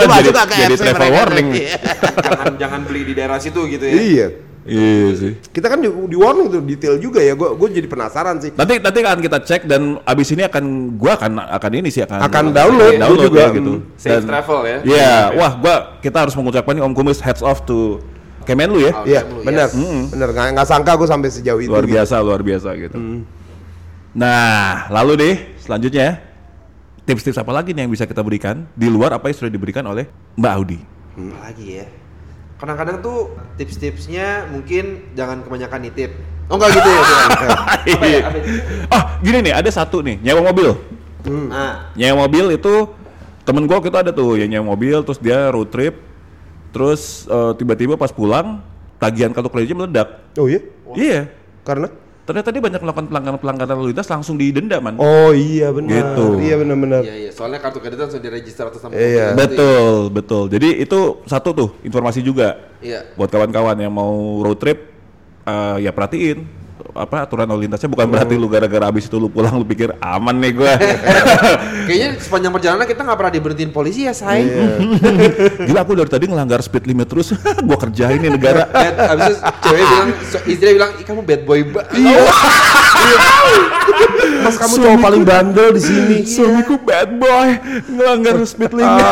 Jadi- 0.00 0.06
masuk 0.08 0.32
ke 0.32 0.54
jadi 0.56 0.72
FC 0.72 0.82
travel 0.88 1.10
warning. 1.12 1.48
Iya. 1.52 1.76
jangan 2.16 2.46
jangan 2.56 2.80
beli 2.82 3.00
di 3.02 3.12
daerah 3.12 3.38
situ 3.38 3.60
gitu 3.66 3.84
ya. 3.84 3.94
Iya. 3.94 4.26
Iya 4.66 5.08
sih. 5.14 5.32
Kita 5.54 5.70
kan 5.70 5.78
di, 5.78 5.86
di 5.86 6.16
warning 6.18 6.50
tuh 6.50 6.60
detail 6.60 6.98
juga 6.98 7.22
ya. 7.22 7.38
Gue 7.38 7.54
gue 7.54 7.68
jadi 7.78 7.86
penasaran 7.86 8.42
sih. 8.42 8.50
Nanti 8.52 8.82
nanti 8.82 8.98
akan 9.00 9.20
kita 9.22 9.38
cek 9.40 9.62
dan 9.70 10.02
abis 10.02 10.28
ini 10.34 10.42
akan 10.42 10.64
gua 10.98 11.14
akan 11.14 11.38
akan 11.38 11.70
ini 11.78 11.88
sih 11.88 12.02
akan 12.02 12.18
Akan 12.20 12.44
download, 12.50 12.98
gua 12.98 13.02
download 13.06 13.26
juga. 13.30 13.40
ya 13.40 13.48
gitu. 13.54 13.72
Hmm. 13.78 13.94
Safe 13.94 14.26
travel 14.26 14.60
ya. 14.66 14.78
Iya, 14.82 15.14
wah 15.38 15.52
gua 15.54 15.74
kita 16.02 16.18
harus 16.26 16.34
mengucapkan 16.34 16.74
nih 16.74 16.82
Om 16.82 16.92
Kumis 16.92 17.22
heads 17.22 17.46
off 17.46 17.62
to 17.62 18.02
Kemenlu 18.46 18.78
ya. 18.78 18.92
Iya, 19.02 19.20
Kamu, 19.26 19.42
benar. 19.42 19.66
yes. 19.66 19.74
Benar 20.14 20.28
nggak 20.30 20.46
nggak 20.54 20.66
sangka 20.70 20.92
gue 20.94 21.08
sampai 21.10 21.28
sejauh 21.34 21.58
itu. 21.58 21.66
Luar 21.66 21.82
gitu. 21.82 21.98
biasa, 21.98 22.14
luar 22.22 22.40
biasa 22.46 22.68
gitu. 22.78 22.94
Nah, 24.16 24.86
lalu 24.88 25.12
deh 25.18 25.34
selanjutnya 25.58 26.02
ya. 26.02 26.14
Tips-tips 27.06 27.38
apa 27.38 27.54
lagi 27.54 27.70
nih 27.70 27.86
yang 27.86 27.92
bisa 27.94 28.02
kita 28.02 28.18
berikan 28.22 28.66
di 28.74 28.90
luar 28.90 29.14
apa 29.14 29.30
yang 29.30 29.36
sudah 29.38 29.50
diberikan 29.50 29.86
oleh 29.86 30.10
Mbak 30.34 30.52
Audi? 30.58 30.78
Apa 31.14 31.38
lagi 31.50 31.66
ya? 31.78 31.86
Kadang-kadang 32.56 33.04
tuh 33.04 33.36
tips-tipsnya 33.60 34.48
mungkin 34.48 35.12
jangan 35.12 35.44
kebanyakan 35.44 35.80
nitip. 35.84 36.16
Oh 36.48 36.56
enggak 36.56 36.78
gitu 36.78 36.88
ya? 36.88 37.00
Ya? 37.02 37.58
Apa 37.98 38.06
ya? 38.06 38.20
Oh, 38.88 39.02
gini 39.20 39.38
nih, 39.50 39.54
ada 39.58 39.68
satu 39.68 40.00
nih, 40.00 40.16
nyewa 40.22 40.46
mobil. 40.46 40.72
Nah, 41.26 41.90
Nyewa 41.98 42.24
mobil 42.24 42.54
itu 42.54 42.86
temen 43.42 43.66
gua 43.66 43.82
kita 43.82 44.06
ada 44.06 44.14
tuh 44.14 44.38
yang 44.38 44.48
nyewa 44.48 44.72
mobil 44.78 45.02
terus 45.02 45.18
dia 45.18 45.50
road 45.50 45.70
trip 45.74 45.98
terus 46.70 47.26
eh, 47.26 47.52
tiba-tiba 47.58 47.98
pas 47.98 48.14
pulang 48.14 48.62
tagihan 49.02 49.34
kartu 49.34 49.50
kreditnya 49.50 49.76
meledak. 49.84 50.08
Oh 50.38 50.46
iya? 50.46 50.60
Iya. 50.94 51.20
Karena? 51.66 51.90
Ternyata 52.26 52.50
dia 52.50 52.58
banyak 52.58 52.80
melakukan 52.82 53.06
pelanggaran-pelanggaran 53.06 53.74
lalu 53.78 53.94
lintas 53.94 54.10
langsung 54.10 54.34
didenda, 54.34 54.82
man. 54.82 54.98
Oh 54.98 55.30
iya 55.30 55.70
benar. 55.70 55.94
Gitu. 55.94 56.42
Iya 56.42 56.54
benar-benar. 56.58 57.02
iya 57.06 57.14
iya, 57.14 57.30
soalnya 57.30 57.62
kartu 57.62 57.78
kredit 57.78 58.02
langsung 58.02 58.18
diregister 58.18 58.66
atas 58.66 58.82
nama 58.82 58.98
Iya. 58.98 59.30
itu 59.30 59.38
Betul, 59.38 59.92
betul. 60.10 60.44
Jadi 60.50 60.68
itu 60.82 60.98
satu 61.22 61.54
tuh 61.54 61.68
informasi 61.86 62.26
juga 62.26 62.58
ya. 62.82 62.98
Iya. 63.06 63.14
buat 63.14 63.30
kawan-kawan 63.30 63.78
yang 63.78 63.94
mau 63.94 64.42
road 64.42 64.58
trip 64.58 64.90
eh, 65.46 65.76
ya 65.80 65.94
perhatiin 65.94 66.65
apa 66.92 67.26
aturan 67.26 67.48
lalu 67.48 67.66
lintasnya 67.66 67.90
bukan 67.90 68.06
berarti 68.06 68.34
lu 68.38 68.46
gara-gara 68.46 68.86
habis 68.86 69.08
itu 69.08 69.16
lu 69.16 69.26
pulang 69.26 69.56
lu 69.58 69.66
pikir 69.66 69.96
aman 69.98 70.36
nih 70.38 70.52
gua. 70.54 70.74
Kayaknya 71.88 72.08
sepanjang 72.20 72.52
perjalanan 72.52 72.86
kita 72.86 73.00
nggak 73.02 73.18
pernah 73.18 73.32
diberhentiin 73.32 73.72
polisi 73.72 74.06
ya, 74.06 74.14
say. 74.14 74.46
Gila 75.66 75.80
aku 75.82 75.92
dari 75.98 76.10
tadi 76.10 76.24
ngelanggar 76.30 76.60
speed 76.62 76.84
limit 76.86 77.08
terus. 77.10 77.34
gua 77.68 77.78
kerjain 77.80 78.20
nih 78.20 78.30
negara. 78.30 78.68
Bad, 78.68 78.94
abis 79.16 79.38
itu 79.38 79.40
cewek 79.64 79.82
bilang, 79.82 80.10
so- 80.26 80.44
istrinya 80.46 80.74
bilang, 80.78 80.92
kamu 81.02 81.20
bad 81.24 81.42
boy 81.42 81.60
banget. 81.66 81.86
Iya. 81.96 82.20
Mas 84.46 84.56
kamu 84.56 84.74
cowok 84.78 84.98
paling 85.00 85.22
bandel 85.22 85.68
di 85.72 85.82
sini. 85.82 86.16
Suamiku 86.22 86.78
bad 86.78 87.10
boy 87.12 87.48
ngelanggar 87.88 88.34
speed 88.42 88.72
limit. 88.72 89.04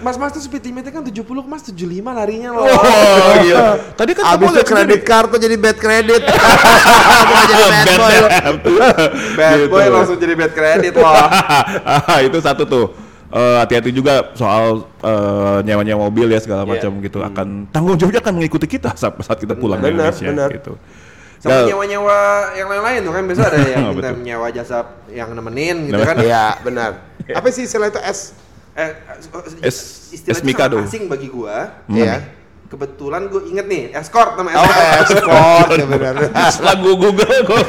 Mas, 0.00 0.16
mas 0.16 0.30
tuh 0.32 0.40
speed 0.40 0.64
limitnya 0.64 0.90
kan 0.90 1.02
70, 1.02 1.22
mas 1.44 1.62
75 1.62 1.76
larinya 2.08 2.50
loh. 2.52 2.64
Oh, 2.64 3.32
gila. 3.38 3.68
Tadi 3.92 4.10
kan 4.12 4.24
Abis 4.28 4.46
itu 4.46 4.54
lihat 4.56 4.66
kredit 4.66 5.00
kartu 5.02 5.36
jadi 5.36 5.56
bad 5.56 5.76
credit. 5.76 6.22
Jadi 7.48 7.64
bad 7.64 7.86
boy. 7.94 8.14
Bad 9.36 9.60
boy 9.66 9.80
Gitu. 9.80 9.92
langsung 9.92 10.18
jadi 10.18 10.34
bad 10.34 10.52
credit 10.52 10.92
loh. 10.94 11.12
Ah, 12.08 12.20
itu 12.20 12.38
satu 12.38 12.64
tuh. 12.64 12.86
Eh, 13.28 13.56
hati-hati 13.60 13.92
juga 13.92 14.32
soal 14.32 14.88
eh, 15.04 15.58
nyewa-nyewa 15.60 16.08
mobil 16.08 16.32
ya 16.32 16.40
segala 16.40 16.64
Iya. 16.64 16.70
macam 16.72 16.90
gitu 17.04 17.18
akan 17.20 17.68
tanggung 17.68 18.00
jawabnya 18.00 18.24
akan 18.24 18.34
mengikuti 18.34 18.64
kita 18.64 18.96
saat, 18.96 19.20
saat 19.20 19.36
kita 19.36 19.52
pulang 19.52 19.76
ke 19.76 19.92
Benar, 19.92 20.16
Indonesia 20.16 20.28
benar. 20.32 20.48
gitu. 20.48 20.72
Sama 21.38 21.64
nyewa-nyewa 21.64 22.18
yang 22.52 22.66
lain-lain 22.66 23.00
tuh 23.00 23.12
kan 23.12 23.22
biasa 23.24 23.42
ada 23.46 23.58
yang 23.62 23.82
Oh, 23.86 23.92
minta 23.94 24.10
betul. 24.10 24.22
nyewa 24.22 24.46
jasa 24.50 24.78
yang 25.08 25.28
nemenin 25.32 25.76
gitu 25.86 26.02
kan. 26.02 26.16
Iya 26.18 26.44
benar. 26.60 26.90
Apa 27.38 27.46
sih 27.48 27.62
istilah 27.62 27.88
itu 27.88 28.00
S? 28.00 28.34
Eh, 28.74 28.90
Es- 29.62 30.10
istilahnya 30.10 30.54
sangat 30.70 30.86
asing 30.86 31.06
bagi 31.06 31.28
gua. 31.28 31.82
Iya. 31.86 32.36
Kebetulan 32.68 33.32
gue 33.32 33.48
inget 33.48 33.64
nih, 33.64 33.96
escort 33.96 34.36
nama 34.36 34.52
Oh, 34.52 34.68
escort. 35.00 35.24
escort 35.24 35.68
ya 35.72 35.86
benar. 35.88 36.14
Setelah 36.52 36.76
gue 36.76 36.94
Google 36.94 37.40
kok. 37.42 37.64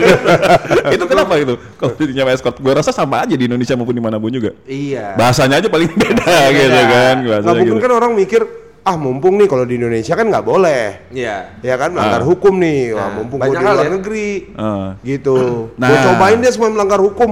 itu 0.91 1.05
kenapa 1.07 1.33
itu? 1.39 1.55
Kalau 1.79 1.95
nyewa 1.95 2.31
escort, 2.35 2.59
gue 2.59 2.73
rasa 2.75 2.91
sama 2.91 3.23
aja 3.23 3.31
di 3.31 3.47
Indonesia 3.47 3.79
maupun 3.79 3.95
di 3.95 4.03
mana 4.03 4.19
pun 4.19 4.27
juga. 4.27 4.51
iya. 4.67 5.15
Bahasanya 5.15 5.63
aja 5.63 5.71
paling 5.71 5.87
beda 5.95 6.35
gitu 6.51 6.81
kan. 6.83 7.15
Nah, 7.15 7.31
Bahasanya 7.31 7.47
mungkin 7.55 7.75
gitu. 7.79 7.79
kan 7.79 7.91
orang 7.95 8.11
mikir 8.11 8.41
ah 8.81 8.95
mumpung 8.95 9.35
nih 9.35 9.45
kalau 9.45 9.63
di 9.63 9.75
Indonesia 9.75 10.13
kan 10.13 10.25
nggak 10.25 10.41
boleh 10.41 11.09
Iya. 11.09 11.59
ya 11.59 11.75
kan 11.75 11.91
melanggar 11.91 12.21
Ah. 12.21 12.25
hukum 12.25 12.53
nih 12.55 12.81
wah 12.91 13.01
Nah, 13.01 13.11
mumpung 13.13 13.37
gue 13.37 13.49
di 13.49 13.57
luar 13.59 13.75
ya. 13.77 13.91
negeri 13.91 14.29
Ah. 14.53 14.87
gitu 15.01 15.37
Nah. 15.75 15.87
gue 15.87 15.97
cobain 16.01 16.37
deh 16.37 16.49
semua 16.49 16.69
melanggar 16.69 16.97
hukum 16.97 17.31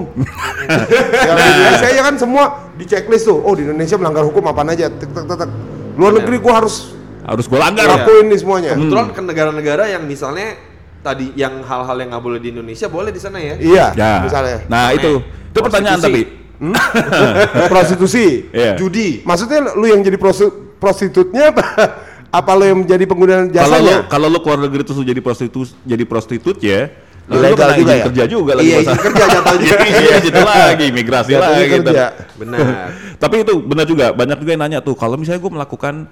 ya 1.19 1.33
di 1.33 1.47
Indonesia 1.49 1.87
ya 1.89 2.01
kan 2.03 2.15
semua 2.15 2.43
di 2.73 2.83
checklist 2.83 3.25
tuh 3.25 3.39
oh 3.39 3.53
di 3.53 3.63
Indonesia 3.63 3.95
melanggar 3.95 4.23
hukum 4.23 4.43
apa 4.45 4.61
aja 4.67 4.87
tek 4.87 5.07
tek 5.07 5.23
tek 5.25 5.37
tek. 5.37 5.49
luar 5.93 6.11
negeri 6.15 6.37
gue 6.37 6.53
harus 6.53 6.75
Harus 7.23 7.43
gue 7.43 7.55
langgar. 7.55 7.83
lakuin 7.85 8.25
nih 8.25 8.39
semuanya 8.39 8.71
Kebetulan 8.73 9.07
ke 9.09 9.21
negara-negara 9.21 9.83
yang 9.89 10.03
misalnya 10.03 10.55
tadi 10.99 11.31
yang 11.33 11.59
hal-hal 11.61 11.95
yang 11.95 12.09
nggak 12.09 12.23
boleh 12.23 12.39
di 12.39 12.49
Indonesia 12.49 12.87
boleh 12.87 13.09
di 13.09 13.19
sana 13.19 13.37
ya. 13.37 13.55
iya 13.57 13.85
Ya. 13.93 14.11
misalnya 14.21 14.63
Nah, 14.67 14.91
itu. 14.91 15.19
Itu 15.47 15.59
pertanyaan 15.59 15.99
tapi. 15.99 16.23
Prostitusi. 16.23 17.67
prostitusi 17.67 18.25
Iya. 18.49 18.73
Judi. 18.75 19.21
maksudnya 19.23 19.73
lu 19.73 19.85
yang 19.85 20.01
jadi 20.01 20.15
prosti- 20.15 20.66
prostitutnya 20.77 21.51
apa 21.51 21.65
apa 22.39 22.51
lu 22.53 22.63
yang 22.65 22.79
menjadi 22.83 23.03
pengguna 23.03 23.33
Kalau 23.33 23.47
lu 23.47 23.53
jasanya 23.55 23.95
kalau 24.05 24.27
lu 24.27 24.39
keluar 24.39 24.59
negeri 24.59 24.81
terus 24.83 24.99
jadi 24.99 25.21
prostitut 25.21 25.67
jadi 25.83 26.03
prostitut 26.03 26.57
ya, 26.59 26.91
Ilegal 27.27 27.75
juga 27.75 27.91
ya? 27.91 28.03
kerja 28.07 28.23
juga 28.25 28.51
lagi 28.55 28.67
Iya, 28.67 28.77
izin 28.83 28.97
kerja 28.97 29.23
jatuhnya. 29.27 29.73
Iya, 29.99 30.15
itu 30.23 30.41
lagi, 30.47 30.87
migrasi 30.91 31.29
Jatuhnya 31.35 31.59
lagi. 31.59 31.75
gitu. 31.75 31.91
Benar. 32.39 32.59
Tapi 33.19 33.35
itu 33.43 33.53
benar 33.59 33.83
juga, 33.83 34.05
banyak 34.11 34.37
juga 34.39 34.51
yang 34.55 34.61
nanya 34.63 34.79
tuh, 34.79 34.95
kalau 34.95 35.19
misalnya 35.19 35.43
gue 35.43 35.51
melakukan 35.51 36.07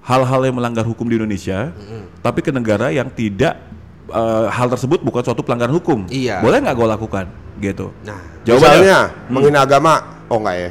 hal-hal 0.00 0.40
yang 0.46 0.54
melanggar 0.54 0.86
hukum 0.86 1.06
di 1.06 1.18
Indonesia, 1.18 1.74
tapi 2.20 2.38
ke 2.40 2.54
negara 2.54 2.94
yang 2.94 3.10
tidak 3.10 3.58
eh, 4.06 4.46
hal 4.46 4.66
tersebut 4.68 5.02
bukan 5.02 5.22
suatu 5.22 5.42
pelanggaran 5.42 5.74
hukum, 5.74 6.06
Iya. 6.06 6.38
boleh 6.38 6.62
nggak 6.62 6.76
gue 6.76 6.88
lakukan? 6.88 7.24
Gitu. 7.58 7.86
Nah, 8.06 8.18
Jawabannya, 8.42 8.78
misalnya 8.78 8.98
menghina 9.26 9.58
agama 9.62 9.92
oh 10.30 10.38
enggak 10.38 10.56
ya 10.56 10.70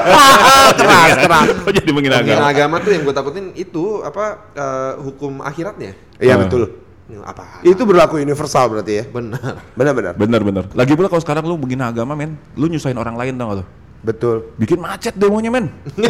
keras 0.80 1.14
keras 1.18 1.46
Kok 1.60 1.72
jadi 1.72 1.90
menghina 1.90 2.16
agama? 2.18 2.40
agama 2.46 2.76
tuh 2.78 2.90
yang 2.90 3.02
gue 3.02 3.12
takutin 3.12 3.46
itu 3.54 4.00
apa 4.00 4.24
eh, 4.52 4.92
hukum 4.98 5.40
akhiratnya. 5.40 5.92
iya 6.16 6.34
Ah. 6.34 6.40
betul 6.40 6.62
Ini 7.04 7.18
Apa? 7.20 7.42
itu 7.60 7.82
berlaku 7.82 8.18
universal 8.18 8.70
berarti 8.70 8.92
ya 8.96 9.04
benar. 9.04 9.66
benar-benar 9.74 10.14
Bener-bener. 10.14 10.64
Lagi 10.72 10.94
pula 10.94 11.06
kalau 11.06 11.18
sekarang 11.18 11.42
lu 11.42 11.58
menghina 11.58 11.90
agama, 11.90 12.14
men, 12.14 12.38
lu 12.54 12.66
nyusahin 12.66 12.94
orang 12.94 13.14
lain 13.14 13.34
tau 13.34 13.50
gak 13.52 13.68
betul 14.00 14.36
Bikin 14.56 14.78
macet 14.78 15.12
demonya, 15.12 15.50
men. 15.50 15.74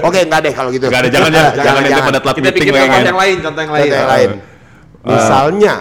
oke 0.00 0.18
enggak 0.18 0.40
deh 0.40 0.52
kalau 0.54 0.70
gitu 0.70 0.86
Gak 0.86 1.02
ada, 1.02 1.10
jangan 1.10 1.30
ya, 1.30 1.44
jangan, 1.52 1.80
ente 1.82 2.00
pada 2.00 2.20
telat 2.22 2.34
Kita 2.38 2.48
bikin 2.48 2.72
contoh 2.72 2.88
men. 2.88 3.04
yang 3.04 3.18
lain, 3.18 3.36
contoh 3.42 3.60
yang 3.60 3.72
lain. 3.72 3.82
Contoh 3.82 3.98
yang 3.98 4.08
lain 4.08 4.30
misalnya 4.98 5.74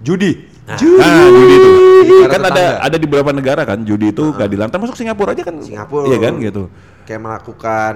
judi 0.00 0.32
Nah, 0.62 0.78
judi 0.78 1.10
itu. 1.52 1.70
Negara 2.02 2.30
kan 2.30 2.42
ada 2.42 2.50
tetangga. 2.50 2.86
ada 2.86 2.96
di 2.98 3.06
beberapa 3.06 3.30
negara 3.30 3.62
kan 3.62 3.78
judi 3.86 4.10
itu 4.10 4.24
gak 4.34 4.48
dilarang. 4.50 4.72
Termasuk 4.74 4.94
Singapura 4.98 5.30
aja 5.34 5.42
kan. 5.46 5.54
Singapura. 5.62 6.06
Iya 6.10 6.18
kan 6.18 6.32
gitu. 6.42 6.62
Kayak 7.06 7.20
melakukan 7.22 7.94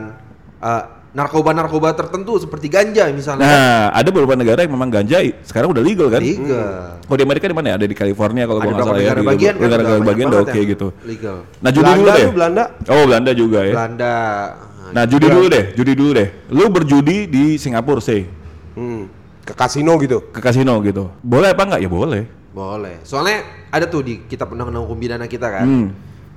eh, 0.62 0.82
narkoba-narkoba 1.16 1.96
tertentu 1.96 2.36
seperti 2.36 2.68
ganja 2.68 3.08
misalnya. 3.08 3.48
Nah, 3.48 3.82
ada 3.88 4.08
beberapa 4.12 4.36
negara 4.36 4.60
yang 4.68 4.76
memang 4.76 4.92
ganja 4.92 5.24
sekarang 5.48 5.72
udah 5.72 5.80
legal 5.80 6.12
kan? 6.12 6.20
Legal. 6.20 7.00
Kalau 7.00 7.16
di 7.16 7.24
Amerika 7.24 7.44
di 7.48 7.56
mana 7.56 7.66
ya? 7.72 7.74
Ada 7.80 7.86
di 7.88 7.96
California 7.96 8.44
kalau 8.44 8.60
Ada 8.60 8.68
nggak 8.68 8.84
salah 8.84 8.98
ya. 9.00 9.00
negara 9.00 9.18
di 9.18 9.28
bagian 9.32 9.54
kan, 9.56 9.62
negara 9.64 9.82
bagian 10.04 10.26
udah 10.28 10.40
oke 10.44 10.52
yang 10.52 10.68
gitu. 10.76 10.88
Legal. 11.08 11.36
Nah, 11.64 11.70
judi 11.72 11.88
Belanda 11.88 12.04
dulu 12.04 12.20
deh. 12.20 12.28
Belanda 12.36 12.64
Oh, 12.92 13.02
Belanda 13.08 13.32
juga 13.32 13.58
ya. 13.64 13.74
Belanda. 13.74 14.14
Nah, 14.86 15.04
judi 15.08 15.26
dulu 15.26 15.46
deh, 15.50 15.64
judi 15.74 15.92
dulu 15.96 16.10
deh. 16.14 16.28
Lu 16.52 16.64
berjudi 16.70 17.18
di 17.26 17.44
Singapura 17.58 17.98
sih, 17.98 18.22
hmm. 18.76 19.02
ke 19.42 19.54
kasino 19.56 19.98
gitu 19.98 20.30
ke 20.30 20.38
kasino 20.38 20.78
gitu. 20.84 21.10
Boleh 21.24 21.56
apa 21.56 21.62
enggak? 21.64 21.80
Ya 21.80 21.90
boleh. 21.90 22.22
Boleh. 22.56 23.04
Soalnya 23.04 23.44
ada 23.68 23.84
tuh 23.84 24.00
di 24.00 24.24
kitab 24.24 24.48
undang-undang 24.48 24.88
hukum 24.88 24.96
pidana 24.96 25.28
kita 25.28 25.52
kan. 25.52 25.66
Hmm. 25.68 25.88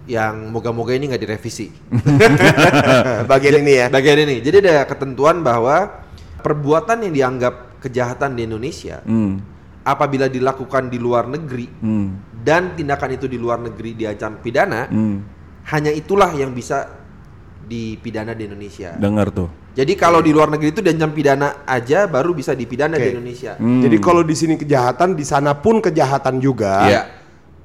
Yang 0.03 0.35
moga-moga 0.51 0.91
ini 0.91 1.07
nggak 1.07 1.23
direvisi. 1.23 1.71
bagian 3.31 3.63
ini 3.63 3.73
ya 3.79 3.87
Bagian 3.87 4.19
ini. 4.27 4.43
Jadi 4.43 4.67
ada 4.67 4.83
ketentuan 4.83 5.39
bahwa 5.39 6.03
perbuatan 6.43 7.07
yang 7.07 7.13
dianggap 7.15 7.79
kejahatan 7.79 8.35
di 8.35 8.43
Indonesia 8.43 8.99
Hmm. 9.07 9.39
apabila 9.87 10.27
dilakukan 10.27 10.91
di 10.91 10.99
luar 10.99 11.31
negeri 11.31 11.71
Hmm. 11.79 12.19
dan 12.35 12.75
tindakan 12.75 13.15
itu 13.15 13.31
di 13.31 13.39
luar 13.39 13.63
negeri 13.63 13.95
diancam 13.95 14.43
pidana, 14.43 14.91
Hmm. 14.91 15.23
hanya 15.71 15.95
itulah 15.95 16.35
yang 16.35 16.51
bisa 16.51 16.91
dipidana 17.63 18.35
di 18.35 18.43
Indonesia. 18.49 18.97
Dengar 18.99 19.31
tuh. 19.31 19.47
Jadi 19.79 19.95
kalau 19.95 20.19
di 20.19 20.29
luar 20.29 20.51
negeri 20.51 20.69
itu 20.69 20.83
diancam 20.83 21.07
pidana 21.09 21.63
aja 21.63 22.03
baru 22.03 22.35
bisa 22.35 22.51
dipidana 22.51 22.99
di 22.99 23.05
Oke. 23.05 23.13
Indonesia. 23.15 23.55
Hmm. 23.55 23.79
jadi 23.79 23.95
kalau 23.97 24.21
di 24.21 24.35
sini 24.35 24.53
kejahatan 24.53 25.15
di 25.15 25.23
sana 25.23 25.55
pun 25.55 25.79
kejahatan 25.79 26.35
juga 26.37 26.83
Iya. 26.83 27.01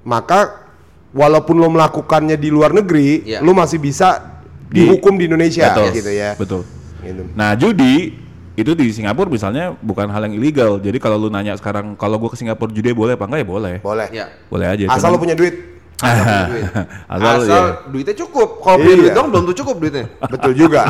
maka 0.04 0.62
walaupun 1.10 1.56
lo 1.56 1.66
melakukannya 1.68 2.36
di 2.36 2.48
luar 2.48 2.70
negeri 2.70 3.26
Iya. 3.26 3.38
lo 3.40 3.50
masih 3.50 3.78
bisa 3.78 4.22
Di- 4.64 4.78
dihukum 4.80 5.14
di 5.14 5.26
Indonesia 5.26 5.66
Betul. 5.68 5.90
gitu 5.92 6.10
ya 6.12 6.30
Betul. 6.34 6.62
Gitu. 7.00 7.22
Nah, 7.32 7.52
judi 7.54 8.14
itu 8.54 8.70
di 8.72 8.86
Singapura 8.88 9.26
misalnya 9.26 9.74
bukan 9.76 10.06
hal 10.06 10.24
yang 10.24 10.38
ilegal. 10.38 10.78
Jadi 10.78 10.96
kalau 10.96 11.18
lu 11.18 11.26
nanya 11.26 11.58
sekarang 11.58 11.98
kalau 11.98 12.16
gua 12.16 12.30
ke 12.30 12.38
Singapura 12.38 12.70
judi 12.70 12.94
boleh 12.94 13.12
apa 13.12 13.26
enggak 13.26 13.42
ya 13.42 13.48
boleh. 13.48 13.74
boleh 13.82 14.08
Ya. 14.08 14.26
Boleh 14.46 14.66
aja. 14.68 14.84
asal 14.88 15.10
lo 15.10 15.18
punya 15.18 15.34
duit 15.34 15.73
Asal 16.04 16.46
duit. 16.46 16.64
Asal, 17.10 17.34
Asal 17.34 17.48
ya. 17.48 17.62
duitnya 17.88 18.14
cukup. 18.18 18.48
Kalau 18.60 18.76
Iya. 18.78 18.94
duit 18.94 19.10
dong 19.12 19.26
belum 19.28 19.42
tuh 19.46 19.56
cukup 19.56 19.74
duitnya. 19.78 20.04
betul 20.22 20.52
juga 20.52 20.80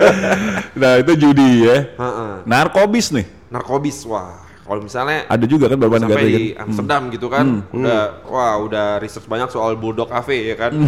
Nah, 0.76 0.92
itu 0.96 1.12
judi 1.14 1.48
ya. 1.62 1.76
Heeh. 1.92 2.30
Narkobis 2.44 3.10
nih. 3.10 3.26
Narkobis 3.48 3.98
wah. 4.04 4.48
Kalau 4.60 4.80
misalnya 4.80 5.26
Ada 5.26 5.44
juga 5.44 5.66
kan 5.66 5.76
beberapa 5.76 5.98
negara 5.98 6.14
sampai 6.14 6.24
kan. 6.24 6.32
di 6.32 6.44
Amsterdam 6.54 7.00
gitu 7.10 7.26
kan, 7.26 7.44
udah 7.68 8.00
wah 8.24 8.54
udah 8.60 8.86
research 8.96 9.26
banyak 9.26 9.50
soal 9.50 9.74
Bulldog 9.74 10.06
Cafe 10.06 10.46
ya 10.46 10.54
kan. 10.54 10.70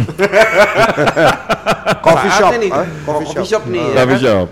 coffee 1.99 2.31
shop 2.31 2.51
nih, 2.55 2.69
Hah? 2.71 2.85
coffee, 3.03 3.45
shop. 3.45 3.63
nih. 3.67 3.85
ya 3.85 3.93
Coffee 3.97 4.15
kan? 4.15 4.23
shop. 4.23 4.47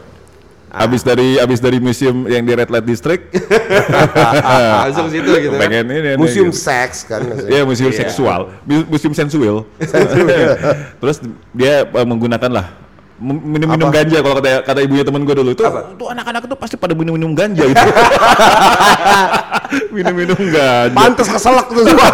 Abis 0.71 1.03
dari 1.03 1.35
abis 1.35 1.59
dari 1.59 1.77
museum 1.77 2.23
yang 2.25 2.41
di 2.41 2.55
Red 2.55 2.71
Light 2.71 2.87
District, 2.87 3.27
Langsung 4.87 5.11
situ 5.11 5.27
gitu 5.27 5.51
kan. 5.51 5.67
pengen 5.67 5.83
ini, 5.85 5.99
ini, 5.99 6.11
museum 6.15 6.47
gitu. 6.47 6.63
seks 6.63 7.03
kan 7.03 7.19
maksudnya. 7.21 7.51
Iya 7.51 7.61
museum 7.67 7.91
Iya. 7.91 7.99
seksual, 7.99 8.41
Mu- 8.63 8.87
museum 8.87 9.11
sensual. 9.11 9.67
Terus 11.03 11.17
dia 11.51 11.83
eh, 11.83 12.07
menggunakan 12.07 12.47
lah 12.49 12.67
minum-minum 13.21 13.85
Apa? 13.85 14.01
ganja 14.01 14.17
kalau 14.17 14.35
kata 14.35 14.65
kata 14.65 14.79
ibunya 14.81 15.05
temen 15.05 15.21
gue 15.21 15.35
dulu 15.37 15.53
itu 15.53 15.61
tuh 15.61 16.09
anak-anak 16.09 16.41
itu 16.41 16.55
pasti 16.57 16.73
pada 16.73 16.97
minum-minum 16.97 17.37
ganja 17.37 17.69
itu 17.69 17.77
minum-minum 19.93 20.41
ganja 20.41 20.89
pantes 20.89 21.29
keselak 21.29 21.69
tuh 21.69 21.85
semua 21.85 22.09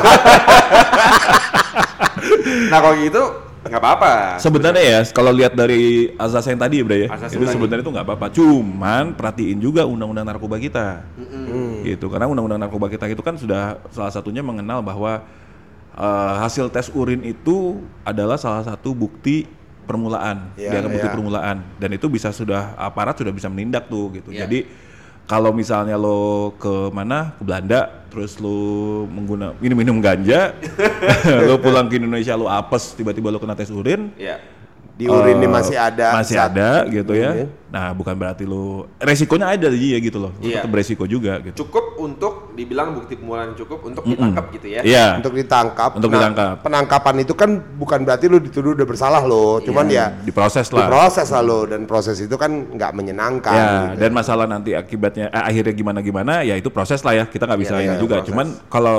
Nah 2.67 2.79
kalau 2.81 2.95
gitu 2.99 3.23
nggak 3.69 3.83
apa-apa. 3.83 4.13
sebenarnya 4.39 4.83
ya 4.83 4.99
kalau 5.11 5.31
lihat 5.31 5.53
dari 5.53 6.11
azas 6.15 6.43
yang 6.43 6.57
tadi 6.57 6.81
Bray, 6.81 7.05
ya 7.05 7.07
Azas 7.11 7.31
itu 7.31 7.43
sebenarnya 7.43 7.83
itu 7.83 7.91
nggak 7.91 8.05
apa-apa 8.05 8.27
cuman 8.31 9.13
perhatiin 9.13 9.57
juga 9.57 9.83
undang-undang 9.83 10.25
narkoba 10.25 10.57
kita 10.57 11.03
gitu 11.83 12.07
karena 12.07 12.27
undang-undang 12.27 12.59
narkoba 12.59 12.87
kita 12.87 13.07
itu 13.07 13.21
kan 13.21 13.35
sudah 13.35 13.79
salah 13.91 14.11
satunya 14.11 14.41
mengenal 14.41 14.79
bahwa 14.81 15.23
eh, 15.93 16.33
hasil 16.41 16.67
tes 16.69 16.87
urin 16.91 17.23
itu 17.23 17.79
adalah 18.03 18.35
salah 18.35 18.63
satu 18.63 18.91
bukti 18.91 19.47
permulaan 19.87 20.51
Iya, 20.59 20.75
dianggap 20.75 20.91
bukti 20.99 21.07
iya. 21.07 21.15
permulaan 21.15 21.57
dan 21.79 21.89
itu 21.95 22.11
bisa 22.11 22.29
sudah 22.29 22.75
aparat 22.75 23.15
sudah 23.15 23.31
bisa 23.31 23.47
menindak 23.47 23.87
tuh 23.87 24.11
gitu 24.11 24.35
Iya. 24.35 24.43
jadi 24.43 24.67
kalau 25.27 25.51
misalnya 25.51 25.99
lo 25.99 26.55
ke 26.55 26.87
mana 26.95 27.35
ke 27.35 27.43
Belanda 27.43 28.07
terus 28.07 28.39
lo 28.39 29.03
mengguna 29.11 29.51
minum-minum 29.59 29.99
ganja 29.99 30.55
lo 31.47 31.59
pulang 31.59 31.91
ke 31.91 31.99
Indonesia 31.99 32.33
lo 32.39 32.47
apes 32.47 32.95
tiba-tiba 32.95 33.27
lo 33.29 33.37
kena 33.37 33.53
tes 33.53 33.69
urin 33.69 34.09
Ya. 34.15 34.39
Di 34.97 35.05
urin 35.05 35.37
ini 35.37 35.45
Eh, 35.45 35.51
masih 35.51 35.77
ada 35.77 36.07
masih 36.11 36.35
zat- 36.35 36.49
ada 36.51 36.69
gitu 36.87 37.13
ya 37.13 37.29
Iya. 37.31 37.45
nah 37.67 37.93
bukan 37.93 38.11
berarti 38.11 38.43
lo 38.43 38.89
resikonya 38.97 39.45
ada 39.47 39.69
ya 39.69 39.97
gitu 39.99 40.17
loh 40.17 40.33
Lo 40.33 40.41
Iya. 40.41 40.59
tetap 40.59 40.73
beresiko 40.73 41.05
juga 41.05 41.37
gitu 41.39 41.53
Cukup 41.59 41.85
untuk 41.99 42.33
dibilang 42.51 42.93
bukti 42.93 43.13
permulaan 43.13 43.53
cukup 43.53 43.85
untuk 43.85 44.01
ditangkap 44.03 44.49
gitu 44.51 44.67
ya. 44.67 44.81
iya 44.81 45.05
untuk 45.15 45.33
ditangkap. 45.33 45.93
Untuk 45.93 46.09
Nah, 46.09 46.17
ditangkap. 46.17 46.55
Penangkapan 46.61 47.15
itu 47.19 47.33
kan 47.33 47.49
bukan 47.75 47.99
berarti 48.01 48.25
lu 48.25 48.37
dituduh 48.39 48.73
udah 48.73 48.83
bersalah 48.83 49.21
loh, 49.21 49.57
cuman 49.59 49.85
ya 49.87 50.13
diproses 50.19 50.69
lah 50.69 50.85
diproses 50.85 51.27
lah 51.27 51.41
lo 51.43 51.59
dan 51.63 51.85
proses 51.85 52.17
itu 52.17 52.33
kan 52.33 52.49
nggak 52.49 52.91
menyenangkan. 52.91 53.53
ya 53.53 53.69
gitu. 53.87 53.99
dan 53.99 54.11
masalah 54.11 54.45
nanti 54.45 54.73
akibatnya 54.73 55.27
eh, 55.27 55.43
akhirnya 55.43 55.73
gimana 55.75 55.99
gimana 55.99 56.33
ya 56.41 56.53
itu 56.55 56.69
proses 56.69 57.01
lah 57.01 57.13
ya 57.13 57.25
kita 57.25 57.45
nggak 57.45 57.61
bisa 57.61 57.75
Iya, 57.75 57.83
ini 57.83 57.89
iya, 57.91 57.99
juga 57.99 58.15
proses. 58.15 58.29
cuman 58.29 58.47
kalau 58.67 58.97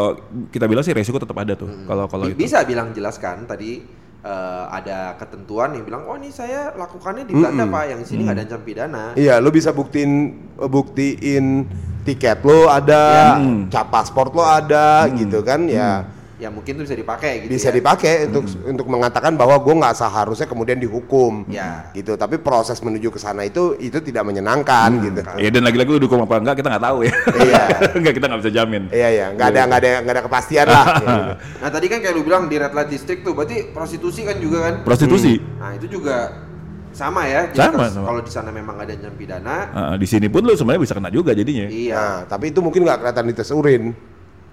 kita 0.48 0.64
bilang 0.64 0.82
sih 0.82 0.92
resiko 0.92 1.18
tetap 1.18 1.34
ada 1.34 1.54
tuh 1.54 1.66
kalau 1.84 2.06
kalau 2.06 2.24
Bi- 2.24 2.34
itu 2.34 2.38
Bisa 2.40 2.62
bilang 2.62 2.90
jelaskan 2.92 3.42
tadi 3.44 3.82
eh, 4.28 4.64
ada 4.68 5.16
ketentuan 5.16 5.72
yang 5.72 5.88
bilang, 5.88 6.04
oh 6.04 6.20
ini 6.20 6.28
saya 6.28 6.76
lakukannya 6.76 7.24
di 7.24 7.32
Belanda 7.32 7.64
pak, 7.64 7.84
yang 7.88 8.00
sini 8.04 8.28
nggak 8.28 8.36
ada 8.36 8.44
ancam 8.44 8.60
pidana. 8.60 9.04
Iya, 9.16 9.40
lu 9.40 9.48
bisa 9.48 9.72
buktiin 9.72 10.36
buktiin 10.60 11.64
tiket 12.04 12.44
lo 12.44 12.68
ada, 12.68 13.36
Hmm. 13.40 13.72
cap 13.72 13.88
paspor 13.88 14.28
lo 14.32 14.44
ada, 14.44 15.08
gitu 15.16 15.40
kan? 15.40 15.64
Ya 15.64 16.17
Ya 16.38 16.48
mungkin 16.48 16.78
itu 16.78 16.86
bisa 16.86 16.94
dipakai 16.94 17.32
gitu. 17.42 17.50
bisa 17.50 17.68
ya. 17.68 17.74
dipakai 17.74 18.30
untuk 18.30 18.46
untuk 18.62 18.86
mengatakan 18.86 19.34
bahwa 19.34 19.58
gue 19.58 19.74
nggak 19.74 19.90
seharusnya 19.92 20.46
kemudian 20.46 20.78
dihukum, 20.78 21.42
Ya. 21.50 21.90
gitu. 21.90 22.14
Tapi 22.14 22.38
proses 22.38 22.78
menuju 22.78 23.10
ke 23.10 23.18
sana 23.18 23.42
itu 23.42 23.74
itu 23.76 23.98
tidak 23.98 24.22
menyenangkan, 24.22 24.86
gitu. 25.02 25.18
ya 25.34 25.50
dan 25.50 25.62
lagi-lagi 25.62 25.90
lu 25.90 25.98
dukung 25.98 26.22
apa 26.22 26.38
enggak 26.38 26.56
kita 26.56 26.70
nggak 26.70 26.84
tahu 26.84 26.98
ya 27.02 27.14
Iya. 27.36 27.62
enggak 27.98 28.14
kita 28.14 28.24
nggak 28.30 28.40
bisa 28.40 28.52
jamin 28.54 28.82
Iya 28.88 29.08
ya, 29.10 29.26
nggak 29.34 29.46
ada 29.48 29.60
nggak 29.66 29.80
ada 29.82 29.90
nggak 29.98 30.14
ada 30.14 30.22
kepastian 30.24 30.66
lah. 30.66 30.86
gitu. 31.02 31.16
Nah 31.58 31.68
tadi 31.68 31.86
kan 31.86 31.98
kayak 31.98 32.14
lu 32.14 32.22
bilang 32.22 32.46
di 32.46 32.54
Red 32.54 32.70
Light 32.70 32.86
District 32.88 33.20
tuh, 33.20 33.34
berarti 33.34 33.56
prostitusi 33.68 34.22
kan 34.22 34.38
juga 34.38 34.58
kan? 34.62 34.74
prostitusi 34.82 35.42
Nah 35.58 35.74
itu 35.74 35.90
juga 35.90 36.46
sama 36.88 37.26
ya. 37.26 37.50
Jadi 37.50 37.66
Sama, 37.74 37.86
sama. 37.90 38.06
Kalau 38.08 38.20
di 38.22 38.30
sana 38.30 38.50
memang 38.50 38.74
ada 38.74 38.90
ancaman 38.90 39.14
pidana, 39.14 39.56
Ah, 39.70 39.94
di 39.94 40.06
sini 40.06 40.26
pun 40.26 40.42
lu 40.42 40.54
sebenarnya 40.54 40.82
bisa 40.82 40.94
kena 40.94 41.10
juga 41.10 41.30
jadinya. 41.30 41.66
iya. 41.66 41.94
Nah, 41.94 42.18
tapi 42.26 42.50
itu 42.50 42.58
mungkin 42.58 42.82
nggak 42.82 42.98
kelihatan 43.02 43.24
di 43.26 43.34
tes 43.34 43.50
urin. 43.50 43.90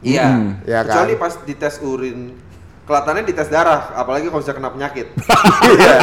Iya. 0.03 0.27
Hmm. 0.27 0.51
Ya 0.67 0.81
kan? 0.83 1.05
Kecuali 1.05 1.13
pas 1.15 1.33
dites 1.45 1.75
urin 1.79 2.35
kelihatannya 2.86 3.23
dites 3.25 3.49
darah, 3.49 3.89
apalagi 3.93 4.29
kalau 4.29 4.41
bisa 4.41 4.53
kena 4.53 4.69
penyakit. 4.69 5.09
Iya. 5.65 5.95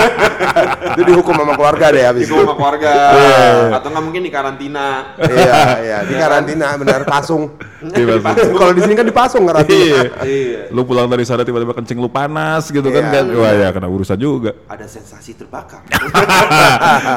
itu 0.92 1.02
dihukum 1.06 1.32
sama 1.32 1.54
keluarga 1.54 1.86
deh 1.88 2.02
habis 2.02 2.26
Itu 2.26 2.34
itu. 2.34 2.42
sama 2.42 2.54
keluarga 2.54 2.90
Iya. 3.14 3.78
atau 3.78 3.88
nggak 3.88 4.04
mungkin 4.04 4.22
di 4.22 4.30
karantina. 4.30 5.14
iya, 5.16 5.60
iya, 5.78 5.98
di 6.10 6.14
karantina 6.14 6.74
benar 6.76 7.02
pasung. 7.04 7.46
Iya. 7.82 8.18
Kalau 8.52 8.72
di 8.72 8.82
sini 8.82 8.94
kan 8.94 9.06
dipasung 9.06 9.42
karantina. 9.42 10.10
Iya. 10.22 10.70
Lu 10.70 10.82
pulang 10.82 11.06
dari 11.06 11.22
sana 11.22 11.42
tiba-tiba 11.42 11.72
kencing 11.72 11.98
lu 11.98 12.06
panas 12.06 12.68
gitu 12.68 12.86
kan 12.86 13.04
Iya. 13.04 13.14
kan. 13.14 13.24
Wah 13.32 13.52
ya 13.52 13.68
kena 13.70 13.86
urusan 13.86 14.18
juga. 14.18 14.50
Ada 14.66 14.86
sensasi 14.86 15.34
terbakar. 15.34 15.82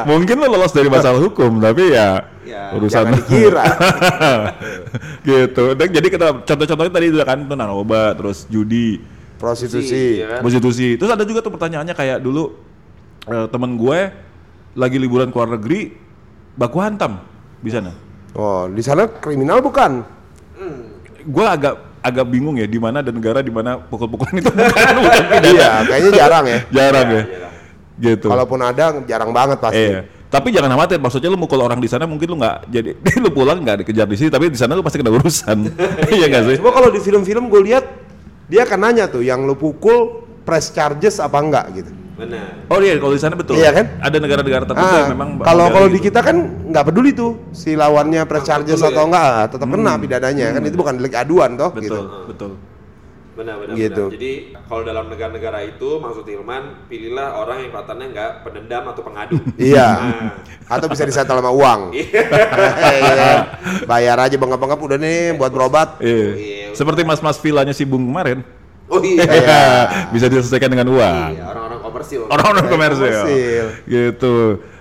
Mungkin 0.06 0.36
lu 0.38 0.48
lolos 0.48 0.72
dari 0.72 0.88
masalah 0.88 1.18
hukum 1.20 1.58
tapi 1.60 1.90
ya, 1.92 2.22
Ya, 2.46 2.70
urusan 2.78 3.10
dikira. 3.12 3.66
gitu. 5.22 5.74
Dan 5.74 5.88
jadi 5.90 6.08
kita 6.08 6.28
contoh-contohnya 6.46 6.94
tadi 6.94 7.08
udah 7.10 7.26
kan 7.26 7.40
tuh 7.42 7.58
narkoba, 7.58 8.14
terus 8.14 8.46
judi, 8.48 9.02
Prostitusi. 9.36 10.22
Iya 10.24 10.26
kan? 10.38 10.40
prostitusi. 10.42 10.88
Terus 10.96 11.12
ada 11.12 11.24
juga 11.28 11.40
tuh 11.44 11.52
pertanyaannya 11.54 11.96
kayak 11.96 12.18
dulu 12.24 12.56
eh, 13.28 13.48
temen 13.52 13.76
gue 13.76 14.00
lagi 14.76 14.98
liburan 15.00 15.32
ke 15.32 15.36
luar 15.36 15.50
negeri 15.60 15.96
baku 16.56 16.78
hantam 16.80 17.20
di 17.60 17.70
sana. 17.72 17.92
Oh, 18.36 18.68
di 18.68 18.84
sana 18.84 19.08
kriminal 19.08 19.64
bukan? 19.64 20.04
Gue 21.26 21.46
agak 21.48 21.96
agak 22.06 22.26
bingung 22.30 22.54
ya 22.60 22.70
di 22.70 22.78
mana 22.78 23.02
ada 23.02 23.10
negara 23.10 23.42
di 23.42 23.50
mana 23.50 23.82
pukul-pukulan 23.82 24.38
itu 24.38 24.52
bukan, 24.54 24.96
bukan 25.10 25.24
pidana. 25.26 25.50
Iya, 25.50 25.72
kayaknya 25.90 26.12
jarang 26.14 26.46
ya. 26.46 26.60
Jarang 26.70 27.08
ya. 27.10 27.24
Iya, 27.26 27.50
Gitu. 27.96 28.28
Kalaupun 28.28 28.60
ada 28.60 29.00
jarang 29.08 29.32
banget 29.32 29.58
pasti. 29.64 29.88
Iya. 29.88 30.04
Tapi 30.28 30.52
jangan 30.52 30.68
khawatir, 30.76 31.00
maksudnya 31.00 31.32
lu 31.32 31.40
mukul 31.40 31.64
orang 31.64 31.80
di 31.80 31.88
sana 31.88 32.04
mungkin 32.04 32.28
lu 32.28 32.36
nggak 32.44 32.68
jadi 32.68 32.90
lu 33.24 33.32
pulang 33.32 33.64
nggak 33.64 33.88
dikejar 33.88 34.04
di 34.04 34.18
sini, 34.20 34.28
tapi 34.28 34.52
di 34.52 34.60
sana 34.60 34.76
lu 34.76 34.84
pasti 34.84 35.00
kena 35.00 35.16
urusan. 35.16 35.58
Iya 36.16 36.26
nggak 36.28 36.44
sih? 36.44 36.56
Coba 36.60 36.72
kalau 36.76 36.90
di 36.92 37.00
film-film 37.00 37.48
gue 37.48 37.62
lihat 37.72 37.86
dia 38.46 38.62
akan 38.64 38.80
nanya 38.82 39.06
tuh 39.08 39.22
yang 39.22 39.44
lu 39.44 39.54
pukul 39.54 40.22
press 40.42 40.70
charges 40.70 41.18
apa 41.18 41.38
enggak 41.38 41.66
gitu. 41.74 41.92
Benar. 42.16 42.72
Oh 42.72 42.80
iya, 42.80 42.96
kalau 42.96 43.12
di 43.12 43.20
sana 43.20 43.36
betul. 43.36 43.60
Iya 43.60 43.76
kan? 43.76 43.86
Ada 44.00 44.18
negara-negara 44.24 44.64
tertentu 44.64 44.88
Ah, 44.88 45.00
yang 45.04 45.12
memang 45.20 45.30
kalau 45.44 45.68
kalau 45.68 45.88
di 45.92 46.00
gitu. 46.00 46.08
kita 46.08 46.24
kan 46.24 46.38
nggak 46.72 46.86
peduli 46.88 47.12
tuh 47.12 47.52
si 47.52 47.76
lawannya 47.76 48.24
press 48.24 48.48
charges 48.48 48.80
atau 48.80 49.04
ya? 49.04 49.08
enggak 49.12 49.26
ah, 49.26 49.46
tetap 49.52 49.68
kena 49.68 49.94
pidananya 50.00 50.46
kan 50.56 50.62
itu 50.64 50.78
bukan 50.80 50.96
delik 50.96 51.12
aduan 51.12 51.60
toh 51.60 51.76
betul, 51.76 51.84
gitu. 51.84 52.00
betul. 52.32 52.52
Benar, 53.36 53.60
benar, 53.60 53.76
Gitu. 53.76 54.04
benar. 54.08 54.16
Jadi 54.16 54.32
kalau 54.64 54.84
dalam 54.88 55.06
negara-negara 55.12 55.60
itu 55.68 56.00
maksud 56.00 56.24
Hilman, 56.24 56.88
pilihlah 56.88 57.36
orang 57.36 57.68
yang 57.68 57.76
kelihatannya 57.76 58.06
nggak 58.16 58.32
pendendam 58.48 58.84
atau 58.88 59.02
pengadu. 59.04 59.36
Iya. 59.60 59.90
Nah, 59.92 60.72
Atau 60.72 60.88
bisa 60.88 61.04
disetel 61.04 61.36
sama 61.36 61.52
uang. 61.52 61.92
Iya. 62.96 63.28
Bayar 63.92 64.24
aja 64.24 64.36
bengap-bengap 64.40 64.80
udah 64.80 64.96
nih 64.96 65.36
buat 65.36 65.52
berobat. 65.52 66.00
Iya. 66.00 66.32
Iya. 66.76 66.80
Seperti 66.84 67.02
mas-mas 67.08 67.40
villanya 67.40 67.72
si 67.72 67.88
Bung 67.88 68.04
kemarin. 68.04 68.44
oh 68.92 69.00
iya. 69.08 69.24
Bisa 70.12 70.28
diselesaikan 70.28 70.68
dengan 70.68 70.92
uang. 70.92 71.32
Iya, 71.32 71.44
orang-orang 71.48 71.80
komersil. 71.80 72.22
Orang-orang 72.28 72.66
komersil. 72.68 73.08
komersil. 73.24 73.66
Gitu. 73.88 74.36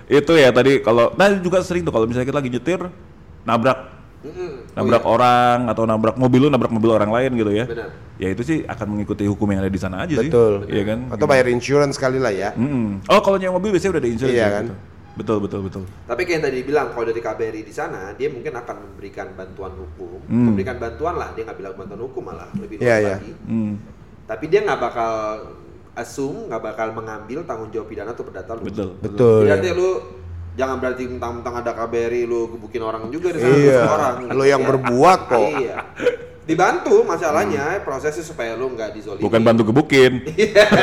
Itu 0.05 0.31
ya 0.35 0.51
tadi 0.51 0.83
kalau 0.83 1.15
nah 1.15 1.31
juga 1.39 1.63
sering 1.63 1.81
tuh 1.81 1.89
kalau 1.89 2.05
misalnya 2.05 2.29
kita 2.29 2.37
lagi 2.37 2.51
nyetir 2.53 2.81
nabrak 3.41 3.79
nabrak 4.75 5.01
Oh, 5.05 5.13
orang 5.17 5.69
atau 5.69 5.85
nabrak 5.85 6.17
mobil 6.17 6.45
lu 6.45 6.49
nabrak 6.49 6.73
mobil 6.73 6.91
orang 6.93 7.09
lain 7.13 7.31
gitu 7.37 7.51
ya. 7.53 7.65
Benar. 7.65 7.89
Ya 8.17 8.27
itu 8.33 8.41
sih 8.41 8.57
akan 8.65 8.97
mengikuti 8.97 9.23
hukum 9.25 9.45
yang 9.49 9.61
ada 9.61 9.69
di 9.69 9.77
sana 9.77 10.03
aja 10.05 10.17
sih. 10.17 10.29
Betul. 10.29 10.65
Iya 10.69 10.83
kan? 10.83 10.99
Atau 11.13 11.25
bayar 11.29 11.45
insurance 11.47 11.95
sekali 11.97 12.17
lah 12.17 12.33
ya. 12.33 12.49
Mm-mm. 12.57 13.05
Oh 13.05 13.21
kalau 13.21 13.37
nyewa 13.37 13.57
mobil 13.57 13.73
biasanya 13.77 13.97
udah 13.97 14.01
ada 14.01 14.09
insurance 14.09 14.35
Iya 14.35 14.45
ya, 14.45 14.49
kan? 14.53 14.65
gitu. 14.65 14.75
Betul 15.15 15.39
betul 15.39 15.63
betul. 15.63 15.83
Tapi 16.03 16.21
kayak 16.21 16.35
yang 16.35 16.43
tadi 16.43 16.59
bilang, 16.61 16.87
kalau 16.91 17.07
dari 17.07 17.19
KBRI 17.19 17.63
di 17.63 17.71
sana, 17.71 18.11
dia 18.13 18.27
mungkin 18.27 18.51
akan 18.51 18.75
memberikan 18.83 19.31
bantuan 19.31 19.71
hukum, 19.71 20.19
Hmm. 20.27 20.51
memberikan 20.51 20.75
bantuan 20.75 21.15
lah, 21.15 21.31
dia 21.31 21.47
nggak 21.47 21.55
bilang 21.55 21.73
bantuan 21.73 22.01
hukum 22.03 22.23
malah 22.25 22.51
lebih 22.53 22.77
Iya, 22.77 22.83
luas 22.83 22.99
iya. 22.99 23.15
lagi. 23.15 23.31
Hmm. 23.47 23.73
Tapi 24.25 24.45
dia 24.45 24.59
nggak 24.61 24.79
bakal 24.81 25.13
assume, 25.95 26.51
nggak 26.51 26.61
bakal 26.61 26.87
mengambil 26.91 27.39
tanggung 27.43 27.71
jawab 27.71 27.87
pidana 27.87 28.11
atau 28.11 28.27
perdata 28.27 28.51
lu. 28.53 28.67
Betul. 28.67 28.89
Betul. 28.99 29.39
Jadi 29.41 29.51
artinya 29.55 29.75
lu 29.75 29.89
jangan 30.55 30.77
berarti 30.77 31.03
mentang-mentang 31.05 31.55
ada 31.57 31.71
KBRI 31.73 32.21
lu 32.23 32.41
gebukin 32.51 32.83
orang 32.83 33.03
juga 33.07 33.31
di 33.31 33.39
sana 33.39 33.55
Iya. 33.55 33.79
orang. 33.87 34.15
Lu 34.29 34.43
yang 34.43 34.61
berbuat 34.61 35.19
kok. 35.25 35.39
Iya. 35.55 35.75
Dibantu 36.45 37.01
masalahnya 37.01 37.81
prosesnya 37.81 38.21
supaya 38.21 38.53
lu 38.53 38.69
nggak 38.69 38.93
dizolimi. 38.93 39.25
Bukan 39.25 39.41
bantu 39.41 39.65
gebukin. 39.73 40.21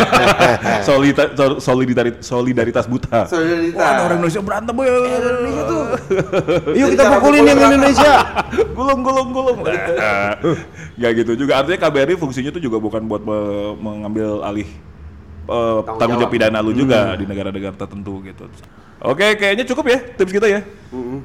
Solita, 0.88 1.30
sol- 1.38 1.62
solidari- 1.62 2.18
solidaritas 2.18 2.90
buta. 2.90 3.30
Solidaritas. 3.30 3.78
Wah, 3.78 3.88
ada 3.94 4.02
orang 4.10 4.18
Indonesia 4.18 4.42
berantem 4.42 4.74
boy. 4.74 4.90
Indonesia 4.90 5.62
tuh. 5.64 5.82
Yuk 6.82 6.88
Jadi 6.90 6.94
kita 6.98 7.04
pukulin 7.14 7.40
pukul 7.40 7.46
yang. 7.46 7.60
Indonesia. 7.70 8.14
gulung 8.76 9.00
gulung 9.00 9.28
gulung. 9.30 9.58
Nah, 9.62 10.34
Nggak 10.98 11.10
gitu 11.22 11.32
juga. 11.38 11.52
Artinya 11.62 11.78
KBRI 11.78 12.14
fungsinya 12.18 12.50
tuh 12.50 12.62
juga 12.62 12.82
bukan 12.82 13.06
buat 13.06 13.22
me- 13.22 13.74
mengambil 13.78 14.42
alih 14.42 14.66
eh, 15.43 15.78
Tanggung 15.82 15.99
tanggung 15.99 16.18
jawab 16.20 16.32
pidana 16.32 16.59
lu 16.61 16.72
juga 16.72 17.14
di 17.14 17.24
negara-negara 17.26 17.74
tertentu 17.74 18.22
gitu. 18.22 18.47
Oke, 19.03 19.34
kayaknya 19.34 19.66
cukup 19.66 19.90
ya 19.90 19.99
tips 20.14 20.30
kita 20.30 20.47
ya. 20.47 20.62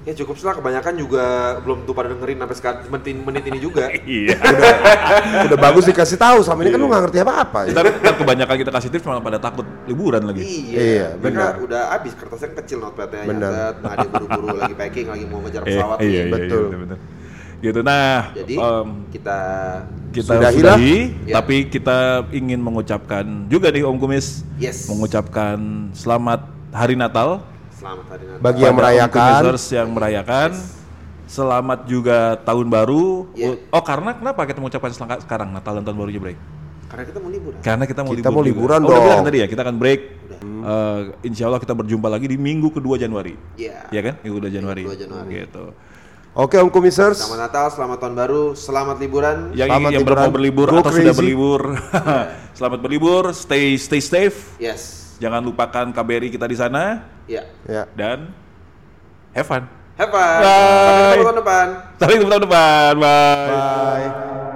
Ya 0.02 0.14
cukup 0.18 0.34
lah 0.42 0.58
kebanyakan 0.58 0.98
juga 0.98 1.26
belum 1.62 1.86
tuh 1.86 1.94
pada 1.94 2.10
dengerin 2.10 2.42
sampai 2.42 2.58
sekarang 2.58 2.80
menit, 2.90 3.18
menit 3.22 3.44
ini 3.46 3.60
juga. 3.62 3.86
Iya. 4.02 4.34
Udah 5.46 5.60
bagus 5.62 5.86
dikasih 5.86 6.18
tahu 6.18 6.42
sama 6.42 6.66
ini 6.66 6.74
kan 6.74 6.82
lu 6.82 6.90
nggak 6.90 7.04
ngerti 7.06 7.20
apa-apa 7.22 7.60
ya. 7.70 7.78
Ntar, 7.78 7.86
ntar 8.02 8.14
kebanyakan 8.18 8.56
kita 8.58 8.72
kasih 8.74 8.90
tips 8.90 9.06
malah 9.06 9.22
pada 9.22 9.38
takut 9.38 9.62
liburan 9.86 10.26
lagi. 10.26 10.42
Iya, 10.42 10.80
Iya, 10.82 11.08
benar. 11.22 11.62
udah 11.62 11.94
habis 11.94 12.18
kertasnya 12.18 12.50
kecil 12.58 12.82
notepadnya 12.82 13.30
Benar. 13.30 13.52
nyatet, 13.54 13.76
nah 13.86 13.94
dia 13.94 14.10
buru-buru 14.10 14.48
lagi 14.58 14.74
packing, 14.74 15.08
lagi 15.14 15.26
mau 15.30 15.40
ngejar 15.46 15.62
Iya, 15.68 15.70
pesawat 15.70 15.98
iya, 16.02 16.10
iya, 16.10 16.24
Betul. 16.34 16.66
iya, 16.66 16.78
bener. 16.82 16.98
Gitu. 17.58 17.80
Nah, 17.82 18.18
Jadi 18.34 18.54
em, 18.58 18.88
kita 19.10 19.40
kita 20.18 20.34
Sudahi 20.34 20.58
sudahi, 20.58 20.96
lah. 20.98 21.30
Ya. 21.30 21.34
tapi 21.38 21.56
kita 21.70 21.98
ingin 22.34 22.58
mengucapkan 22.58 23.46
juga 23.46 23.70
nih 23.70 23.86
Om 23.86 23.98
Kumis 24.02 24.42
yes 24.58 24.90
mengucapkan 24.90 25.90
selamat 25.94 26.42
Hari 26.74 26.98
Natal 26.98 27.46
selamat 27.78 28.06
hari 28.10 28.24
Natal. 28.26 28.42
Bagi 28.42 28.62
yang 28.66 28.76
merayakan. 28.76 29.42
Yang 29.54 29.90
merayakan. 29.94 30.50
Selamat 31.28 31.80
juga 31.86 32.40
tahun 32.42 32.68
baru. 32.72 33.28
Ya. 33.36 33.60
Oh, 33.70 33.84
karena 33.84 34.16
kenapa 34.16 34.48
kita 34.48 34.64
mengucapkan 34.64 34.92
sekarang 35.22 35.52
Natal 35.54 35.78
dan 35.78 35.84
tahun 35.84 35.98
barunya 36.00 36.22
break? 36.24 36.40
Karena 36.88 37.04
kita 37.04 37.20
mau 37.20 37.30
liburan. 37.30 37.60
Karena 37.60 37.84
kita 37.84 38.02
mau 38.02 38.14
Kita 38.16 38.32
libur 38.32 38.32
mau 38.32 38.42
juga. 38.42 38.50
liburan 38.50 38.80
oh, 38.80 38.88
udah 38.88 39.00
bilang 39.04 39.20
dong. 39.22 39.28
tadi 39.28 39.38
ya, 39.44 39.48
kita 39.52 39.62
akan 39.68 39.76
break. 39.76 40.02
Eh, 40.48 41.00
insya 41.28 41.52
Allah 41.52 41.60
kita 41.60 41.76
berjumpa 41.76 42.08
lagi 42.08 42.32
di 42.32 42.38
minggu 42.40 42.72
kedua 42.72 42.96
Januari. 42.96 43.36
Iya. 43.60 43.92
Ya 43.92 44.02
kan? 44.02 44.14
Minggu 44.24 44.36
kedua 44.40 44.52
Januari. 44.56 44.84
kedua 44.88 44.98
Januari. 44.98 45.32
Gitu. 45.36 45.66
Oke 46.38 46.54
Om 46.54 46.70
Kumisers. 46.70 47.18
Selamat 47.18 47.50
Natal, 47.50 47.66
selamat 47.74 47.98
tahun 47.98 48.14
baru, 48.16 48.44
selamat 48.54 48.98
liburan. 49.02 49.38
Yang 49.52 49.70
Selamat 49.74 49.90
yang 49.90 50.02
liburan. 50.06 50.22
mau 50.22 50.30
berlibur 50.32 50.68
Go 50.70 50.78
atau 50.78 50.92
sudah 50.94 51.02
crazy. 51.10 51.18
berlibur, 51.18 51.62
selamat 52.58 52.80
berlibur, 52.80 53.24
stay 53.34 53.74
stay 53.74 53.98
safe. 53.98 54.54
Yes. 54.62 54.82
Jangan 55.18 55.42
lupakan 55.42 55.90
KBRI 55.90 56.30
kita 56.30 56.46
di 56.46 56.54
sana 56.54 57.10
Ya. 57.26 57.42
Ya. 57.66 57.90
dan 57.98 58.30
have 59.34 59.50
fun. 59.50 59.66
Have 59.98 60.14
fun. 60.14 60.38
Bye. 60.38 60.46
Sampai 60.46 61.10
ketemu 61.10 61.26
tahun 61.26 61.38
depan. 61.42 61.66
Sampai 61.98 62.14
ketemu 62.14 62.30
tahun 62.30 62.44
depan. 62.46 62.92
Bye. 62.94 63.50
Bye. 63.50 64.47